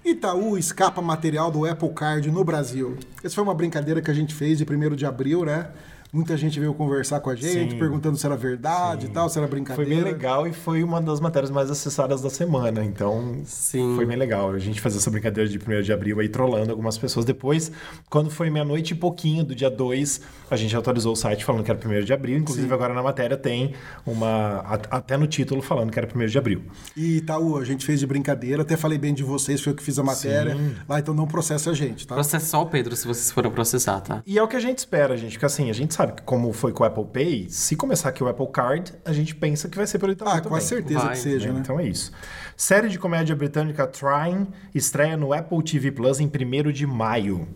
Itaú 0.04 0.58
escapa 0.58 1.00
material 1.00 1.50
do 1.50 1.64
Apple 1.64 1.88
Card 1.94 2.30
no 2.30 2.44
Brasil. 2.44 2.96
Essa 3.22 3.34
foi 3.36 3.44
uma 3.44 3.54
brincadeira 3.54 4.02
que 4.02 4.10
a 4.10 4.14
gente 4.14 4.34
fez 4.34 4.58
de 4.58 4.64
1 4.64 4.94
de 4.94 5.06
abril, 5.06 5.44
né? 5.46 5.68
Muita 6.14 6.36
gente 6.36 6.60
veio 6.60 6.72
conversar 6.72 7.18
com 7.18 7.28
a 7.28 7.34
gente, 7.34 7.72
Sim. 7.72 7.78
perguntando 7.78 8.16
se 8.16 8.24
era 8.24 8.36
verdade 8.36 9.06
e 9.06 9.08
tal, 9.08 9.28
se 9.28 9.36
era 9.36 9.48
Foi 9.48 9.56
brincadeira. 9.56 9.90
bem 9.90 10.00
legal 10.00 10.46
e 10.46 10.52
foi 10.52 10.84
uma 10.84 11.02
das 11.02 11.18
matérias 11.18 11.50
mais 11.50 11.72
acessadas 11.72 12.22
da 12.22 12.30
semana. 12.30 12.84
Então, 12.84 13.40
Sim. 13.44 13.94
foi 13.96 14.06
bem 14.06 14.16
legal. 14.16 14.50
A 14.50 14.58
gente 14.60 14.80
fazer 14.80 14.98
essa 14.98 15.10
brincadeira 15.10 15.50
de 15.50 15.58
1 15.58 15.82
de 15.82 15.92
abril 15.92 16.20
aí, 16.20 16.28
trollando 16.28 16.70
algumas 16.70 16.96
pessoas. 16.96 17.24
Depois, 17.26 17.72
quando 18.08 18.30
foi 18.30 18.48
meia-noite 18.48 18.92
e 18.92 18.96
pouquinho 18.96 19.42
do 19.42 19.56
dia 19.56 19.68
2, 19.68 20.20
a 20.48 20.54
gente 20.54 20.76
atualizou 20.76 21.14
o 21.14 21.16
site 21.16 21.44
falando 21.44 21.64
que 21.64 21.70
era 21.72 21.80
1 21.84 22.04
de 22.04 22.12
abril. 22.12 22.38
Inclusive, 22.38 22.72
agora 22.72 22.94
na 22.94 23.02
matéria 23.02 23.36
tem 23.36 23.74
uma. 24.06 24.60
Até 24.90 25.16
no 25.16 25.26
título 25.26 25.62
falando 25.62 25.90
que 25.90 25.98
era 25.98 26.06
1 26.06 26.26
de 26.26 26.38
abril. 26.38 26.62
E 26.96 27.16
Itaú, 27.16 27.58
a 27.58 27.64
gente 27.64 27.84
fez 27.84 27.98
de 27.98 28.06
brincadeira, 28.06 28.62
até 28.62 28.76
falei 28.76 28.98
bem 28.98 29.12
de 29.12 29.24
vocês, 29.24 29.60
foi 29.60 29.72
eu 29.72 29.76
que 29.76 29.82
fiz 29.82 29.98
a 29.98 30.04
matéria. 30.04 30.56
Lá, 30.88 31.00
então 31.00 31.12
não 31.12 31.26
processa 31.26 31.72
a 31.72 31.74
gente, 31.74 32.06
tá? 32.06 32.14
Processa 32.14 32.46
só 32.46 32.62
o 32.62 32.66
Pedro 32.66 32.94
se 32.94 33.04
vocês 33.04 33.32
forem 33.32 33.50
processar, 33.50 34.00
tá? 34.00 34.22
E 34.24 34.38
é 34.38 34.42
o 34.42 34.46
que 34.46 34.54
a 34.54 34.60
gente 34.60 34.78
espera, 34.78 35.16
gente. 35.16 35.32
Porque 35.32 35.46
assim, 35.46 35.70
a 35.70 35.72
gente 35.72 35.92
sabe 35.92 36.03
que 36.12 36.22
como 36.22 36.52
foi 36.52 36.72
com 36.72 36.82
o 36.82 36.86
Apple 36.86 37.04
Pay, 37.12 37.46
se 37.50 37.74
começar 37.76 38.08
aqui 38.10 38.22
o 38.22 38.28
Apple 38.28 38.46
Card, 38.48 38.92
a 39.04 39.12
gente 39.12 39.34
pensa 39.34 39.68
que 39.68 39.76
vai 39.76 39.86
ser 39.86 39.98
pelo 39.98 40.12
Itaú 40.12 40.28
Ah, 40.28 40.40
também. 40.40 40.48
com 40.48 40.60
certeza 40.60 41.00
Vai, 41.00 41.12
que 41.12 41.18
seja, 41.18 41.52
né? 41.52 41.60
Então 41.60 41.78
é 41.80 41.86
isso. 41.86 42.12
Série 42.56 42.88
de 42.88 42.98
comédia 42.98 43.34
britânica 43.34 43.86
Trying 43.86 44.46
estreia 44.74 45.16
no 45.16 45.32
Apple 45.32 45.62
TV 45.62 45.90
Plus 45.90 46.20
em 46.20 46.26
1 46.26 46.72
de 46.72 46.86
maio. 46.86 47.48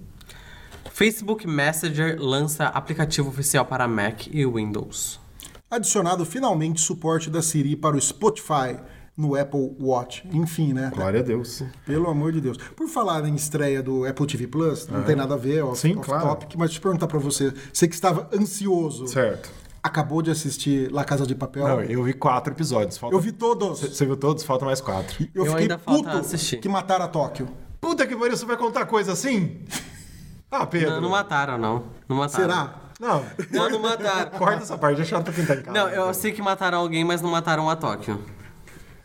Facebook 0.90 1.46
Messenger 1.46 2.16
lança 2.20 2.66
aplicativo 2.66 3.28
oficial 3.28 3.64
para 3.64 3.86
Mac 3.86 4.26
e 4.28 4.44
Windows. 4.44 5.20
Adicionado 5.70 6.24
finalmente 6.24 6.80
suporte 6.80 7.28
da 7.30 7.42
Siri 7.42 7.76
para 7.76 7.94
o 7.96 8.00
Spotify 8.00 8.76
no 9.18 9.34
Apple 9.34 9.74
Watch. 9.80 10.22
Enfim, 10.32 10.72
né? 10.72 10.92
Glória 10.94 11.18
a 11.20 11.22
Deus. 11.22 11.62
Pelo 11.84 12.08
amor 12.08 12.30
de 12.32 12.40
Deus. 12.40 12.56
Por 12.56 12.88
falar 12.88 13.26
em 13.28 13.34
estreia 13.34 13.82
do 13.82 14.06
Apple 14.06 14.26
TV 14.26 14.46
Plus, 14.46 14.86
não 14.86 15.02
tem 15.02 15.16
nada 15.16 15.34
a 15.34 15.36
ver, 15.36 15.62
off, 15.64 15.78
Sim, 15.80 15.96
off 15.98 16.08
claro. 16.08 16.28
topic, 16.28 16.54
mas 16.56 16.68
deixa 16.70 16.78
eu 16.78 16.82
perguntar 16.82 17.08
pra 17.08 17.18
você. 17.18 17.52
Você 17.72 17.88
que 17.88 17.94
estava 17.94 18.28
ansioso, 18.32 19.08
Certo. 19.08 19.50
acabou 19.82 20.22
de 20.22 20.30
assistir 20.30 20.90
La 20.92 21.04
Casa 21.04 21.26
de 21.26 21.34
Papel? 21.34 21.66
Não, 21.66 21.80
eu 21.82 22.02
vi 22.04 22.12
quatro 22.12 22.52
episódios. 22.54 22.96
Falta... 22.96 23.16
Eu 23.16 23.20
vi 23.20 23.32
todos. 23.32 23.80
Você 23.80 24.06
viu 24.06 24.16
todos? 24.16 24.44
Falta 24.44 24.64
mais 24.64 24.80
quatro. 24.80 25.16
Eu, 25.34 25.44
Eu 25.44 25.46
fiquei 25.46 25.62
ainda 25.62 25.78
falta 25.78 26.04
puto 26.04 26.16
assistir. 26.18 26.58
que 26.60 26.68
mataram 26.68 27.04
a 27.04 27.08
Tóquio. 27.08 27.48
Puta 27.80 28.06
que 28.06 28.14
pariu, 28.16 28.36
você 28.36 28.46
vai 28.46 28.56
contar 28.56 28.86
coisa 28.86 29.12
assim? 29.12 29.58
Ah, 30.50 30.64
Pedro. 30.64 30.90
Não, 30.92 31.00
não 31.02 31.10
mataram, 31.10 31.58
não. 31.58 31.84
Não 32.08 32.16
mataram. 32.16 32.44
Será? 32.44 32.74
Não, 33.00 33.24
Não, 33.52 33.70
não 33.70 33.78
mataram. 33.80 34.30
corta 34.38 34.62
essa 34.62 34.76
parte, 34.76 35.00
é 35.00 35.04
chato 35.04 35.24
pra 35.24 35.32
quem 35.32 35.44
tá 35.46 35.54
em 35.54 35.62
casa. 35.62 35.70
Não, 35.78 35.88
eu 35.88 36.12
sei 36.14 36.32
que 36.32 36.40
mataram 36.42 36.78
alguém, 36.78 37.04
mas 37.04 37.20
não 37.20 37.30
mataram 37.30 37.68
a 37.70 37.76
Tóquio. 37.76 38.20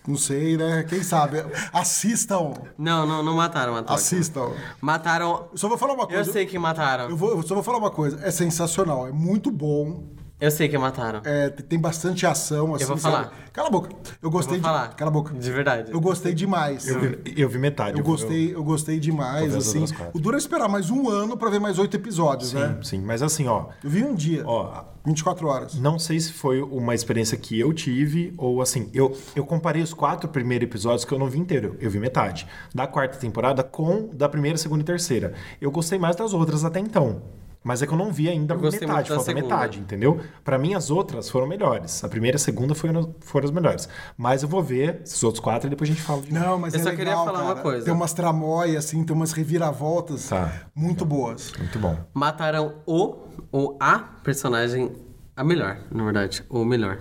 Não 0.08 0.18
sei, 0.18 0.58
né? 0.58 0.84
Quem 0.84 1.02
sabe? 1.02 1.44
Assistam. 1.72 2.54
Não, 2.78 3.06
não, 3.08 3.24
não 3.24 3.36
mataram 3.36 3.76
a 3.76 3.80
Tóquio. 3.80 3.96
Assistam. 3.96 4.52
Mataram. 4.82 5.48
Eu 5.52 5.58
só 5.58 5.70
vou 5.70 5.78
falar 5.78 5.94
uma 5.94 6.04
Eu 6.04 6.08
coisa. 6.08 6.32
sei 6.32 6.46
que 6.46 6.60
mataram. 6.60 7.10
Eu, 7.10 7.16
vou, 7.16 7.30
eu 7.32 7.42
só 7.44 7.54
vou 7.54 7.64
falar 7.64 7.78
uma 7.78 7.92
coisa. 7.92 8.20
É 8.22 8.30
sensacional. 8.32 9.08
É 9.08 9.12
muito 9.12 9.50
bom. 9.50 10.04
Eu 10.44 10.52
sei 10.52 10.68
que 10.68 10.78
mataram. 10.78 11.22
É, 11.24 11.50
tem 11.50 11.80
bastante 11.80 12.26
ação, 12.26 12.76
assim. 12.76 12.84
vou 12.84 12.98
sabe? 12.98 13.16
falar. 13.16 13.34
Cala 13.54 13.70
a 13.70 13.72
boca. 13.72 13.90
Eu 14.22 14.30
gostei 14.30 14.58
Eu 14.58 14.62
vou 14.62 14.70
de. 14.72 14.76
falar. 14.78 14.94
Cala 14.94 15.10
a 15.10 15.14
boca. 15.14 15.34
De 15.34 15.52
verdade. 15.52 15.90
Eu 15.90 16.02
gostei 16.02 16.34
demais. 16.34 16.86
Eu 16.86 17.00
vi, 17.00 17.34
eu 17.38 17.48
vi 17.48 17.58
metade. 17.58 17.98
Eu 17.98 18.04
gostei, 18.04 18.54
eu 18.54 18.62
gostei 18.62 19.00
demais, 19.00 19.56
assim. 19.56 19.86
O 20.14 20.20
duro 20.20 20.36
é 20.36 20.38
esperar 20.38 20.68
mais 20.68 20.90
um 20.90 21.10
ano 21.10 21.38
pra 21.38 21.50
ver 21.50 21.62
mais 21.62 21.80
oito 21.80 21.96
episódios, 21.96 22.50
Sim, 22.50 22.58
né? 22.58 22.78
sim. 22.84 23.00
Mas 23.00 23.24
assim, 23.24 23.48
ó, 23.48 23.68
Eu 23.82 23.90
vi 23.90 24.04
um 24.04 24.14
dia, 24.14 24.44
ó, 24.46 24.84
24 25.06 25.48
horas. 25.48 25.76
Não 25.76 25.98
sei 25.98 26.20
se 26.20 26.34
foi 26.34 26.62
uma 26.62 26.94
experiência 26.94 27.38
que 27.38 27.58
eu 27.58 27.72
tive 27.72 28.34
ou 28.38 28.62
assim, 28.62 28.90
eu, 28.94 29.16
eu 29.38 29.46
comparei 29.46 29.82
os 29.82 29.94
quatro 29.94 30.28
primeiros 30.28 30.68
episódios 30.68 31.06
que 31.06 31.14
eu 31.14 31.20
não 31.20 31.30
vi 31.30 31.40
inteiro, 31.40 31.78
eu 31.80 31.90
vi 31.90 32.00
metade. 32.00 32.46
Da 32.76 32.86
quarta 32.86 33.18
temporada 33.18 33.64
com 33.64 34.10
da 34.14 34.28
primeira, 34.28 34.58
segunda 34.58 34.82
e 34.82 34.86
terceira. 34.86 35.34
Eu 35.62 35.72
gostei 35.72 35.98
mais 35.98 36.18
das 36.18 36.34
outras 36.34 36.66
até 36.66 36.82
então. 36.82 37.22
Mas 37.64 37.82
é 37.82 37.88
que 37.88 37.94
eu 37.94 37.98
não 37.98 38.12
vi 38.12 38.28
ainda 38.30 38.56
metade, 38.56 39.10
falta 39.10 39.24
segunda. 39.24 39.44
metade, 39.44 39.80
entendeu? 39.80 40.20
Pra 40.44 40.58
mim 40.58 40.74
as 40.74 40.90
outras 40.92 41.30
foram 41.30 41.48
melhores. 41.48 42.04
A 42.04 42.10
primeira 42.10 42.36
e 42.36 42.38
a 42.38 42.40
segunda 42.40 42.76
foram, 42.76 43.16
foram 43.22 43.46
as 43.46 43.52
melhores. 43.52 43.88
Mas 44.18 44.44
eu 44.44 44.50
vou 44.50 44.62
ver 44.62 45.02
esses 45.04 45.24
outros 45.24 45.44
quatro 45.44 45.68
e 45.68 45.70
depois 45.70 45.90
a 45.90 45.94
gente 45.94 46.04
fala 46.04 46.22
de 46.22 46.34
novo. 46.34 46.46
Não, 46.46 46.60
mas 46.60 46.74
Eu 46.74 46.80
é 46.82 46.84
só 46.84 46.90
legal, 46.90 47.06
queria 47.06 47.24
falar 47.24 47.44
uma 47.46 47.54
cara. 47.54 47.62
coisa. 47.64 47.86
Tem 47.86 47.94
umas 47.94 48.12
tramóias, 48.14 48.86
assim, 48.86 49.04
tem 49.04 49.16
umas 49.16 49.32
reviravoltas 49.32 50.28
Tá. 50.28 50.52
muito 50.76 51.06
boas. 51.06 51.54
Muito 51.58 51.80
bom. 51.80 51.98
Mataram 52.14 52.76
o 52.86 53.16
ou 53.52 53.78
a 53.80 54.00
personagem, 54.24 54.92
a 55.36 55.44
melhor, 55.44 55.78
na 55.92 56.04
verdade, 56.04 56.44
o 56.50 56.66
melhor. 56.66 57.00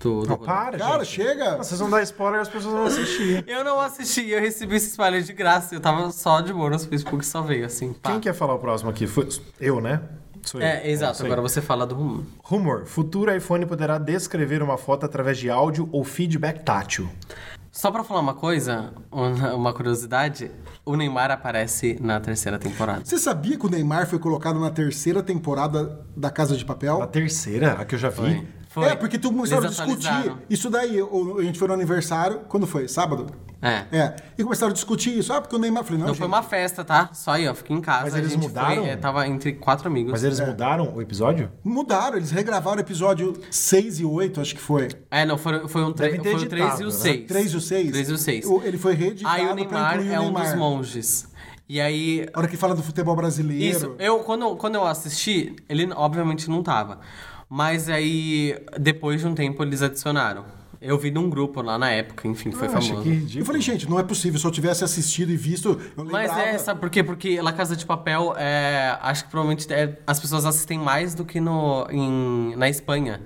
Do 0.00 0.24
Não, 0.26 0.38
para, 0.38 0.78
Cara, 0.78 1.04
gente. 1.04 1.14
chega! 1.14 1.58
Vocês 1.58 1.78
vão 1.78 1.90
dar 1.90 2.02
spoiler 2.02 2.40
as 2.40 2.48
pessoas 2.48 2.72
vão 2.72 2.84
assistir. 2.86 3.44
Eu 3.46 3.62
não 3.62 3.78
assisti, 3.78 4.30
eu 4.30 4.40
recebi 4.40 4.76
esse 4.76 4.88
spoiler 4.88 5.22
de 5.22 5.32
graça. 5.34 5.74
Eu 5.74 5.80
tava 5.80 6.10
só 6.10 6.40
de 6.40 6.52
boa 6.54 6.70
no 6.70 6.78
Facebook, 6.78 7.24
só 7.26 7.42
veio 7.42 7.66
assim. 7.66 7.92
pá. 7.92 8.10
Quem 8.12 8.20
quer 8.20 8.32
falar 8.32 8.54
o 8.54 8.58
próximo 8.58 8.88
aqui? 8.90 9.06
Foi- 9.06 9.28
Eu, 9.60 9.78
né? 9.80 10.00
Sou 10.42 10.58
eu. 10.58 10.66
É, 10.66 10.88
exato. 10.90 11.12
isso 11.16 11.22
aí. 11.24 11.26
Agora 11.30 11.42
você 11.42 11.60
fala 11.60 11.86
do 11.86 11.94
rumo. 11.94 12.26
Rumor: 12.42 12.86
futuro 12.86 13.34
iPhone 13.36 13.66
poderá 13.66 13.98
descrever 13.98 14.62
uma 14.62 14.78
foto 14.78 15.04
através 15.04 15.36
de 15.36 15.50
áudio 15.50 15.86
ou 15.92 16.02
feedback 16.02 16.62
tátil. 16.64 17.06
Só 17.70 17.90
pra 17.90 18.02
falar 18.02 18.20
uma 18.20 18.34
coisa, 18.34 18.92
uma 19.12 19.72
curiosidade, 19.72 20.50
o 20.84 20.96
Neymar 20.96 21.30
aparece 21.30 21.98
na 22.00 22.18
terceira 22.18 22.58
temporada. 22.58 23.02
Você 23.04 23.18
sabia 23.18 23.56
que 23.58 23.66
o 23.66 23.68
Neymar 23.70 24.06
foi 24.08 24.18
colocado 24.18 24.58
na 24.58 24.70
terceira 24.70 25.22
temporada 25.22 26.00
da 26.16 26.30
Casa 26.30 26.56
de 26.56 26.64
Papel? 26.64 27.00
A 27.02 27.06
terceira, 27.06 27.72
a 27.74 27.84
que 27.84 27.94
eu 27.94 27.98
já 27.98 28.08
vi. 28.08 28.16
Foi. 28.16 28.48
Foi. 28.72 28.86
É, 28.86 28.94
porque 28.94 29.18
tu 29.18 29.30
começaram 29.32 29.64
a 29.64 29.66
discutir 29.66 30.32
isso 30.48 30.70
daí. 30.70 31.02
o- 31.02 31.38
A 31.40 31.42
gente 31.42 31.58
foi 31.58 31.66
no 31.66 31.74
aniversário, 31.74 32.42
quando 32.48 32.68
foi? 32.68 32.86
Sábado? 32.86 33.26
É. 33.60 33.84
É. 33.90 34.16
E 34.38 34.44
começaram 34.44 34.70
a 34.70 34.72
discutir 34.72 35.18
isso. 35.18 35.32
Ah, 35.32 35.40
porque 35.40 35.56
o 35.56 35.58
Neymar. 35.58 35.82
Falei, 35.82 35.98
não, 35.98 36.06
Não 36.06 36.14
gente. 36.14 36.18
foi 36.20 36.28
uma 36.28 36.42
festa, 36.42 36.84
tá? 36.84 37.10
Só 37.12 37.32
aí, 37.32 37.48
ó. 37.48 37.54
Fiquei 37.54 37.76
em 37.76 37.80
casa. 37.80 38.04
Mas 38.04 38.14
a 38.14 38.18
eles 38.18 38.30
gente 38.30 38.42
mudaram? 38.42 38.76
Foi, 38.76 38.88
é, 38.88 38.96
tava 38.96 39.26
entre 39.26 39.54
quatro 39.54 39.88
amigos. 39.88 40.12
Mas 40.12 40.22
eles 40.22 40.38
mudaram 40.38 40.94
o 40.94 41.02
episódio? 41.02 41.50
Mudaram, 41.64 42.16
eles 42.16 42.30
regravaram 42.30 42.76
o 42.76 42.80
episódio 42.80 43.34
6 43.50 43.98
e 43.98 44.04
8, 44.04 44.40
acho 44.40 44.54
que 44.54 44.60
foi. 44.60 44.86
É, 45.10 45.26
não, 45.26 45.36
foi, 45.36 45.66
foi, 45.66 45.82
um 45.82 45.92
tre... 45.92 46.06
Devem 46.06 46.20
ter 46.22 46.30
foi 46.38 46.46
o 46.46 46.48
3 46.48 46.78
e 46.80 46.82
o 46.84 46.86
né? 46.86 46.92
6. 46.92 47.26
3 47.26 47.52
e 47.52 47.56
o 47.56 47.60
6? 47.60 47.90
3 47.90 48.08
e 48.08 48.12
o 48.12 48.18
6. 48.18 48.46
O- 48.46 48.62
Ele 48.64 48.78
foi 48.78 48.94
reeditado 48.94 49.34
Aí 49.34 49.46
o 49.50 49.54
Neymar 49.56 49.98
o 49.98 50.02
é 50.12 50.20
um 50.20 50.32
dos 50.32 50.42
Neymar. 50.42 50.56
monges. 50.56 51.28
E 51.68 51.80
aí, 51.80 52.26
A 52.34 52.38
hora 52.38 52.48
que 52.48 52.56
fala 52.56 52.74
do 52.74 52.82
futebol 52.82 53.14
brasileiro. 53.14 53.62
Isso, 53.64 53.94
eu 53.98 54.20
quando, 54.20 54.56
quando 54.56 54.74
eu 54.76 54.84
assisti, 54.86 55.54
ele 55.68 55.88
obviamente 55.94 56.48
não 56.48 56.62
tava. 56.62 56.98
Mas 57.50 57.88
aí, 57.88 58.56
depois 58.78 59.20
de 59.20 59.26
um 59.26 59.34
tempo, 59.34 59.60
eles 59.64 59.82
adicionaram. 59.82 60.44
Eu 60.80 60.96
vi 60.96 61.10
num 61.10 61.28
grupo 61.28 61.60
lá 61.60 61.76
na 61.76 61.90
época, 61.90 62.26
enfim, 62.26 62.52
foi 62.52 62.68
Eu 62.68 62.76
achei 62.78 62.88
famoso. 62.90 63.02
que 63.02 63.10
ridículo. 63.14 63.40
Eu 63.42 63.44
falei, 63.44 63.60
gente, 63.60 63.90
não 63.90 63.98
é 63.98 64.02
possível. 64.02 64.38
Se 64.40 64.46
eu 64.46 64.50
tivesse 64.50 64.82
assistido 64.82 65.30
e 65.30 65.36
visto, 65.36 65.78
eu 65.94 66.04
Mas 66.06 66.30
lembrava. 66.30 66.40
é, 66.42 66.56
sabe 66.58 66.80
por 66.80 66.88
quê? 66.88 67.02
Porque 67.04 67.42
La 67.42 67.52
Casa 67.52 67.76
de 67.76 67.84
Papel, 67.84 68.34
é, 68.38 68.96
acho 69.02 69.24
que 69.24 69.30
provavelmente 69.30 69.70
é, 69.70 69.98
as 70.06 70.18
pessoas 70.18 70.46
assistem 70.46 70.78
mais 70.78 71.14
do 71.14 71.22
que 71.24 71.38
no, 71.38 71.86
em, 71.90 72.54
na 72.56 72.68
Espanha. 72.70 73.20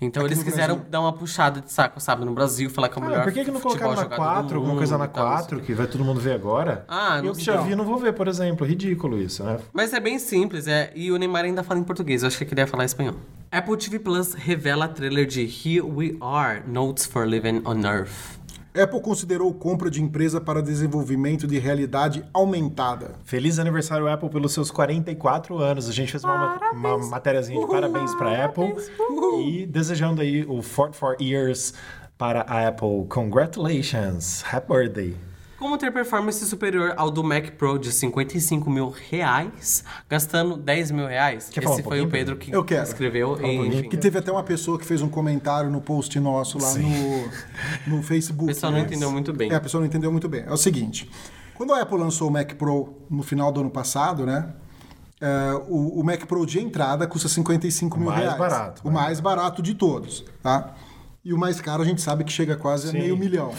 Então 0.00 0.22
Aqui 0.22 0.32
eles 0.32 0.38
no 0.38 0.44
quiseram 0.50 0.74
Brasil. 0.76 0.90
dar 0.90 1.00
uma 1.00 1.12
puxada 1.12 1.60
de 1.60 1.70
saco, 1.72 2.00
sabe? 2.00 2.24
No 2.24 2.32
Brasil, 2.32 2.70
falar 2.70 2.88
que 2.88 2.98
é 2.98 3.02
o 3.02 3.04
melhor 3.04 3.20
Ah, 3.20 3.24
por 3.24 3.32
que, 3.32 3.44
que 3.44 3.50
não 3.50 3.60
futebol 3.60 3.78
colocaram 3.88 3.94
na 3.96 4.02
jogado 4.02 4.18
do 4.18 4.42
4, 4.44 4.56
alguma 4.58 4.76
coisa 4.76 4.92
na 4.98 5.04
mundo 5.04 5.10
e 5.10 5.14
tal, 5.14 5.26
4, 5.32 5.60
que 5.60 5.74
vai 5.74 5.86
todo 5.86 6.04
mundo 6.04 6.20
ver 6.20 6.32
agora? 6.32 6.84
Ah, 6.88 7.18
não 7.18 7.26
Eu 7.28 7.32
que 7.34 7.42
já 7.44 7.56
vi, 7.62 7.74
não 7.74 7.84
vou 7.84 7.98
ver, 7.98 8.12
por 8.14 8.28
exemplo. 8.28 8.66
Ridículo 8.66 9.18
isso, 9.18 9.42
né? 9.42 9.58
Mas 9.72 9.92
é 9.92 10.00
bem 10.00 10.18
simples, 10.18 10.66
é. 10.66 10.92
E 10.94 11.10
o 11.10 11.16
Neymar 11.18 11.44
ainda 11.44 11.62
fala 11.62 11.80
em 11.80 11.84
português, 11.84 12.22
eu 12.22 12.28
acho 12.28 12.38
que 12.38 12.44
ele 12.54 12.60
ia 12.60 12.66
falar 12.66 12.84
espanhol. 12.84 13.14
Apple 13.56 13.76
TV 13.78 13.98
Plus 13.98 14.34
revela 14.34 14.86
trailer 14.86 15.24
de 15.26 15.42
Here 15.44 15.80
We 15.80 16.16
Are, 16.20 16.62
Notes 16.66 17.06
for 17.06 17.24
Living 17.26 17.62
on 17.64 17.84
Earth. 17.86 18.36
Apple 18.78 19.00
considerou 19.00 19.54
compra 19.54 19.90
de 19.90 20.02
empresa 20.02 20.38
para 20.38 20.60
desenvolvimento 20.62 21.46
de 21.46 21.58
realidade 21.58 22.22
aumentada. 22.34 23.12
Feliz 23.24 23.58
aniversário, 23.58 24.06
Apple, 24.08 24.28
pelos 24.28 24.52
seus 24.52 24.70
44 24.70 25.56
anos. 25.56 25.88
A 25.88 25.92
gente 25.92 26.10
fez 26.12 26.22
uma, 26.22 26.36
ma- 26.36 26.70
uma 26.72 26.98
matériazinha 27.08 27.58
de 27.58 27.66
parabéns 27.66 28.14
para 28.16 28.44
Apple. 28.44 28.74
E 29.42 29.64
desejando 29.64 30.20
aí 30.20 30.42
o 30.42 30.60
44 30.62 31.24
Years 31.24 31.72
para 32.18 32.42
a 32.42 32.68
Apple. 32.68 33.06
Congratulations. 33.08 34.44
Happy 34.52 34.68
birthday. 34.68 35.16
Como 35.58 35.78
ter 35.78 35.90
performance 35.90 36.44
superior 36.44 36.92
ao 36.96 37.10
do 37.10 37.24
Mac 37.24 37.52
Pro 37.52 37.78
de 37.78 37.90
55 37.90 38.68
mil 38.68 38.90
reais, 38.90 39.82
gastando 40.08 40.56
10 40.56 40.90
mil 40.90 41.06
reais? 41.06 41.48
Quer 41.48 41.64
Esse 41.64 41.80
um 41.80 41.84
foi 41.84 42.00
o 42.02 42.08
Pedro 42.08 42.36
que 42.36 42.52
escreveu. 42.74 43.32
Um 43.34 43.64
e. 43.64 43.88
Que 43.88 43.96
teve 43.96 44.18
até 44.18 44.30
uma 44.30 44.42
pessoa 44.42 44.78
que 44.78 44.84
fez 44.84 45.00
um 45.00 45.08
comentário 45.08 45.70
no 45.70 45.80
post 45.80 46.18
nosso 46.20 46.58
lá 46.58 46.74
no, 46.74 47.96
no 47.96 48.02
Facebook. 48.02 48.44
O 48.44 48.54
pessoal 48.54 48.70
não 48.72 48.80
né? 48.80 48.84
entendeu 48.84 49.10
muito 49.10 49.32
bem. 49.32 49.50
É, 49.50 49.54
a 49.54 49.60
pessoa 49.60 49.80
não 49.80 49.86
entendeu 49.86 50.12
muito 50.12 50.28
bem. 50.28 50.44
É 50.46 50.52
o 50.52 50.58
seguinte: 50.58 51.10
quando 51.54 51.72
a 51.72 51.80
Apple 51.80 51.98
lançou 51.98 52.28
o 52.28 52.30
Mac 52.30 52.52
Pro 52.54 52.94
no 53.08 53.22
final 53.22 53.50
do 53.50 53.60
ano 53.60 53.70
passado, 53.70 54.26
né? 54.26 54.52
é, 55.20 55.54
o, 55.68 56.00
o 56.00 56.04
Mac 56.04 56.24
Pro 56.26 56.44
de 56.44 56.60
entrada 56.60 57.06
custa 57.06 57.28
55 57.28 57.98
mil 57.98 58.08
mais 58.08 58.20
reais. 58.22 58.38
barato, 58.38 58.82
O 58.84 58.88
né? 58.88 58.94
mais 58.94 59.20
barato 59.20 59.62
de 59.62 59.74
todos, 59.74 60.24
tá? 60.42 60.74
E 61.24 61.32
o 61.32 61.38
mais 61.38 61.60
caro 61.60 61.82
a 61.82 61.86
gente 61.86 62.00
sabe 62.02 62.24
que 62.24 62.32
chega 62.32 62.56
quase 62.56 62.88
Sim. 62.90 62.98
a 62.98 63.00
meio 63.00 63.16
milhão. 63.16 63.52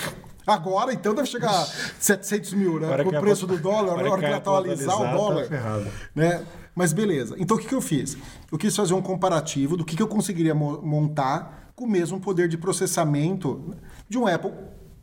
Agora, 0.47 0.93
então, 0.93 1.13
deve 1.13 1.27
chegar 1.27 1.51
a 1.51 1.65
700 1.99 2.53
mil, 2.53 2.79
né? 2.79 3.03
Com 3.03 3.09
o 3.09 3.19
preço 3.19 3.45
do 3.45 3.57
dólar, 3.57 3.97
na 4.01 4.09
hora 4.09 4.19
que 4.19 4.25
Apple 4.25 4.33
atualizar 4.33 4.95
o 4.95 5.03
tá 5.03 5.11
dólar. 5.13 5.45
ferrado. 5.45 5.87
né? 6.15 6.43
Mas 6.73 6.93
beleza. 6.93 7.35
Então 7.37 7.57
o 7.57 7.59
que, 7.59 7.67
que 7.67 7.75
eu 7.75 7.81
fiz? 7.81 8.15
Eu 8.51 8.57
quis 8.57 8.75
fazer 8.75 8.93
um 8.93 9.01
comparativo 9.01 9.75
do 9.75 9.83
que, 9.83 9.95
que 9.95 10.01
eu 10.01 10.07
conseguiria 10.07 10.53
mo- 10.55 10.79
montar 10.81 11.71
com 11.75 11.85
o 11.85 11.89
mesmo 11.89 12.19
poder 12.19 12.47
de 12.47 12.57
processamento 12.57 13.75
de 14.07 14.17
um 14.17 14.25
Apple 14.27 14.51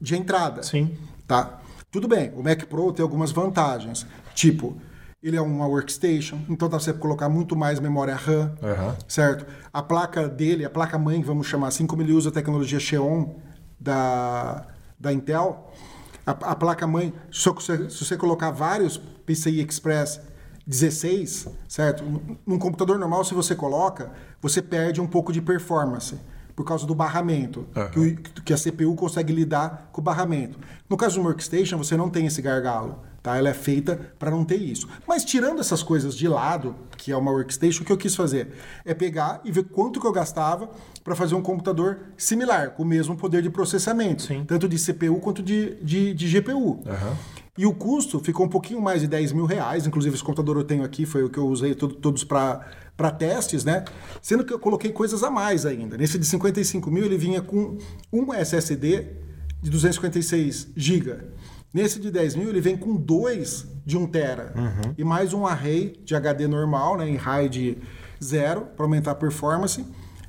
de 0.00 0.16
entrada. 0.16 0.62
Sim. 0.62 0.96
Tá? 1.26 1.59
Tudo 1.90 2.09
bem, 2.09 2.33
o 2.37 2.42
Mac 2.42 2.62
Pro 2.64 2.92
tem 2.92 3.02
algumas 3.02 3.30
vantagens. 3.33 4.07
Tipo, 4.35 4.76
ele 5.22 5.37
é 5.37 5.40
uma 5.40 5.66
workstation, 5.66 6.38
então 6.48 6.68
dá 6.68 6.76
pra 6.76 6.85
você 6.85 6.92
colocar 6.92 7.28
muito 7.28 7.57
mais 7.57 7.80
memória 7.80 8.14
RAM, 8.14 8.52
Aham. 8.62 8.96
certo? 9.09 9.44
A 9.72 9.83
placa 9.83 10.28
dele, 10.28 10.64
a 10.64 10.70
placa 10.70 10.96
mãe, 10.98 11.22
vamos 11.22 11.46
chamar 11.48 11.68
assim, 11.68 11.87
como 11.87 12.02
ele 12.02 12.12
usa 12.12 12.28
a 12.28 12.33
tecnologia 12.33 12.78
Xeon 12.78 13.30
da, 13.80 14.66
da 15.05 15.12
Intel, 15.12 15.71
a, 16.27 16.31
a 16.31 16.57
placa 16.57 16.87
mãe, 16.87 17.12
se 17.31 17.45
você, 17.90 18.17
colocar 18.17 18.51
vários 18.51 18.97
PCI 18.97 19.61
Express 19.61 20.21
16, 20.67 21.49
certo? 21.69 22.03
Num 22.47 22.59
computador 22.59 22.99
normal, 22.99 23.23
se 23.25 23.35
você 23.35 23.55
coloca, 23.55 24.11
você 24.40 24.62
perde 24.62 25.01
um 25.01 25.07
pouco 25.07 25.33
de 25.33 25.43
performance 25.43 26.19
por 26.55 26.64
causa 26.64 26.87
do 26.87 26.95
barramento, 26.95 27.67
que, 27.93 27.99
o- 27.99 28.17
que 28.43 28.53
a 28.53 28.57
CPU 28.57 28.95
consegue 28.95 29.33
lidar 29.33 29.88
com 29.93 30.01
o 30.01 30.05
barramento. 30.05 30.59
No 30.88 30.97
caso 30.97 31.21
do 31.21 31.27
Workstation, 31.27 31.77
você 31.79 31.97
não 31.97 32.09
tem 32.09 32.27
esse 32.27 32.40
gargalo, 32.40 33.01
tá? 33.23 33.37
Ela 33.37 33.49
é 33.49 33.55
feita 33.55 34.12
para 34.19 34.31
não 34.31 34.45
ter 34.45 34.57
isso. 34.57 34.88
Mas 35.07 35.25
tirando 35.25 35.61
essas 35.61 35.83
coisas 35.83 36.14
de 36.14 36.29
lado, 36.29 36.75
que 36.97 37.11
é 37.11 37.17
uma 37.17 37.31
Workstation, 37.33 37.83
o 37.83 37.85
que 37.87 37.93
eu 37.93 37.97
quis 37.97 38.14
fazer 38.14 38.53
é 38.85 38.95
pegar 38.95 39.40
e 39.45 39.51
ver 39.51 39.64
quanto 39.64 40.01
que 40.01 40.07
eu 40.07 40.12
gastava 40.12 40.71
para 41.03 41.14
fazer 41.14 41.35
um 41.35 41.43
computador 41.43 41.99
similar, 42.17 42.71
com 42.71 42.83
o 42.83 42.87
mesmo 42.87 43.17
poder 43.17 43.43
de 43.43 43.51
processamento, 43.51 44.23
Sim. 44.23 44.45
tanto 44.47 44.69
de 44.69 44.79
CPU 44.79 45.19
quanto 45.21 45.43
de, 45.43 45.75
de, 45.83 46.14
de 46.14 46.40
GPU. 46.40 46.83
Aham. 46.87 47.17
E 47.57 47.64
o 47.67 47.73
custo 47.73 48.19
ficou 48.19 48.47
um 48.47 48.49
pouquinho 48.49 48.81
mais 48.81 49.01
de 49.01 49.07
10 49.07 49.33
mil 49.33 49.47
reais. 49.47 49.87
Inclusive, 49.87 50.14
esse 50.14 50.25
computador 50.25 50.57
eu 50.57 50.64
tenho 50.64 50.83
aqui, 50.83 51.07
foi 51.07 51.23
o 51.23 51.31
que 51.31 51.38
eu 51.38 51.47
usei 51.47 51.75
todo- 51.75 51.95
todos 51.95 52.25
para 52.25 53.11
testes, 53.17 53.64
né? 53.64 53.85
Sendo 54.21 54.45
que 54.45 54.53
eu 54.53 54.59
coloquei 54.59 54.90
coisas 54.90 55.23
a 55.23 55.31
mais 55.31 55.64
ainda. 55.64 55.97
Nesse 55.97 56.19
de 56.19 56.27
55 56.27 56.90
mil, 56.90 57.05
ele 57.05 57.17
vinha 57.17 57.40
com 57.40 57.79
um 58.12 58.35
SSD 58.35 59.07
de 59.62 59.71
256 59.71 60.69
GB. 60.77 61.17
Nesse 61.73 62.01
de 62.01 62.11
10 62.11 62.35
mil, 62.35 62.49
ele 62.49 62.61
vem 62.61 62.77
com 62.77 62.97
dois 62.97 63.67
de 63.87 63.97
1 63.97 64.07
tera. 64.09 64.53
E 64.99 65.05
mais 65.05 65.33
um 65.33 65.47
array 65.47 66.01
de 66.05 66.14
HD 66.14 66.47
normal, 66.49 66.97
né? 66.97 67.09
Em 67.09 67.17
RAID 67.17 67.79
0, 68.23 68.62
para 68.77 68.85
aumentar 68.85 69.12
a 69.12 69.14
performance, 69.14 69.85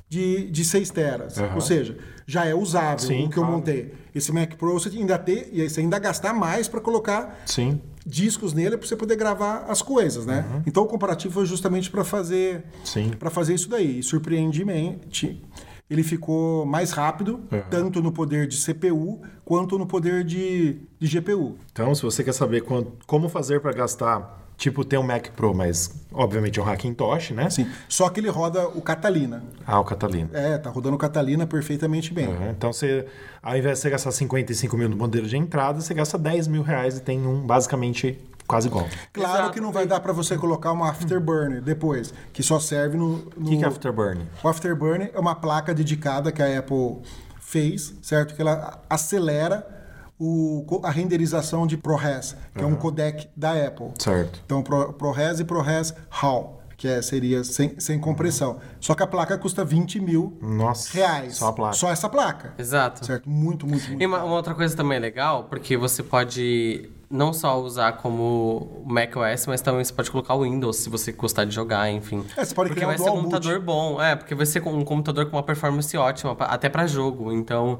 de, 0.08 0.50
de 0.50 0.64
6 0.64 0.90
teras. 0.90 1.38
Aham. 1.38 1.54
Ou 1.54 1.60
seja, 1.60 1.96
já 2.26 2.44
é 2.46 2.54
usável 2.54 2.98
Sim, 2.98 3.26
o 3.26 3.30
que 3.30 3.36
eu 3.38 3.42
claro. 3.42 3.52
montei. 3.58 3.92
Esse 4.14 4.32
Mac 4.32 4.54
Pro 4.54 4.72
você 4.74 4.88
ainda 4.88 5.18
ter, 5.18 5.48
e 5.52 5.68
você 5.68 5.80
ainda 5.80 5.98
gastar 5.98 6.32
mais 6.32 6.68
para 6.68 6.80
colocar 6.80 7.42
Sim. 7.46 7.80
discos 8.06 8.52
nele 8.52 8.76
para 8.76 8.86
você 8.86 8.96
poder 8.96 9.16
gravar 9.16 9.64
as 9.68 9.82
coisas, 9.82 10.24
né? 10.26 10.62
Então 10.66 10.84
o 10.84 10.86
comparativo 10.86 11.34
foi 11.34 11.46
justamente 11.46 11.90
para 11.90 12.02
fazer 12.04 12.64
Sim. 12.84 13.10
para 13.18 13.30
fazer 13.30 13.54
isso 13.54 13.68
daí. 13.68 13.98
E 13.98 14.02
surpreendentemente, 14.02 15.42
ele 15.88 16.02
ficou 16.02 16.64
mais 16.66 16.90
rápido, 16.92 17.40
Uhum. 17.52 17.62
tanto 17.70 18.02
no 18.02 18.10
poder 18.12 18.46
de 18.48 18.56
CPU 18.56 19.20
quanto 19.44 19.78
no 19.78 19.86
poder 19.86 20.24
de, 20.24 20.78
de 20.98 21.06
GPU. 21.20 21.56
Então, 21.72 21.94
se 21.94 22.02
você 22.02 22.24
quer 22.24 22.32
saber 22.32 22.62
quan- 22.62 22.86
como 23.06 23.28
fazer 23.28 23.60
para 23.60 23.72
gastar 23.72 24.45
Tipo, 24.56 24.84
tem 24.84 24.98
um 24.98 25.02
Mac 25.02 25.28
Pro, 25.36 25.54
mas 25.54 25.94
obviamente 26.12 26.58
é 26.58 26.62
um 26.62 26.66
Hackintosh, 26.66 27.32
né? 27.32 27.50
Sim. 27.50 27.70
Só 27.88 28.08
que 28.08 28.20
ele 28.20 28.30
roda 28.30 28.66
o 28.68 28.80
Catalina. 28.80 29.44
Ah, 29.66 29.78
o 29.78 29.84
Catalina. 29.84 30.30
É, 30.32 30.56
tá 30.56 30.70
rodando 30.70 30.96
o 30.96 30.98
Catalina 30.98 31.46
perfeitamente 31.46 32.12
bem. 32.12 32.28
Uhum. 32.28 32.50
Então, 32.50 32.72
você, 32.72 33.06
ao 33.42 33.56
invés 33.56 33.78
de 33.78 33.82
você 33.82 33.90
gastar 33.90 34.12
55 34.12 34.76
mil 34.76 34.88
no 34.88 34.96
modelo 34.96 35.26
de 35.26 35.36
entrada, 35.36 35.80
você 35.80 35.92
gasta 35.92 36.16
10 36.16 36.48
mil 36.48 36.62
reais 36.62 36.96
e 36.96 37.00
tem 37.02 37.26
um 37.26 37.46
basicamente 37.46 38.18
quase 38.46 38.68
igual. 38.68 38.88
Claro 39.12 39.38
Exato. 39.38 39.52
que 39.52 39.60
não 39.60 39.72
vai 39.72 39.86
dar 39.86 40.00
para 40.00 40.12
você 40.12 40.38
colocar 40.38 40.72
uma 40.72 40.88
Afterburner 40.88 41.60
depois, 41.60 42.14
que 42.32 42.42
só 42.42 42.58
serve 42.58 42.96
no. 42.96 43.06
O 43.06 43.32
no... 43.36 43.50
que, 43.50 43.58
que 43.58 43.64
é 43.64 43.68
Afterburn? 43.68 44.26
O 44.42 44.48
Afterburner 44.48 45.10
é 45.12 45.18
uma 45.18 45.34
placa 45.34 45.74
dedicada 45.74 46.32
que 46.32 46.42
a 46.42 46.58
Apple 46.58 47.02
fez, 47.40 47.94
certo? 48.00 48.34
Que 48.34 48.40
ela 48.40 48.82
acelera 48.88 49.75
o, 50.18 50.64
a 50.82 50.90
renderização 50.90 51.66
de 51.66 51.76
ProRes, 51.76 52.36
que 52.56 52.62
é 52.62 52.66
um 52.66 52.74
codec 52.74 53.28
da 53.36 53.52
Apple. 53.52 53.90
Certo. 53.98 54.40
Então, 54.44 54.62
Pro- 54.62 54.92
ProRes 54.94 55.40
e 55.40 55.44
ProRes 55.44 55.94
RAW, 56.08 56.62
que 56.76 56.88
é, 56.88 57.00
seria 57.02 57.42
sem, 57.44 57.78
sem 57.80 57.98
compressão. 57.98 58.58
Só 58.80 58.94
que 58.94 59.02
a 59.02 59.06
placa 59.06 59.36
custa 59.38 59.64
20 59.64 60.00
mil 60.00 60.36
Nossa. 60.42 60.92
reais. 60.92 61.36
Só 61.36 61.48
a 61.48 61.52
placa. 61.52 61.74
Só 61.74 61.90
essa 61.90 62.08
placa. 62.08 62.54
Exato. 62.58 63.04
Certo? 63.04 63.28
Muito, 63.28 63.66
muito, 63.66 63.86
muito. 63.88 64.02
E 64.02 64.06
uma, 64.06 64.22
uma 64.24 64.36
outra 64.36 64.54
coisa 64.54 64.76
também 64.76 64.98
legal, 64.98 65.44
porque 65.44 65.76
você 65.76 66.02
pode 66.02 66.90
não 67.08 67.32
só 67.32 67.60
usar 67.62 67.92
como 67.98 68.82
macOS, 68.84 69.46
mas 69.46 69.60
também 69.60 69.82
você 69.84 69.92
pode 69.92 70.10
colocar 70.10 70.34
o 70.34 70.42
Windows 70.42 70.76
se 70.78 70.90
você 70.90 71.12
gostar 71.12 71.44
de 71.44 71.54
jogar, 71.54 71.88
enfim. 71.90 72.24
É, 72.36 72.44
você 72.44 72.54
pode 72.54 72.70
porque 72.70 72.80
criar 72.84 72.88
um 72.88 72.90
vai 72.90 72.98
ser 72.98 73.04
um 73.04 73.06
dual 73.06 73.22
boot. 73.22 73.32
computador 73.34 73.60
bom, 73.62 74.02
é, 74.02 74.16
porque 74.16 74.34
vai 74.34 74.44
ser 74.44 74.66
um 74.66 74.84
computador 74.84 75.26
com 75.30 75.36
uma 75.36 75.42
performance 75.42 75.96
ótima, 75.96 76.36
até 76.40 76.68
pra 76.68 76.86
jogo. 76.86 77.32
Então, 77.32 77.78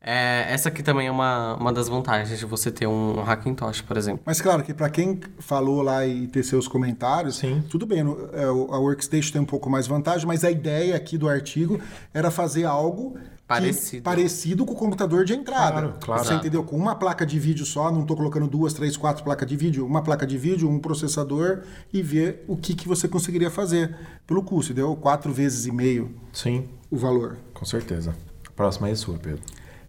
é, 0.00 0.46
essa 0.52 0.68
aqui 0.68 0.82
também 0.82 1.08
é 1.08 1.10
uma, 1.10 1.54
uma 1.56 1.72
das 1.72 1.88
vantagens 1.88 2.38
de 2.38 2.46
você 2.46 2.70
ter 2.70 2.86
um 2.86 3.20
Hackintosh, 3.20 3.80
por 3.82 3.96
exemplo. 3.96 4.20
Mas 4.24 4.40
claro 4.40 4.62
que 4.62 4.72
para 4.72 4.88
quem 4.88 5.20
falou 5.38 5.82
lá 5.82 6.06
e 6.06 6.26
teceu 6.28 6.58
os 6.58 6.68
comentários, 6.68 7.36
Sim. 7.36 7.62
tudo 7.68 7.84
bem, 7.84 8.02
no- 8.04 8.28
é, 8.32 8.48
o- 8.50 8.72
a 8.72 8.78
Workstation 8.78 9.32
tem 9.32 9.40
um 9.42 9.46
pouco 9.46 9.68
mais 9.68 9.86
vantagem, 9.86 10.26
mas 10.26 10.44
a 10.44 10.50
ideia 10.50 10.94
aqui 10.96 11.18
do 11.18 11.28
artigo 11.28 11.80
era 12.14 12.30
fazer 12.30 12.64
algo 12.64 13.14
que- 13.18 13.38
Parecido. 13.48 14.02
parecido 14.02 14.66
com 14.66 14.72
o 14.74 14.76
computador 14.76 15.24
de 15.24 15.32
entrada. 15.34 15.72
Claro, 15.80 15.94
claro. 16.00 16.24
Você 16.24 16.34
entendeu? 16.34 16.62
Com 16.62 16.76
uma 16.76 16.94
placa 16.94 17.24
de 17.24 17.38
vídeo 17.38 17.64
só, 17.64 17.90
não 17.90 18.02
estou 18.02 18.14
colocando 18.16 18.46
duas, 18.46 18.74
três, 18.74 18.94
quatro 18.96 19.24
placas 19.24 19.48
de 19.48 19.56
vídeo, 19.56 19.86
uma 19.86 20.02
placa 20.02 20.26
de 20.26 20.36
vídeo, 20.36 20.68
um 20.70 20.78
processador 20.78 21.62
e 21.92 22.02
ver 22.02 22.44
o 22.46 22.56
que, 22.56 22.74
que 22.74 22.86
você 22.86 23.08
conseguiria 23.08 23.50
fazer 23.50 23.96
pelo 24.26 24.42
custo. 24.42 24.74
Deu 24.74 24.94
quatro 24.94 25.32
vezes 25.32 25.64
e 25.66 25.72
meio 25.72 26.14
Sim, 26.32 26.68
o 26.90 26.96
valor. 26.98 27.38
com 27.54 27.64
certeza. 27.64 28.14
A 28.46 28.50
próxima 28.52 28.90
é 28.90 28.94
sua, 28.94 29.16
Pedro. 29.18 29.40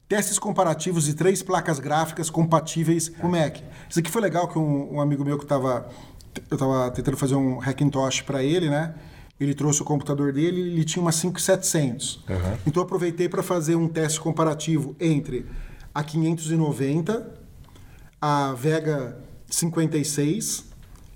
Testes 0.10 0.38
comparativos 0.40 1.06
de 1.06 1.14
três 1.14 1.42
placas 1.44 1.80
gráficas 1.80 2.30
compatíveis 2.32 3.08
com 3.08 3.28
o 3.28 3.32
Mac. 3.32 3.58
Isso 3.88 4.00
aqui 4.00 4.10
foi 4.10 4.22
legal 4.22 4.48
que 4.48 4.58
um, 4.60 4.96
um 4.96 5.00
amigo 5.00 5.24
meu 5.24 5.38
que 5.38 5.46
estava 5.46 5.88
eu 6.50 6.56
estava 6.56 6.90
tentando 6.92 7.16
fazer 7.16 7.36
um 7.36 7.60
Hackintosh 7.62 8.22
para 8.22 8.44
ele, 8.44 8.70
né? 8.70 8.96
Ele 9.40 9.54
trouxe 9.54 9.82
o 9.82 9.86
computador 9.86 10.34
dele 10.34 10.60
e 10.62 10.74
ele 10.74 10.84
tinha 10.84 11.02
uma 11.02 11.12
5700. 11.12 12.24
Uhum. 12.28 12.36
Então 12.68 12.82
eu 12.82 12.86
aproveitei 12.86 13.30
para 13.30 13.42
fazer 13.44 13.76
um 13.76 13.88
teste 13.88 14.20
comparativo 14.20 14.96
entre 15.00 15.46
a 15.94 16.04
590, 16.04 17.32
a 18.22 18.54
Vega 18.54 19.18
56 19.48 20.66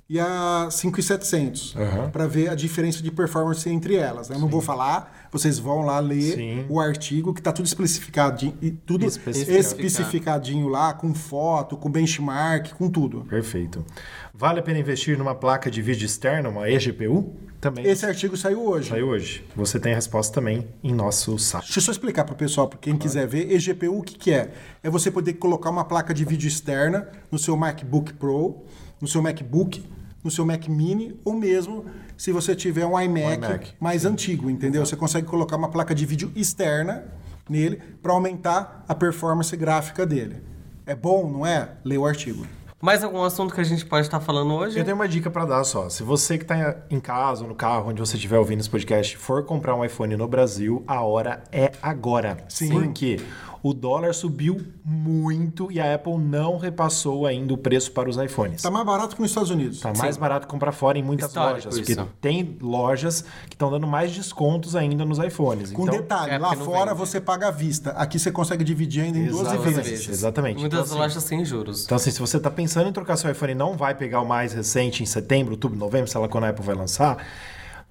e 0.09 0.19
a 0.19 0.67
5700, 0.69 1.75
Uhum. 1.75 2.09
para 2.11 2.27
ver 2.27 2.49
a 2.49 2.55
diferença 2.55 3.01
de 3.01 3.09
performance 3.11 3.67
entre 3.69 3.95
elas. 3.95 4.29
né? 4.29 4.35
Eu 4.35 4.39
não 4.39 4.47
vou 4.47 4.61
falar, 4.61 5.22
vocês 5.33 5.57
vão 5.57 5.81
lá 5.81 5.99
ler 5.99 6.35
Sim. 6.35 6.65
o 6.69 6.79
artigo 6.79 7.33
que 7.33 7.39
está 7.39 7.51
tudo 7.51 7.65
especificadinho, 7.65 8.55
e 8.61 8.69
tudo 8.69 9.07
Especificado. 9.07 9.59
especificadinho 9.59 10.67
lá, 10.67 10.93
com 10.93 11.11
foto, 11.13 11.75
com 11.75 11.89
benchmark, 11.89 12.73
com 12.73 12.87
tudo. 12.87 13.21
Perfeito. 13.21 13.83
Vale 14.31 14.59
a 14.59 14.63
pena 14.63 14.77
investir 14.77 15.17
numa 15.17 15.33
placa 15.33 15.71
de 15.71 15.81
vídeo 15.81 16.05
externa, 16.05 16.49
uma 16.49 16.69
eGPU? 16.69 17.33
Também. 17.59 17.85
Esse 17.85 18.05
artigo 18.05 18.37
saiu 18.37 18.61
hoje. 18.61 18.89
Saiu 18.89 19.07
hoje. 19.07 19.43
Você 19.55 19.79
tem 19.79 19.93
a 19.93 19.95
resposta 19.95 20.33
também 20.33 20.67
em 20.83 20.93
nosso 20.93 21.39
site. 21.39 21.63
Deixa 21.63 21.79
eu 21.79 21.83
só 21.83 21.91
explicar 21.91 22.25
para 22.25 22.33
o 22.33 22.37
pessoal, 22.37 22.67
para 22.67 22.77
quem 22.77 22.97
quiser 22.97 23.25
ver, 23.25 23.51
eGPU 23.51 23.99
o 23.99 24.03
que, 24.03 24.15
que 24.15 24.31
é? 24.31 24.51
É 24.83 24.89
você 24.89 25.09
poder 25.09 25.33
colocar 25.33 25.69
uma 25.69 25.85
placa 25.85 26.13
de 26.13 26.25
vídeo 26.25 26.47
externa 26.47 27.07
no 27.31 27.39
seu 27.39 27.55
MacBook 27.57 28.13
Pro, 28.13 28.63
no 29.01 29.07
seu 29.07 29.21
MacBook, 29.21 29.83
no 30.23 30.31
seu 30.31 30.45
Mac 30.45 30.67
Mini, 30.67 31.19
ou 31.25 31.33
mesmo 31.33 31.85
se 32.17 32.31
você 32.31 32.55
tiver 32.55 32.85
um 32.85 32.99
iMac, 32.99 33.35
iMac, 33.35 33.73
mais 33.79 34.05
antigo, 34.05 34.49
entendeu? 34.49 34.85
Você 34.85 34.95
consegue 34.95 35.27
colocar 35.27 35.55
uma 35.55 35.69
placa 35.69 35.93
de 35.93 36.05
vídeo 36.05 36.31
externa 36.35 37.05
nele 37.49 37.81
para 38.01 38.13
aumentar 38.13 38.85
a 38.87 38.95
performance 38.95 39.55
gráfica 39.55 40.05
dele. 40.05 40.43
É 40.85 40.95
bom, 40.95 41.29
não 41.29 41.45
é? 41.45 41.71
Lê 41.83 41.97
o 41.97 42.05
artigo. 42.05 42.45
Mais 42.81 43.01
algum 43.01 43.23
assunto 43.23 43.55
que 43.55 43.61
a 43.61 43.63
gente 43.63 43.85
pode 43.85 44.07
estar 44.07 44.19
falando 44.19 44.53
hoje? 44.53 44.77
Eu 44.77 44.83
tenho 44.83 44.95
uma 44.97 45.07
dica 45.07 45.31
pra 45.31 45.45
dar 45.45 45.63
só. 45.63 45.87
Se 45.87 46.03
você 46.03 46.37
que 46.37 46.43
tá 46.43 46.75
em 46.89 46.99
casa, 46.99 47.43
ou 47.43 47.47
no 47.47 47.55
carro, 47.55 47.89
onde 47.89 48.01
você 48.01 48.17
estiver 48.17 48.37
ouvindo 48.37 48.59
esse 48.59 48.69
podcast, 48.69 49.15
for 49.15 49.45
comprar 49.45 49.73
um 49.73 49.85
iPhone 49.85 50.17
no 50.17 50.27
Brasil, 50.27 50.83
a 50.85 51.01
hora 51.01 51.41
é 51.49 51.71
agora. 51.81 52.43
Sim. 52.49 52.69
Por 52.69 52.85
quê? 52.89 53.21
O 53.63 53.73
dólar 53.73 54.13
subiu 54.13 54.61
muito 54.83 55.71
e 55.71 55.79
a 55.79 55.95
Apple 55.95 56.17
não 56.17 56.57
repassou 56.57 57.25
ainda 57.25 57.53
o 57.53 57.57
preço 57.57 57.93
para 57.93 58.09
os 58.09 58.17
iPhones. 58.17 58.61
Tá 58.61 58.69
mais 58.69 58.85
barato 58.85 59.15
que 59.15 59.21
nos 59.21 59.31
Estados 59.31 59.49
Unidos. 59.51 59.79
Tá 59.79 59.93
mais 59.93 60.17
barato 60.17 60.49
comprar 60.49 60.73
fora 60.73 60.99
em 60.99 61.01
muitas 61.01 61.29
Histórico 61.29 61.67
lojas. 61.67 61.75
Porque 61.79 61.93
isso. 61.93 62.09
tem 62.19 62.57
lojas 62.61 63.21
que 63.47 63.55
estão 63.55 63.71
dando 63.71 63.87
mais 63.87 64.11
descontos 64.11 64.75
ainda 64.75 65.05
nos 65.05 65.17
iPhones. 65.17 65.71
Com 65.71 65.83
então, 65.83 65.95
detalhe, 65.95 66.33
é 66.33 66.37
lá 66.37 66.49
porque 66.49 66.65
fora 66.65 66.93
vende. 66.93 66.99
você 66.99 67.21
paga 67.21 67.47
à 67.47 67.51
vista. 67.51 67.91
Aqui 67.91 68.19
você 68.19 68.33
consegue 68.33 68.65
dividir 68.65 69.03
ainda 69.03 69.17
em 69.17 69.27
12 69.27 69.41
Exatamente. 69.41 69.75
vezes. 69.89 70.09
Exatamente. 70.09 70.59
Muitas 70.59 70.79
Então, 70.79 70.91
assim, 70.91 71.01
lojas 71.01 71.23
sem 71.23 71.45
juros. 71.45 71.85
Então, 71.85 71.95
assim, 71.95 72.11
se 72.11 72.19
você 72.19 72.35
está 72.35 72.51
pensando 72.51 72.89
em 72.89 72.91
trocar 72.91 73.15
seu 73.15 73.31
iPhone 73.31 73.53
e 73.53 73.55
não 73.55 73.77
vai 73.77 73.95
pegar 73.95 74.19
o 74.19 74.25
mais 74.27 74.51
recente 74.51 75.01
em 75.01 75.05
setembro, 75.05 75.53
outubro, 75.53 75.79
novembro, 75.79 76.11
sei 76.11 76.19
lá 76.19 76.27
quando 76.27 76.43
a 76.43 76.49
Apple 76.49 76.65
vai 76.65 76.75
lançar, 76.75 77.25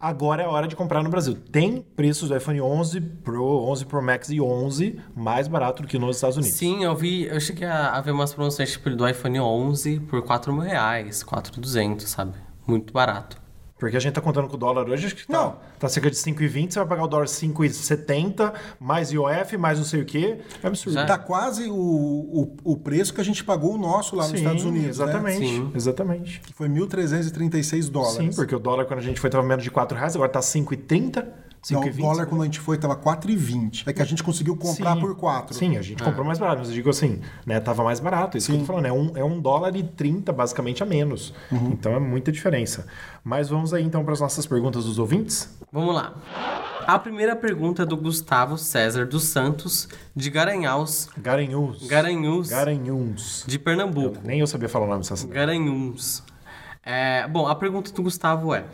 agora 0.03 0.42
é 0.42 0.46
a 0.46 0.50
hora 0.50 0.66
de 0.66 0.74
comprar 0.74 1.00
no 1.05 1.09
Brasil. 1.09 1.36
Tem 1.53 1.80
preços 1.94 2.28
do 2.28 2.36
iPhone 2.36 2.61
11 2.61 3.00
Pro, 3.00 3.64
11 3.70 3.86
Pro 3.86 4.03
Max 4.03 4.28
e 4.30 4.40
11 4.40 5.00
mais 5.14 5.46
barato 5.46 5.82
do 5.82 5.88
que 5.88 5.96
nos 5.96 6.16
Estados 6.16 6.36
Unidos. 6.36 6.59
Sim, 6.59 6.82
eu 6.82 6.96
vi, 6.96 7.26
eu 7.26 7.40
cheguei 7.40 7.68
a, 7.68 7.90
a 7.90 8.00
ver 8.00 8.11
umas 8.11 8.34
promoções 8.34 8.72
tipo 8.72 8.90
do 8.90 9.09
iPhone 9.09 9.38
11 9.38 10.00
por 10.00 10.20
4 10.22 10.53
mil 10.53 10.62
reais, 10.62 11.22
4,200, 11.22 12.09
sabe? 12.09 12.34
Muito 12.66 12.92
barato. 12.92 13.41
Porque 13.83 13.97
a 13.97 14.01
gente 14.01 14.12
tá 14.12 14.20
contando 14.20 14.47
com 14.47 14.55
o 14.55 14.57
dólar 14.57 14.89
hoje, 14.89 15.07
acho 15.07 15.16
que 15.16 15.26
tá, 15.26 15.33
Não. 15.33 15.57
tá 15.76 15.89
cerca 15.89 16.09
de 16.09 16.16
5,20, 16.16 16.70
você 16.72 16.78
vai 16.78 16.87
pagar 16.89 17.03
o 17.03 17.09
dólar 17.09 17.26
5,70, 17.26 18.53
mais 18.78 19.11
IOF, 19.11 19.57
mais 19.57 19.76
não 19.78 19.85
sei 19.85 20.03
o 20.03 20.05
quê. 20.05 20.39
É 20.62 20.68
absurdo. 20.68 20.95
Já- 20.95 21.05
Tá 21.05 21.18
quase 21.18 21.68
o, 21.68 21.74
o, 21.74 22.57
o 22.62 22.76
preço 22.76 23.12
que 23.12 23.20
a 23.20 23.24
gente 23.24 23.43
pagou 23.43 23.74
o 23.74 23.78
nosso 23.78 24.14
lá 24.14 24.22
nos 24.22 24.30
Sim, 24.33 24.37
Estados 24.39 24.64
Unidos. 24.64 24.99
né? 24.99 25.05
Exatamente, 25.05 25.47
Sim. 25.49 25.72
exatamente. 25.74 26.41
Que 26.47 26.53
foi 26.53 26.68
1.336 26.68 27.89
dólares. 27.91 28.16
Sim, 28.16 28.30
porque 28.37 28.55
o 28.55 28.61
dólar 28.61 28.85
quando 28.85 29.01
a 29.01 29.03
gente 29.03 29.20
foi 29.20 29.28
tava 29.28 29.43
menos 29.45 29.64
de 29.64 29.70
4 29.72 29.97
reais, 29.99 30.14
agora 30.14 30.30
tá 30.30 30.39
5,30, 30.41 31.26
Não, 31.70 31.80
o 31.80 31.84
5,20. 31.84 31.96
dólar 32.00 32.26
quando 32.26 32.42
a 32.42 32.44
gente 32.44 32.58
foi 32.58 32.76
tava 32.76 32.96
4,20. 32.96 33.84
É 33.86 33.92
que 33.92 34.02
a 34.02 34.04
gente 34.04 34.22
conseguiu 34.22 34.56
comprar 34.56 34.94
Sim. 34.94 35.00
por 35.00 35.14
4. 35.14 35.54
Sim, 35.54 35.76
a 35.76 35.82
gente 35.82 36.02
comprou 36.02 36.24
mais 36.26 36.38
barato, 36.38 36.58
mas 36.58 36.68
eu 36.68 36.74
digo 36.74 36.90
assim, 36.90 37.20
né? 37.46 37.60
Tava 37.60 37.84
mais 37.84 38.00
barato. 38.00 38.36
Isso 38.36 38.48
que 38.50 38.56
eu 38.56 38.60
tô 38.60 38.66
falando, 38.66 38.86
é 38.86 38.92
um, 38.92 39.12
é 39.16 39.22
um 39.24 39.40
dólar 39.40 39.76
e 39.76 39.82
30 39.82 40.32
basicamente 40.32 40.82
a 40.82 40.86
menos. 40.86 41.32
Então 41.52 41.92
é 41.92 42.00
muita 42.00 42.32
diferença. 42.32 42.86
Mas 43.22 43.48
vamos 43.48 43.72
aí 43.72 43.84
então 43.84 44.02
para 44.04 44.12
as 44.12 44.20
nossas 44.20 44.46
perguntas 44.46 44.84
dos 44.84 44.98
ouvintes. 44.98 45.48
Vamos 45.70 45.94
lá. 45.94 46.14
A 46.86 46.98
primeira 46.98 47.36
pergunta 47.36 47.82
é 47.82 47.86
do 47.86 47.96
Gustavo 47.96 48.58
César 48.58 49.06
dos 49.06 49.24
Santos, 49.24 49.88
de 50.16 50.28
Garanhaus, 50.30 51.08
Garanhuns. 51.16 51.86
Garanhuns, 51.86 52.48
Garanhuns. 52.48 53.44
de 53.46 53.58
Pernambuco. 53.58 54.18
Nem 54.24 54.40
eu 54.40 54.46
sabia 54.48 54.68
falar 54.68 54.86
o 54.86 54.88
nome 54.88 55.02
dessa 55.02 55.14
cidade. 55.14 55.34
Garanhuns. 55.34 56.24
É, 56.84 57.28
bom, 57.28 57.46
a 57.46 57.54
pergunta 57.54 57.92
do 57.92 58.02
Gustavo 58.02 58.52
é, 58.52 58.64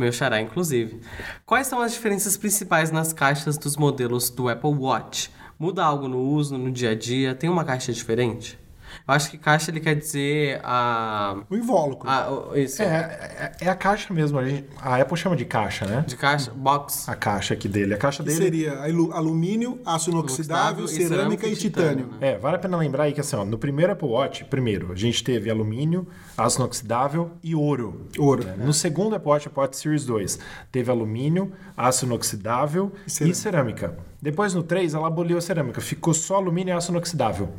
meu 0.00 0.12
xará 0.12 0.40
inclusive, 0.40 1.00
quais 1.44 1.66
são 1.66 1.80
as 1.80 1.92
diferenças 1.92 2.36
principais 2.36 2.90
nas 2.90 3.12
caixas 3.12 3.58
dos 3.58 3.76
modelos 3.76 4.30
do 4.30 4.48
Apple 4.48 4.70
Watch? 4.70 5.30
Muda 5.58 5.84
algo 5.84 6.06
no 6.06 6.20
uso, 6.20 6.56
no 6.56 6.70
dia 6.70 6.90
a 6.90 6.94
dia? 6.94 7.34
Tem 7.34 7.50
uma 7.50 7.64
caixa 7.64 7.92
diferente? 7.92 8.58
Eu 9.06 9.14
acho 9.14 9.30
que 9.30 9.38
caixa 9.38 9.70
ele 9.70 9.80
quer 9.80 9.94
dizer 9.94 10.60
a... 10.64 11.42
O 11.48 11.56
invólucro. 11.56 12.08
a 12.08 12.30
o- 12.30 12.56
isso, 12.56 12.82
É, 12.82 13.52
é, 13.58 13.66
é 13.66 13.68
a 13.68 13.74
caixa 13.74 14.12
mesmo. 14.12 14.38
A, 14.38 14.48
gente- 14.48 14.66
a 14.80 14.96
Apple 14.96 15.16
chama 15.16 15.36
de 15.36 15.44
caixa, 15.44 15.86
né? 15.86 16.04
de 16.06 16.16
caixa, 16.16 16.50
box. 16.52 17.08
A 17.08 17.14
caixa 17.14 17.54
aqui 17.54 17.68
dele. 17.68 17.94
A 17.94 17.96
caixa 17.98 18.22
que 18.22 18.28
dele. 18.28 18.42
seria 18.42 18.82
alu- 18.82 19.12
alumínio, 19.12 19.80
aço 19.84 20.10
inoxidável, 20.10 20.84
e 20.84 20.88
cerâmica 20.88 21.46
e 21.46 21.52
e 21.52 21.56
titânio. 21.56 22.04
titânio, 22.06 22.18
É, 22.20 22.36
vale 22.38 22.56
a 22.56 22.58
pena 22.58 22.76
lembrar 22.76 23.04
aí 23.04 23.12
que 23.12 23.20
assim, 23.20 23.36
ó, 23.36 23.44
no 23.44 23.58
primeiro 23.58 23.92
Apple 23.92 24.08
Watch, 24.08 24.44
primeiro, 24.44 24.92
a 24.92 24.96
gente 24.96 25.22
teve 25.24 25.50
alumínio, 25.50 26.06
aço 26.36 26.60
inoxidável 26.60 27.30
e 27.42 27.54
ouro. 27.54 28.06
Ouro. 28.18 28.46
É, 28.48 28.56
No 28.64 28.72
segundo 28.72 29.14
Apple 29.16 29.28
Watch, 29.30 29.48
Apple 29.48 29.60
Watch 29.62 29.76
Series 29.76 30.04
2, 30.04 30.38
teve 30.70 30.90
alumínio, 30.90 31.52
aço 31.76 32.04
inoxidável 32.06 32.92
e 33.06 33.10
cerâmica. 33.10 33.34
cerâmica. 33.36 33.98
Depois 34.20 34.52
no 34.52 34.62
3, 34.64 34.94
ela 34.94 35.06
aboliu 35.06 35.38
a 35.38 35.40
cerâmica, 35.40 35.80
ficou 35.80 36.12
só 36.12 36.36
alumínio 36.36 36.72
e 36.72 36.76
aço 36.76 36.90
inoxidável. 36.90 37.50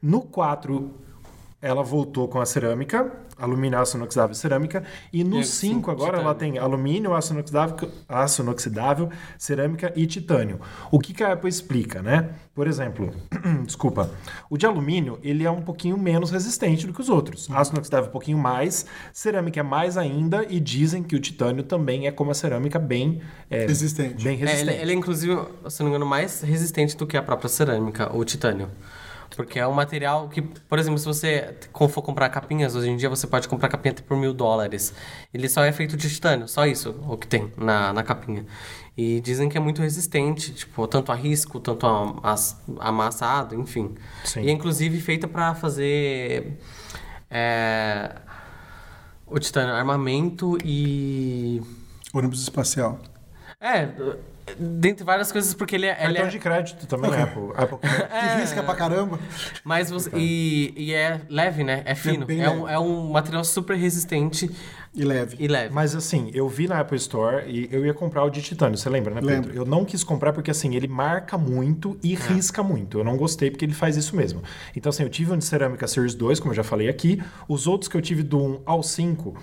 No 0.00 0.22
4, 0.22 0.94
ela 1.64 1.82
voltou 1.82 2.28
com 2.28 2.40
a 2.40 2.46
cerâmica, 2.46 3.10
alumínio, 3.38 3.78
aço 3.78 3.96
inoxidável 3.96 4.32
e 4.32 4.36
cerâmica. 4.36 4.84
E 5.12 5.24
no 5.24 5.40
E 5.40 5.44
5 5.44 5.90
sim, 5.90 5.90
agora 5.90 6.18
ela 6.18 6.34
titânio. 6.34 6.54
tem 6.54 6.58
alumínio, 6.58 7.14
aço 7.14 7.32
inoxidável, 7.32 7.90
aço 8.08 8.42
inoxidável, 8.42 9.08
cerâmica 9.38 9.92
e 9.96 10.06
titânio. 10.06 10.60
O 10.90 10.98
que, 10.98 11.12
que 11.14 11.24
a 11.24 11.32
Apple 11.32 11.48
explica, 11.48 12.02
né? 12.02 12.30
Por 12.54 12.68
exemplo, 12.68 13.12
desculpa, 13.66 14.10
o 14.48 14.56
de 14.56 14.66
alumínio 14.66 15.18
ele 15.22 15.44
é 15.44 15.50
um 15.50 15.60
pouquinho 15.62 15.96
menos 15.98 16.30
resistente 16.30 16.86
do 16.86 16.92
que 16.92 17.00
os 17.00 17.08
outros. 17.08 17.48
Aço 17.50 17.72
inoxidável 17.72 18.08
um 18.08 18.12
pouquinho 18.12 18.38
mais, 18.38 18.86
cerâmica 19.12 19.58
é 19.58 19.62
mais 19.62 19.96
ainda 19.96 20.44
e 20.48 20.60
dizem 20.60 21.02
que 21.02 21.16
o 21.16 21.20
titânio 21.20 21.62
também 21.64 22.06
é 22.06 22.12
como 22.12 22.30
a 22.30 22.34
cerâmica 22.34 22.78
bem 22.78 23.20
é, 23.50 23.66
Resistente. 23.66 24.22
Bem 24.22 24.34
É, 24.34 24.38
resistente. 24.40 24.70
ele, 24.70 24.82
ele 24.82 24.92
é, 24.92 24.94
inclusive, 24.94 25.34
se 25.68 25.80
não 25.80 25.86
me 25.86 25.96
engano, 25.96 26.06
mais 26.06 26.42
resistente 26.42 26.96
do 26.96 27.06
que 27.06 27.16
a 27.16 27.22
própria 27.22 27.48
cerâmica, 27.48 28.14
o 28.16 28.24
titânio. 28.24 28.68
Porque 29.34 29.58
é 29.58 29.66
um 29.66 29.72
material 29.72 30.28
que, 30.28 30.40
por 30.42 30.78
exemplo, 30.78 30.98
se 30.98 31.04
você 31.06 31.56
for 31.90 32.02
comprar 32.02 32.28
capinhas, 32.28 32.74
hoje 32.74 32.88
em 32.88 32.96
dia 32.96 33.08
você 33.08 33.26
pode 33.26 33.48
comprar 33.48 33.68
capinha 33.68 33.92
até 33.92 34.02
por 34.02 34.16
mil 34.16 34.32
dólares. 34.32 34.94
Ele 35.32 35.48
só 35.48 35.64
é 35.64 35.72
feito 35.72 35.96
de 35.96 36.08
titânio, 36.08 36.46
só 36.46 36.66
isso 36.66 36.94
o 37.08 37.16
que 37.16 37.26
tem 37.26 37.52
na, 37.56 37.92
na 37.92 38.02
capinha. 38.02 38.46
E 38.96 39.20
dizem 39.20 39.48
que 39.48 39.56
é 39.56 39.60
muito 39.60 39.82
resistente, 39.82 40.52
tipo, 40.54 40.86
tanto 40.86 41.10
a 41.10 41.16
risco, 41.16 41.58
tanto 41.58 41.84
a, 41.86 42.14
as- 42.32 42.62
amassado, 42.78 43.54
enfim. 43.56 43.94
Sim. 44.24 44.42
E 44.42 44.48
é 44.48 44.52
inclusive 44.52 45.00
feita 45.00 45.26
para 45.26 45.52
fazer 45.54 46.56
é, 47.28 48.14
o 49.26 49.38
titânio 49.40 49.74
armamento 49.74 50.56
e 50.64 51.60
Ônibus 52.12 52.40
espacial. 52.42 53.00
é, 53.60 53.88
dentre 54.58 55.04
várias 55.04 55.32
coisas, 55.32 55.54
porque 55.54 55.74
ele 55.74 55.86
é. 55.86 55.90
Ele 56.04 56.14
Cartão 56.14 56.26
é 56.26 56.28
de 56.30 56.38
crédito 56.38 56.86
também, 56.86 57.10
Apple. 57.14 57.50
Apple 57.54 57.78
Que 57.80 58.40
risca 58.40 58.62
pra 58.62 58.74
caramba. 58.74 59.18
mas 59.64 59.90
você, 59.90 60.10
e, 60.14 60.72
e 60.76 60.92
é 60.94 61.20
leve, 61.28 61.64
né? 61.64 61.82
É 61.84 61.94
fino. 61.94 62.26
bem 62.26 62.42
É, 62.42 62.50
um, 62.50 62.68
é 62.68 62.78
um 62.78 63.10
material 63.10 63.44
super 63.44 63.76
resistente 63.76 64.50
E 64.94 65.04
leve. 65.04 65.36
e 65.38 65.48
leve. 65.48 65.74
Mas 65.74 65.94
assim, 65.96 66.30
eu 66.34 66.48
vi 66.48 66.68
na 66.68 66.80
Apple 66.80 66.96
Store 66.98 67.44
e 67.48 67.68
eu 67.72 67.84
ia 67.84 67.94
comprar 67.94 68.22
o 68.24 68.30
de 68.30 68.42
titânio, 68.42 68.76
você 68.78 68.88
lembra, 68.88 69.14
né, 69.14 69.20
Pedro? 69.20 69.34
Lembro. 69.48 69.54
Eu 69.54 69.64
não 69.64 69.84
quis 69.84 70.04
comprar 70.04 70.32
porque 70.32 70.50
assim, 70.50 70.74
ele 70.74 70.88
marca 70.88 71.36
muito 71.38 71.98
e 72.02 72.14
risca 72.14 72.62
muito. 72.62 72.98
Eu 72.98 73.04
não 73.04 73.16
gostei 73.16 73.50
porque 73.50 73.64
ele 73.64 73.74
faz 73.74 73.96
isso 73.96 74.14
mesmo. 74.14 74.42
Então 74.76 74.90
assim, 74.90 75.02
eu 75.02 75.08
tive 75.10 75.32
um 75.32 75.38
de 75.38 75.44
cerâmica 75.44 75.86
Series 75.86 76.14
2, 76.14 76.38
como 76.40 76.52
eu 76.52 76.56
já 76.56 76.64
falei 76.64 76.88
aqui. 76.88 77.22
Os 77.48 77.66
outros 77.66 77.88
que 77.88 77.96
eu 77.96 78.02
tive 78.02 78.22
do 78.22 78.38
1 78.38 78.62
ao 78.66 78.82
5, 78.82 79.34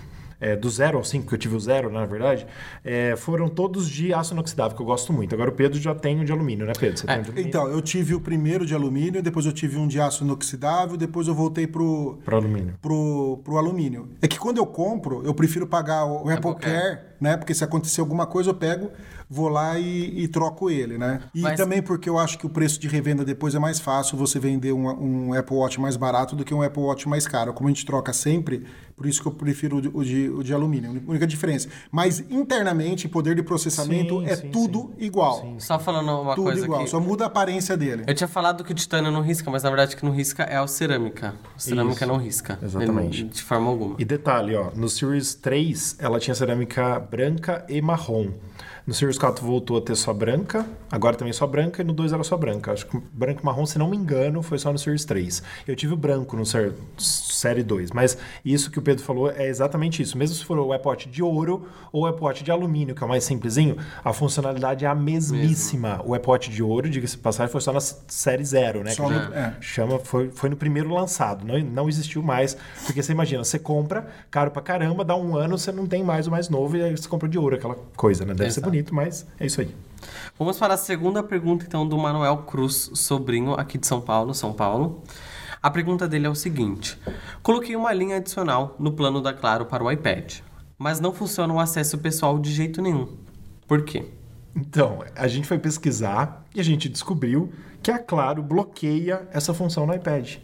é, 0.42 0.56
do 0.56 0.68
0 0.68 0.98
ao 0.98 1.04
5, 1.04 1.28
que 1.28 1.34
eu 1.34 1.38
tive 1.38 1.54
o 1.54 1.60
0, 1.60 1.88
na 1.88 2.04
verdade, 2.04 2.44
é, 2.84 3.14
foram 3.14 3.48
todos 3.48 3.88
de 3.88 4.12
aço 4.12 4.34
inoxidável, 4.34 4.76
que 4.76 4.82
eu 4.82 4.86
gosto 4.86 5.12
muito. 5.12 5.32
Agora 5.32 5.50
o 5.50 5.52
Pedro 5.54 5.78
já 5.78 5.94
tem 5.94 6.20
o 6.20 6.24
de 6.24 6.32
alumínio, 6.32 6.66
né, 6.66 6.72
Pedro? 6.76 6.98
Você 6.98 7.06
tem 7.06 7.20
o 7.20 7.22
de 7.22 7.28
alumínio? 7.28 7.48
Então, 7.48 7.68
eu 7.68 7.80
tive 7.80 8.12
o 8.12 8.20
primeiro 8.20 8.66
de 8.66 8.74
alumínio, 8.74 9.22
depois 9.22 9.46
eu 9.46 9.52
tive 9.52 9.78
um 9.78 9.86
de 9.86 10.00
aço 10.00 10.24
inoxidável, 10.24 10.96
depois 10.96 11.28
eu 11.28 11.34
voltei 11.34 11.68
pro, 11.68 12.18
Para 12.24 12.36
alumínio. 12.36 12.74
pro, 12.82 13.40
pro 13.44 13.56
alumínio. 13.56 14.08
É 14.20 14.26
que 14.26 14.36
quando 14.36 14.58
eu 14.58 14.66
compro, 14.66 15.22
eu 15.24 15.32
prefiro 15.32 15.64
pagar 15.64 16.04
o 16.06 16.28
Apple, 16.28 16.32
Apple 16.32 16.54
Care. 16.56 16.96
Care, 16.96 17.00
né? 17.20 17.36
Porque 17.36 17.54
se 17.54 17.62
acontecer 17.62 18.00
alguma 18.00 18.26
coisa, 18.26 18.50
eu 18.50 18.54
pego, 18.54 18.90
vou 19.32 19.48
lá 19.48 19.78
e, 19.78 20.24
e 20.24 20.28
troco 20.28 20.68
ele, 20.68 20.98
né? 20.98 21.20
E 21.34 21.40
Mas- 21.40 21.56
também 21.56 21.80
porque 21.80 22.06
eu 22.08 22.18
acho 22.18 22.38
que 22.38 22.44
o 22.44 22.50
preço 22.50 22.78
de 22.78 22.86
revenda 22.86 23.24
depois 23.24 23.54
é 23.54 23.58
mais 23.58 23.80
fácil 23.80 24.18
você 24.18 24.38
vender 24.38 24.72
um, 24.74 24.88
um 25.30 25.32
Apple 25.32 25.56
Watch 25.56 25.80
mais 25.80 25.96
barato 25.96 26.36
do 26.36 26.44
que 26.44 26.52
um 26.52 26.60
Apple 26.62 26.82
Watch 26.82 27.08
mais 27.08 27.26
caro. 27.26 27.54
Como 27.54 27.66
a 27.68 27.72
gente 27.72 27.86
troca 27.86 28.12
sempre, 28.12 28.64
por 28.94 29.06
isso 29.06 29.22
que 29.22 29.26
eu 29.28 29.32
prefiro 29.32 29.78
o 29.78 29.80
de, 29.80 29.88
o 29.92 30.04
de, 30.04 30.28
o 30.28 30.42
de 30.44 30.52
alumínio. 30.52 31.02
A 31.06 31.10
única 31.10 31.26
diferença. 31.26 31.68
Mas 31.90 32.20
internamente, 32.30 33.08
poder 33.08 33.34
de 33.34 33.42
processamento 33.42 34.20
Sim, 34.20 34.26
é 34.26 34.36
sim, 34.36 34.50
tudo 34.50 34.92
igual. 34.98 35.54
Só 35.58 35.78
falando 35.78 36.10
uma 36.20 36.34
Tudo 36.34 36.44
coisa 36.44 36.64
igual, 36.64 36.80
aqui. 36.82 36.90
só 36.90 37.00
muda 37.00 37.24
a 37.24 37.26
aparência 37.28 37.74
dele. 37.76 38.04
Eu 38.06 38.14
tinha 38.14 38.28
falado 38.28 38.62
que 38.62 38.72
o 38.72 38.74
titânio 38.74 39.10
não 39.10 39.22
risca, 39.22 39.50
mas 39.50 39.62
na 39.62 39.70
verdade 39.70 39.94
o 39.94 39.98
que 39.98 40.04
não 40.04 40.12
risca 40.12 40.42
é 40.42 40.60
o 40.60 40.68
cerâmica. 40.68 41.34
O 41.56 41.60
cerâmica 41.60 42.04
Isso, 42.04 42.06
não 42.12 42.18
risca. 42.18 42.58
exatamente. 42.62 43.22
Ele- 43.22 43.30
de 43.30 43.42
forma 43.42 43.70
alguma. 43.70 43.96
E 43.98 44.04
detalhe, 44.04 44.54
ó, 44.54 44.70
no 44.76 44.88
Series 44.90 45.34
3 45.34 45.96
ela 45.98 46.20
tinha 46.20 46.34
cerâmica 46.34 47.00
branca 47.00 47.64
e 47.68 47.80
marrom. 47.80 48.28
No 48.84 48.92
Series 48.92 49.16
4 49.16 49.46
voltou 49.46 49.78
a 49.78 49.80
ter 49.80 49.94
só 49.94 50.12
branca, 50.12 50.66
agora 50.90 51.14
também 51.16 51.32
só 51.32 51.46
branca, 51.46 51.82
e 51.82 51.84
no 51.84 51.92
2 51.92 52.12
era 52.12 52.24
só 52.24 52.36
branca. 52.36 52.72
Acho 52.72 52.86
que 52.86 52.98
branco 53.12 53.40
e 53.40 53.44
marrom, 53.44 53.64
se 53.64 53.78
não 53.78 53.88
me 53.88 53.96
engano, 53.96 54.42
foi 54.42 54.58
só 54.58 54.72
no 54.72 54.78
Series 54.78 55.04
3. 55.04 55.40
Eu 55.68 55.76
tive 55.76 55.94
o 55.94 55.96
branco 55.96 56.36
no 56.36 56.44
Ser- 56.44 56.74
Série 56.98 57.62
2, 57.62 57.92
mas 57.92 58.18
isso 58.44 58.70
que 58.70 58.78
o 58.78 58.82
Pedro 58.82 59.04
falou 59.04 59.30
é 59.30 59.46
exatamente 59.48 60.02
isso. 60.02 60.18
Mesmo 60.18 60.34
se 60.34 60.44
for 60.44 60.58
o 60.58 60.66
Watch 60.68 61.08
de 61.08 61.22
ouro 61.22 61.66
ou 61.92 62.02
o 62.02 62.06
Apple 62.06 62.24
Watch 62.24 62.42
de 62.42 62.50
alumínio, 62.50 62.94
que 62.94 63.02
é 63.02 63.06
o 63.06 63.08
mais 63.08 63.22
simplesinho, 63.24 63.76
a 64.04 64.12
funcionalidade 64.12 64.84
é 64.84 64.88
a 64.88 64.94
mesmíssima. 64.94 66.00
O 66.04 66.14
Apple 66.14 66.30
Watch 66.30 66.50
de 66.50 66.62
ouro, 66.62 66.88
diga-se 66.90 67.16
passagem, 67.18 67.50
foi 67.52 67.60
só 67.60 67.72
na 67.72 67.80
Série 67.80 68.44
0, 68.44 68.82
né? 68.82 68.90
Só 68.92 69.06
que 69.06 69.12
no- 69.14 69.34
é. 69.34 69.56
chama, 69.60 69.98
foi, 70.00 70.30
foi 70.30 70.50
no 70.50 70.56
primeiro 70.56 70.92
lançado, 70.92 71.44
não, 71.46 71.58
não 71.60 71.88
existiu 71.88 72.22
mais. 72.22 72.56
Porque 72.84 73.02
você 73.02 73.12
imagina, 73.12 73.44
você 73.44 73.58
compra, 73.58 74.06
caro 74.30 74.50
pra 74.50 74.60
caramba, 74.62 75.04
dá 75.04 75.14
um 75.16 75.36
ano, 75.36 75.56
você 75.56 75.70
não 75.70 75.86
tem 75.86 76.02
mais 76.02 76.26
o 76.26 76.30
mais 76.32 76.48
novo, 76.48 76.76
e 76.76 76.82
aí 76.82 76.96
você 76.96 77.08
compra 77.08 77.28
de 77.28 77.38
ouro, 77.38 77.54
aquela 77.56 77.76
coisa, 77.96 78.24
né? 78.24 78.34
Deve 78.34 78.50
ser 78.50 78.60
Exato. 78.60 78.71
Bonito, 78.72 78.94
mas 78.94 79.26
é 79.38 79.44
isso 79.44 79.60
aí. 79.60 79.74
Vamos 80.38 80.58
para 80.58 80.74
a 80.74 80.76
segunda 80.78 81.22
pergunta, 81.22 81.64
então, 81.66 81.86
do 81.86 81.96
Manuel 81.98 82.38
Cruz, 82.38 82.90
sobrinho 82.94 83.52
aqui 83.52 83.76
de 83.76 83.86
São 83.86 84.00
Paulo, 84.00 84.34
São 84.34 84.52
Paulo. 84.52 85.02
A 85.62 85.70
pergunta 85.70 86.08
dele 86.08 86.26
é 86.26 86.30
o 86.30 86.34
seguinte: 86.34 86.98
Coloquei 87.42 87.76
uma 87.76 87.92
linha 87.92 88.16
adicional 88.16 88.74
no 88.78 88.92
plano 88.92 89.20
da 89.20 89.32
Claro 89.32 89.66
para 89.66 89.84
o 89.84 89.92
iPad, 89.92 90.40
mas 90.78 90.98
não 90.98 91.12
funciona 91.12 91.52
o 91.52 91.60
acesso 91.60 91.98
pessoal 91.98 92.38
de 92.38 92.50
jeito 92.50 92.80
nenhum. 92.80 93.16
Por 93.68 93.84
quê? 93.84 94.10
Então, 94.56 95.04
a 95.14 95.28
gente 95.28 95.46
foi 95.46 95.58
pesquisar 95.58 96.44
e 96.54 96.60
a 96.60 96.64
gente 96.64 96.88
descobriu 96.88 97.52
que 97.82 97.90
a 97.90 97.98
Claro 97.98 98.42
bloqueia 98.42 99.28
essa 99.32 99.54
função 99.54 99.86
no 99.86 99.94
iPad. 99.94 100.36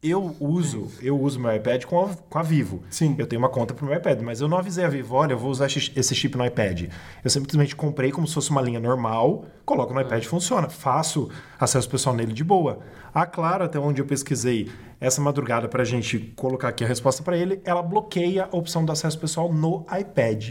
Eu 0.00 0.36
uso, 0.38 0.86
eu 1.02 1.20
uso 1.20 1.40
meu 1.40 1.52
iPad 1.56 1.84
com 1.84 2.04
a, 2.04 2.08
com 2.30 2.38
a 2.38 2.42
Vivo. 2.42 2.82
Sim. 2.88 3.16
Eu 3.18 3.26
tenho 3.26 3.42
uma 3.42 3.48
conta 3.48 3.74
pro 3.74 3.84
meu 3.84 3.96
iPad, 3.96 4.20
mas 4.20 4.40
eu 4.40 4.46
não 4.46 4.56
avisei 4.56 4.84
a 4.84 4.88
Vivo, 4.88 5.16
olha, 5.16 5.32
eu 5.32 5.38
vou 5.38 5.50
usar 5.50 5.66
esse 5.66 6.14
chip 6.14 6.38
no 6.38 6.46
iPad. 6.46 6.84
Eu 7.24 7.28
simplesmente 7.28 7.74
comprei 7.74 8.12
como 8.12 8.24
se 8.24 8.32
fosse 8.34 8.48
uma 8.50 8.62
linha 8.62 8.78
normal, 8.78 9.44
coloco 9.64 9.92
no 9.92 10.00
iPad 10.00 10.22
e 10.22 10.26
funciona. 10.26 10.68
Faço 10.68 11.28
acesso 11.58 11.90
pessoal 11.90 12.14
nele 12.14 12.32
de 12.32 12.44
boa. 12.44 12.78
A 13.12 13.26
Claro, 13.26 13.64
até 13.64 13.76
onde 13.80 14.00
eu 14.00 14.06
pesquisei 14.06 14.70
essa 15.00 15.20
madrugada 15.20 15.66
pra 15.66 15.82
gente 15.82 16.32
colocar 16.36 16.68
aqui 16.68 16.84
a 16.84 16.86
resposta 16.86 17.20
para 17.24 17.36
ele, 17.36 17.60
ela 17.64 17.82
bloqueia 17.82 18.48
a 18.52 18.56
opção 18.56 18.84
do 18.84 18.92
acesso 18.92 19.18
pessoal 19.18 19.52
no 19.52 19.84
iPad. 19.98 20.50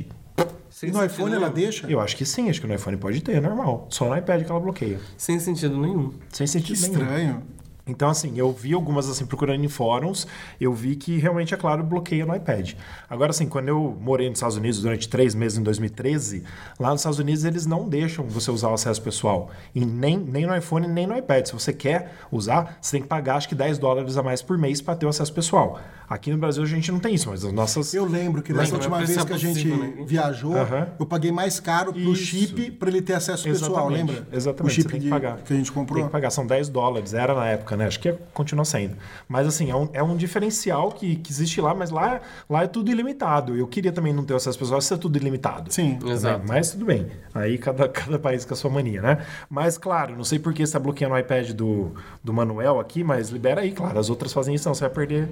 E 0.83 0.91
no 0.91 1.03
iPhone 1.03 1.33
ela 1.33 1.49
deixa? 1.49 1.89
Eu 1.89 2.01
acho 2.01 2.15
que 2.17 2.25
sim, 2.25 2.49
acho 2.49 2.59
que 2.59 2.67
no 2.67 2.75
iPhone 2.75 2.97
pode 2.97 3.21
ter, 3.21 3.37
é 3.37 3.39
normal. 3.39 3.87
Só 3.89 4.09
no 4.09 4.15
iPad 4.17 4.43
que 4.43 4.51
ela 4.51 4.59
bloqueia. 4.59 4.99
Sem 5.17 5.39
sentido 5.39 5.77
nenhum. 5.77 6.11
Sem 6.31 6.45
Que 6.45 6.51
sentido 6.51 6.81
nenhum. 6.81 6.93
estranho. 7.01 7.43
Então, 7.87 8.09
assim, 8.09 8.33
eu 8.37 8.51
vi 8.51 8.73
algumas, 8.73 9.09
assim, 9.09 9.25
procurando 9.25 9.63
em 9.63 9.67
fóruns, 9.67 10.27
eu 10.59 10.73
vi 10.73 10.95
que 10.95 11.17
realmente, 11.17 11.53
é 11.53 11.57
claro, 11.57 11.83
bloqueia 11.83 12.25
no 12.25 12.35
iPad. 12.35 12.73
Agora, 13.09 13.31
assim, 13.31 13.47
quando 13.47 13.69
eu 13.69 13.97
morei 14.01 14.29
nos 14.29 14.37
Estados 14.39 14.57
Unidos 14.57 14.81
durante 14.81 15.07
três 15.07 15.33
meses, 15.33 15.57
em 15.57 15.63
2013, 15.63 16.43
lá 16.79 16.89
nos 16.91 17.01
Estados 17.01 17.19
Unidos 17.19 17.43
eles 17.45 17.65
não 17.65 17.87
deixam 17.87 18.25
você 18.25 18.51
usar 18.51 18.69
o 18.69 18.73
acesso 18.73 19.01
pessoal. 19.01 19.49
E 19.73 19.85
nem, 19.85 20.17
nem 20.17 20.45
no 20.45 20.55
iPhone, 20.55 20.87
nem 20.87 21.07
no 21.07 21.17
iPad. 21.17 21.45
Se 21.45 21.53
você 21.53 21.71
quer 21.73 22.13
usar, 22.31 22.77
você 22.81 22.91
tem 22.91 23.01
que 23.01 23.07
pagar, 23.07 23.35
acho 23.37 23.47
que 23.49 23.55
10 23.55 23.77
dólares 23.77 24.17
a 24.17 24.23
mais 24.23 24.41
por 24.41 24.57
mês 24.57 24.81
para 24.81 24.95
ter 24.95 25.05
o 25.05 25.09
acesso 25.09 25.33
pessoal. 25.33 25.79
Aqui 26.09 26.31
no 26.31 26.37
Brasil 26.37 26.63
a 26.63 26.65
gente 26.65 26.89
não 26.91 26.99
tem 26.99 27.13
isso, 27.15 27.29
mas 27.29 27.43
as 27.43 27.51
nossas... 27.51 27.93
Eu 27.93 28.05
lembro 28.05 28.41
que 28.41 28.53
dessa 28.53 28.63
Lembra, 28.73 28.77
última 28.77 28.97
vez 28.99 29.17
é 29.17 29.25
que 29.25 29.33
a 29.33 29.37
gente 29.37 29.67
né? 29.67 29.93
viajou, 30.05 30.53
eu 30.97 31.05
paguei 31.05 31.31
mais 31.31 31.59
caro 31.59 31.91
pro 31.91 32.13
Isso. 32.13 32.15
chip 32.23 32.71
para 32.71 32.89
ele 32.89 33.01
ter 33.01 33.13
acesso 33.13 33.43
pessoal, 33.43 33.91
Exatamente, 33.91 34.11
lembra? 34.15 34.27
Exatamente. 34.31 34.71
O 34.71 34.75
chip 34.75 34.89
que 34.93 34.99
de- 34.99 35.09
pagar. 35.09 35.37
que 35.37 35.53
a 35.53 35.55
gente 35.55 35.71
comprou. 35.71 35.97
Tem 35.97 36.05
que 36.05 36.11
pagar, 36.11 36.29
são 36.29 36.47
10 36.47 36.69
dólares, 36.69 37.13
era 37.13 37.33
na 37.33 37.47
época, 37.47 37.75
né? 37.77 37.85
Acho 37.87 37.99
que 37.99 38.09
é- 38.09 38.17
continua 38.33 38.65
sendo. 38.65 38.95
Mas 39.27 39.47
assim, 39.47 39.69
é 39.71 39.75
um, 39.75 39.89
é 39.93 40.03
um 40.03 40.15
diferencial 40.17 40.91
que, 40.91 41.15
que 41.17 41.31
existe 41.31 41.61
lá, 41.61 41.73
mas 41.73 41.89
lá, 41.91 42.19
lá 42.49 42.63
é 42.63 42.67
tudo 42.67 42.91
ilimitado. 42.91 43.55
Eu 43.55 43.67
queria 43.67 43.91
também 43.91 44.11
não 44.11 44.25
ter 44.25 44.33
acesso 44.35 44.57
pessoal, 44.59 44.79
isso 44.79 44.93
é 44.93 44.97
tudo 44.97 45.17
ilimitado. 45.17 45.71
Sim. 45.71 45.95
Também, 45.95 46.13
Exato. 46.13 46.43
Mas 46.47 46.71
tudo 46.71 46.85
bem. 46.85 47.07
Aí 47.33 47.57
cada, 47.57 47.87
cada 47.89 48.19
país 48.19 48.43
com 48.43 48.53
a 48.53 48.57
sua 48.57 48.69
mania, 48.69 49.01
né? 49.01 49.25
Mas 49.49 49.77
claro, 49.77 50.15
não 50.15 50.23
sei 50.23 50.39
por 50.39 50.51
que 50.53 50.59
você 50.59 50.63
está 50.63 50.79
bloqueando 50.79 51.15
o 51.15 51.17
iPad 51.17 51.51
do, 51.51 51.93
do 52.23 52.33
Manuel 52.33 52.79
aqui, 52.79 53.03
mas 53.03 53.29
libera 53.29 53.61
aí, 53.61 53.71
claro. 53.71 53.97
As 53.99 54.09
outras 54.09 54.33
fazem 54.33 54.55
isso, 54.55 54.67
não. 54.67 54.73
Você 54.75 54.81
vai 54.81 54.89
perder 54.89 55.29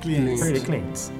Clientes. 0.00 0.40
perder 0.42 0.60
clientes. 0.62 1.12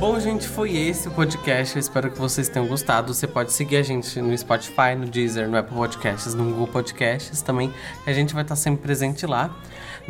Bom, 0.00 0.18
gente, 0.18 0.48
foi 0.48 0.74
esse 0.74 1.08
o 1.08 1.10
podcast. 1.10 1.76
Eu 1.76 1.80
espero 1.80 2.10
que 2.10 2.18
vocês 2.18 2.48
tenham 2.48 2.66
gostado. 2.66 3.12
Você 3.12 3.26
pode 3.26 3.52
seguir 3.52 3.76
a 3.76 3.82
gente 3.82 4.18
no 4.18 4.36
Spotify, 4.36 4.94
no 4.96 5.04
Deezer, 5.04 5.46
no 5.46 5.58
Apple 5.58 5.76
Podcasts, 5.76 6.32
no 6.32 6.42
Google 6.42 6.68
Podcasts 6.68 7.42
também. 7.42 7.70
A 8.06 8.12
gente 8.14 8.32
vai 8.32 8.42
estar 8.42 8.56
sempre 8.56 8.80
presente 8.80 9.26
lá. 9.26 9.54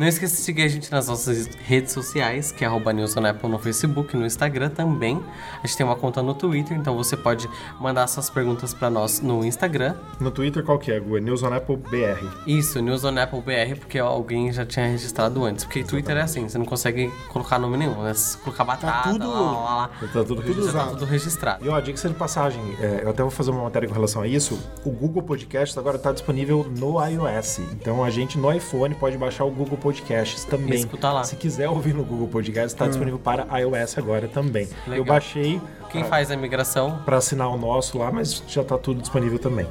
Não 0.01 0.07
esqueça 0.07 0.35
de 0.35 0.41
seguir 0.41 0.63
a 0.63 0.67
gente 0.67 0.91
nas 0.91 1.07
nossas 1.07 1.45
redes 1.63 1.91
sociais, 1.93 2.51
que 2.51 2.63
é 2.63 2.67
arroba 2.67 2.91
News 2.91 3.15
on 3.15 3.23
Apple 3.23 3.47
no 3.47 3.59
Facebook, 3.59 4.17
no 4.17 4.25
Instagram 4.25 4.71
também. 4.71 5.23
A 5.63 5.67
gente 5.67 5.77
tem 5.77 5.85
uma 5.85 5.95
conta 5.95 6.23
no 6.23 6.33
Twitter, 6.33 6.75
então 6.75 6.97
você 6.97 7.15
pode 7.15 7.47
mandar 7.79 8.07
suas 8.07 8.27
perguntas 8.27 8.73
para 8.73 8.89
nós 8.89 9.19
no 9.19 9.45
Instagram. 9.45 9.93
No 10.19 10.31
Twitter, 10.31 10.63
qual 10.63 10.79
que 10.79 10.91
é? 10.91 10.99
Gu? 10.99 11.17
É 11.17 11.19
News 11.19 11.43
on 11.43 11.53
Apple 11.53 11.77
BR. 11.77 12.25
Isso, 12.47 12.81
News 12.81 13.03
on 13.03 13.15
Apple 13.15 13.41
BR, 13.41 13.77
porque 13.79 13.99
alguém 13.99 14.51
já 14.51 14.65
tinha 14.65 14.87
registrado 14.87 15.45
antes. 15.45 15.65
Porque 15.65 15.83
Twitter 15.83 16.17
é 16.17 16.21
assim, 16.21 16.49
você 16.49 16.57
não 16.57 16.65
consegue 16.65 17.13
colocar 17.29 17.59
nome 17.59 17.77
nenhum, 17.77 18.01
né? 18.01 18.15
Se 18.15 18.39
colocar 18.39 18.63
batata, 18.63 19.07
tudo- 19.11 19.29
lá, 19.29 19.39
lá, 19.51 19.75
lá. 19.75 19.87
Tá 20.11 20.23
tudo 20.23 20.41
Já 20.41 20.47
registrado. 20.47 20.73
tá 20.89 20.97
tudo 20.97 21.05
registrado. 21.05 21.63
E 21.63 21.69
ó, 21.69 21.79
diga-se 21.79 22.07
de 22.09 22.15
passagem, 22.15 22.59
é, 22.79 23.01
eu 23.03 23.11
até 23.11 23.21
vou 23.21 23.29
fazer 23.29 23.51
uma 23.51 23.61
matéria 23.65 23.87
com 23.87 23.93
relação 23.93 24.23
a 24.23 24.27
isso. 24.27 24.57
O 24.83 24.89
Google 24.89 25.21
Podcasts 25.21 25.77
agora 25.77 25.97
está 25.97 26.11
disponível 26.11 26.65
no 26.75 26.99
iOS. 27.05 27.59
Então 27.73 28.03
a 28.03 28.09
gente 28.09 28.39
no 28.39 28.51
iPhone 28.51 28.95
pode 28.95 29.15
baixar 29.15 29.43
o 29.45 29.51
Google 29.51 29.77
Podcasts 29.91 30.45
também. 30.45 30.79
Escutar 30.79 31.11
lá. 31.11 31.23
Se 31.23 31.35
quiser 31.35 31.67
ouvir 31.69 31.93
no 31.93 32.03
Google 32.03 32.27
Podcasts, 32.27 32.73
está 32.73 32.87
disponível 32.87 33.19
para 33.19 33.45
iOS 33.59 33.97
agora 33.97 34.27
também. 34.27 34.67
Eu 34.85 34.91
Legal. 34.91 35.05
baixei 35.05 35.61
Quem 35.91 36.03
faz 36.05 36.31
a 36.31 36.37
migração, 36.37 37.01
para 37.03 37.17
assinar 37.17 37.49
o 37.49 37.57
nosso 37.57 37.97
lá, 37.97 38.11
mas 38.11 38.41
já 38.47 38.61
está 38.61 38.77
tudo 38.77 39.01
disponível 39.01 39.37
também. 39.37 39.67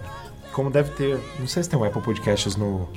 Como 0.53 0.71
deve 0.71 0.91
ter, 0.91 1.19
não 1.39 1.47
sei 1.47 1.63
se 1.63 1.71
tem 1.71 1.79
o 1.79 1.85
Apple 1.85 2.03
Podcasts 2.03 2.57
no, 2.57 2.89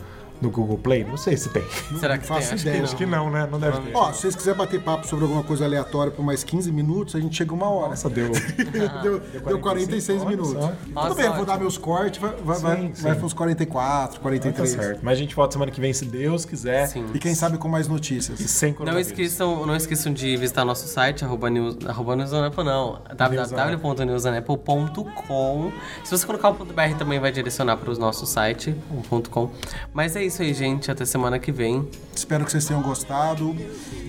no 0.43 0.51
Google 0.51 0.77
Play, 0.77 1.03
não 1.03 1.17
sei 1.17 1.37
se 1.37 1.49
tem. 1.49 1.63
será 1.99 2.17
que 2.17 2.27
tem? 2.27 2.35
faço 2.35 2.53
Acho 2.53 2.63
ideia. 2.63 2.77
que 2.79 2.83
Acho 2.83 2.95
que 2.97 3.05
não, 3.05 3.29
né? 3.31 3.47
Não 3.49 3.59
deve 3.59 3.79
ter. 3.79 3.95
Ó, 3.95 4.11
se 4.11 4.21
vocês 4.21 4.35
quiserem 4.35 4.57
bater 4.57 4.81
papo 4.81 5.07
sobre 5.07 5.25
alguma 5.25 5.43
coisa 5.43 5.65
aleatória 5.65 6.11
por 6.11 6.23
mais 6.23 6.43
15 6.43 6.71
minutos, 6.71 7.15
a 7.15 7.19
gente 7.19 7.35
chega 7.35 7.53
uma 7.53 7.69
hora. 7.69 7.89
Nossa, 7.89 8.09
deu. 8.09 8.31
deu, 9.01 9.19
deu 9.19 9.59
46 9.59 10.21
Olha 10.21 10.29
minutos. 10.29 10.51
só. 10.53 10.67
Tudo 10.67 10.93
Nossa, 10.93 11.15
bem, 11.15 11.25
eu 11.25 11.33
vou 11.33 11.45
dar 11.45 11.57
meus 11.59 11.77
cortes, 11.77 12.19
vai, 12.19 12.31
vai, 12.43 12.59
vai, 12.59 12.75
Sim, 12.77 12.91
vai 13.01 13.11
sim. 13.13 13.17
para 13.17 13.25
uns 13.25 13.33
44, 13.33 14.15
Tá 14.17 14.21
43. 14.21 14.69
certo. 14.69 14.99
Mas 15.01 15.13
a 15.13 15.21
gente 15.21 15.33
volta 15.35 15.53
semana 15.53 15.71
que 15.71 15.79
vem, 15.79 15.93
se 15.93 16.05
Deus 16.05 16.43
quiser. 16.45 16.87
Sim. 16.87 17.05
E 17.13 17.19
quem 17.19 17.33
sabe 17.33 17.57
com 17.57 17.67
mais 17.69 17.87
E 17.87 17.89
notícias. 17.89 18.39
sem 18.39 18.75
Não 18.79 18.99
esqueçam, 18.99 19.65
não 19.65 19.75
esqueçam 19.75 20.11
de 20.11 20.35
visitar 20.35 20.65
nosso 20.65 20.87
site, 20.87 21.23
arroba, 21.23 21.49
news, 21.49 21.77
arroba 21.87 22.15
newsonaple, 22.15 22.63
não, 22.63 23.01
www.newsonaple.com. 23.15 25.71
Se 26.03 26.11
você 26.17 26.25
colocar 26.25 26.49
o 26.49 26.55
ponto 26.55 26.73
.br 26.73 26.81
também 26.97 27.19
vai 27.19 27.31
direcionar 27.31 27.77
para 27.77 27.91
o 27.91 27.97
nosso 27.97 28.25
site, 28.25 28.75
o 28.91 29.01
ponto 29.07 29.29
.com. 29.29 29.49
Mas 29.93 30.15
é 30.15 30.23
isso 30.23 30.32
isso 30.33 30.41
aí, 30.41 30.53
gente. 30.53 30.89
Até 30.89 31.05
semana 31.05 31.37
que 31.37 31.51
vem. 31.51 31.87
Espero 32.13 32.43
que 32.43 32.51
vocês 32.51 32.65
tenham 32.65 32.81
gostado. 32.81 33.55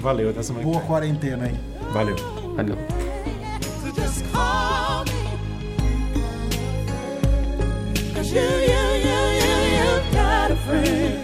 Valeu, 0.01 0.31
até 0.31 0.43
semana 0.43 0.65
Boa 0.65 0.81
que 0.81 0.89
vem. 0.89 0.89
Boa 0.89 1.01
quarentena, 1.01 1.49
hein? 1.49 1.61
Valeu. 1.93 2.17
Valeu. 2.57 2.77
you, 8.25 8.41
you, 8.41 8.81
you, 9.05 9.21
you, 9.39 9.57
you 9.77 9.91
got 10.13 10.51
a 10.51 10.57
friend. 10.67 11.24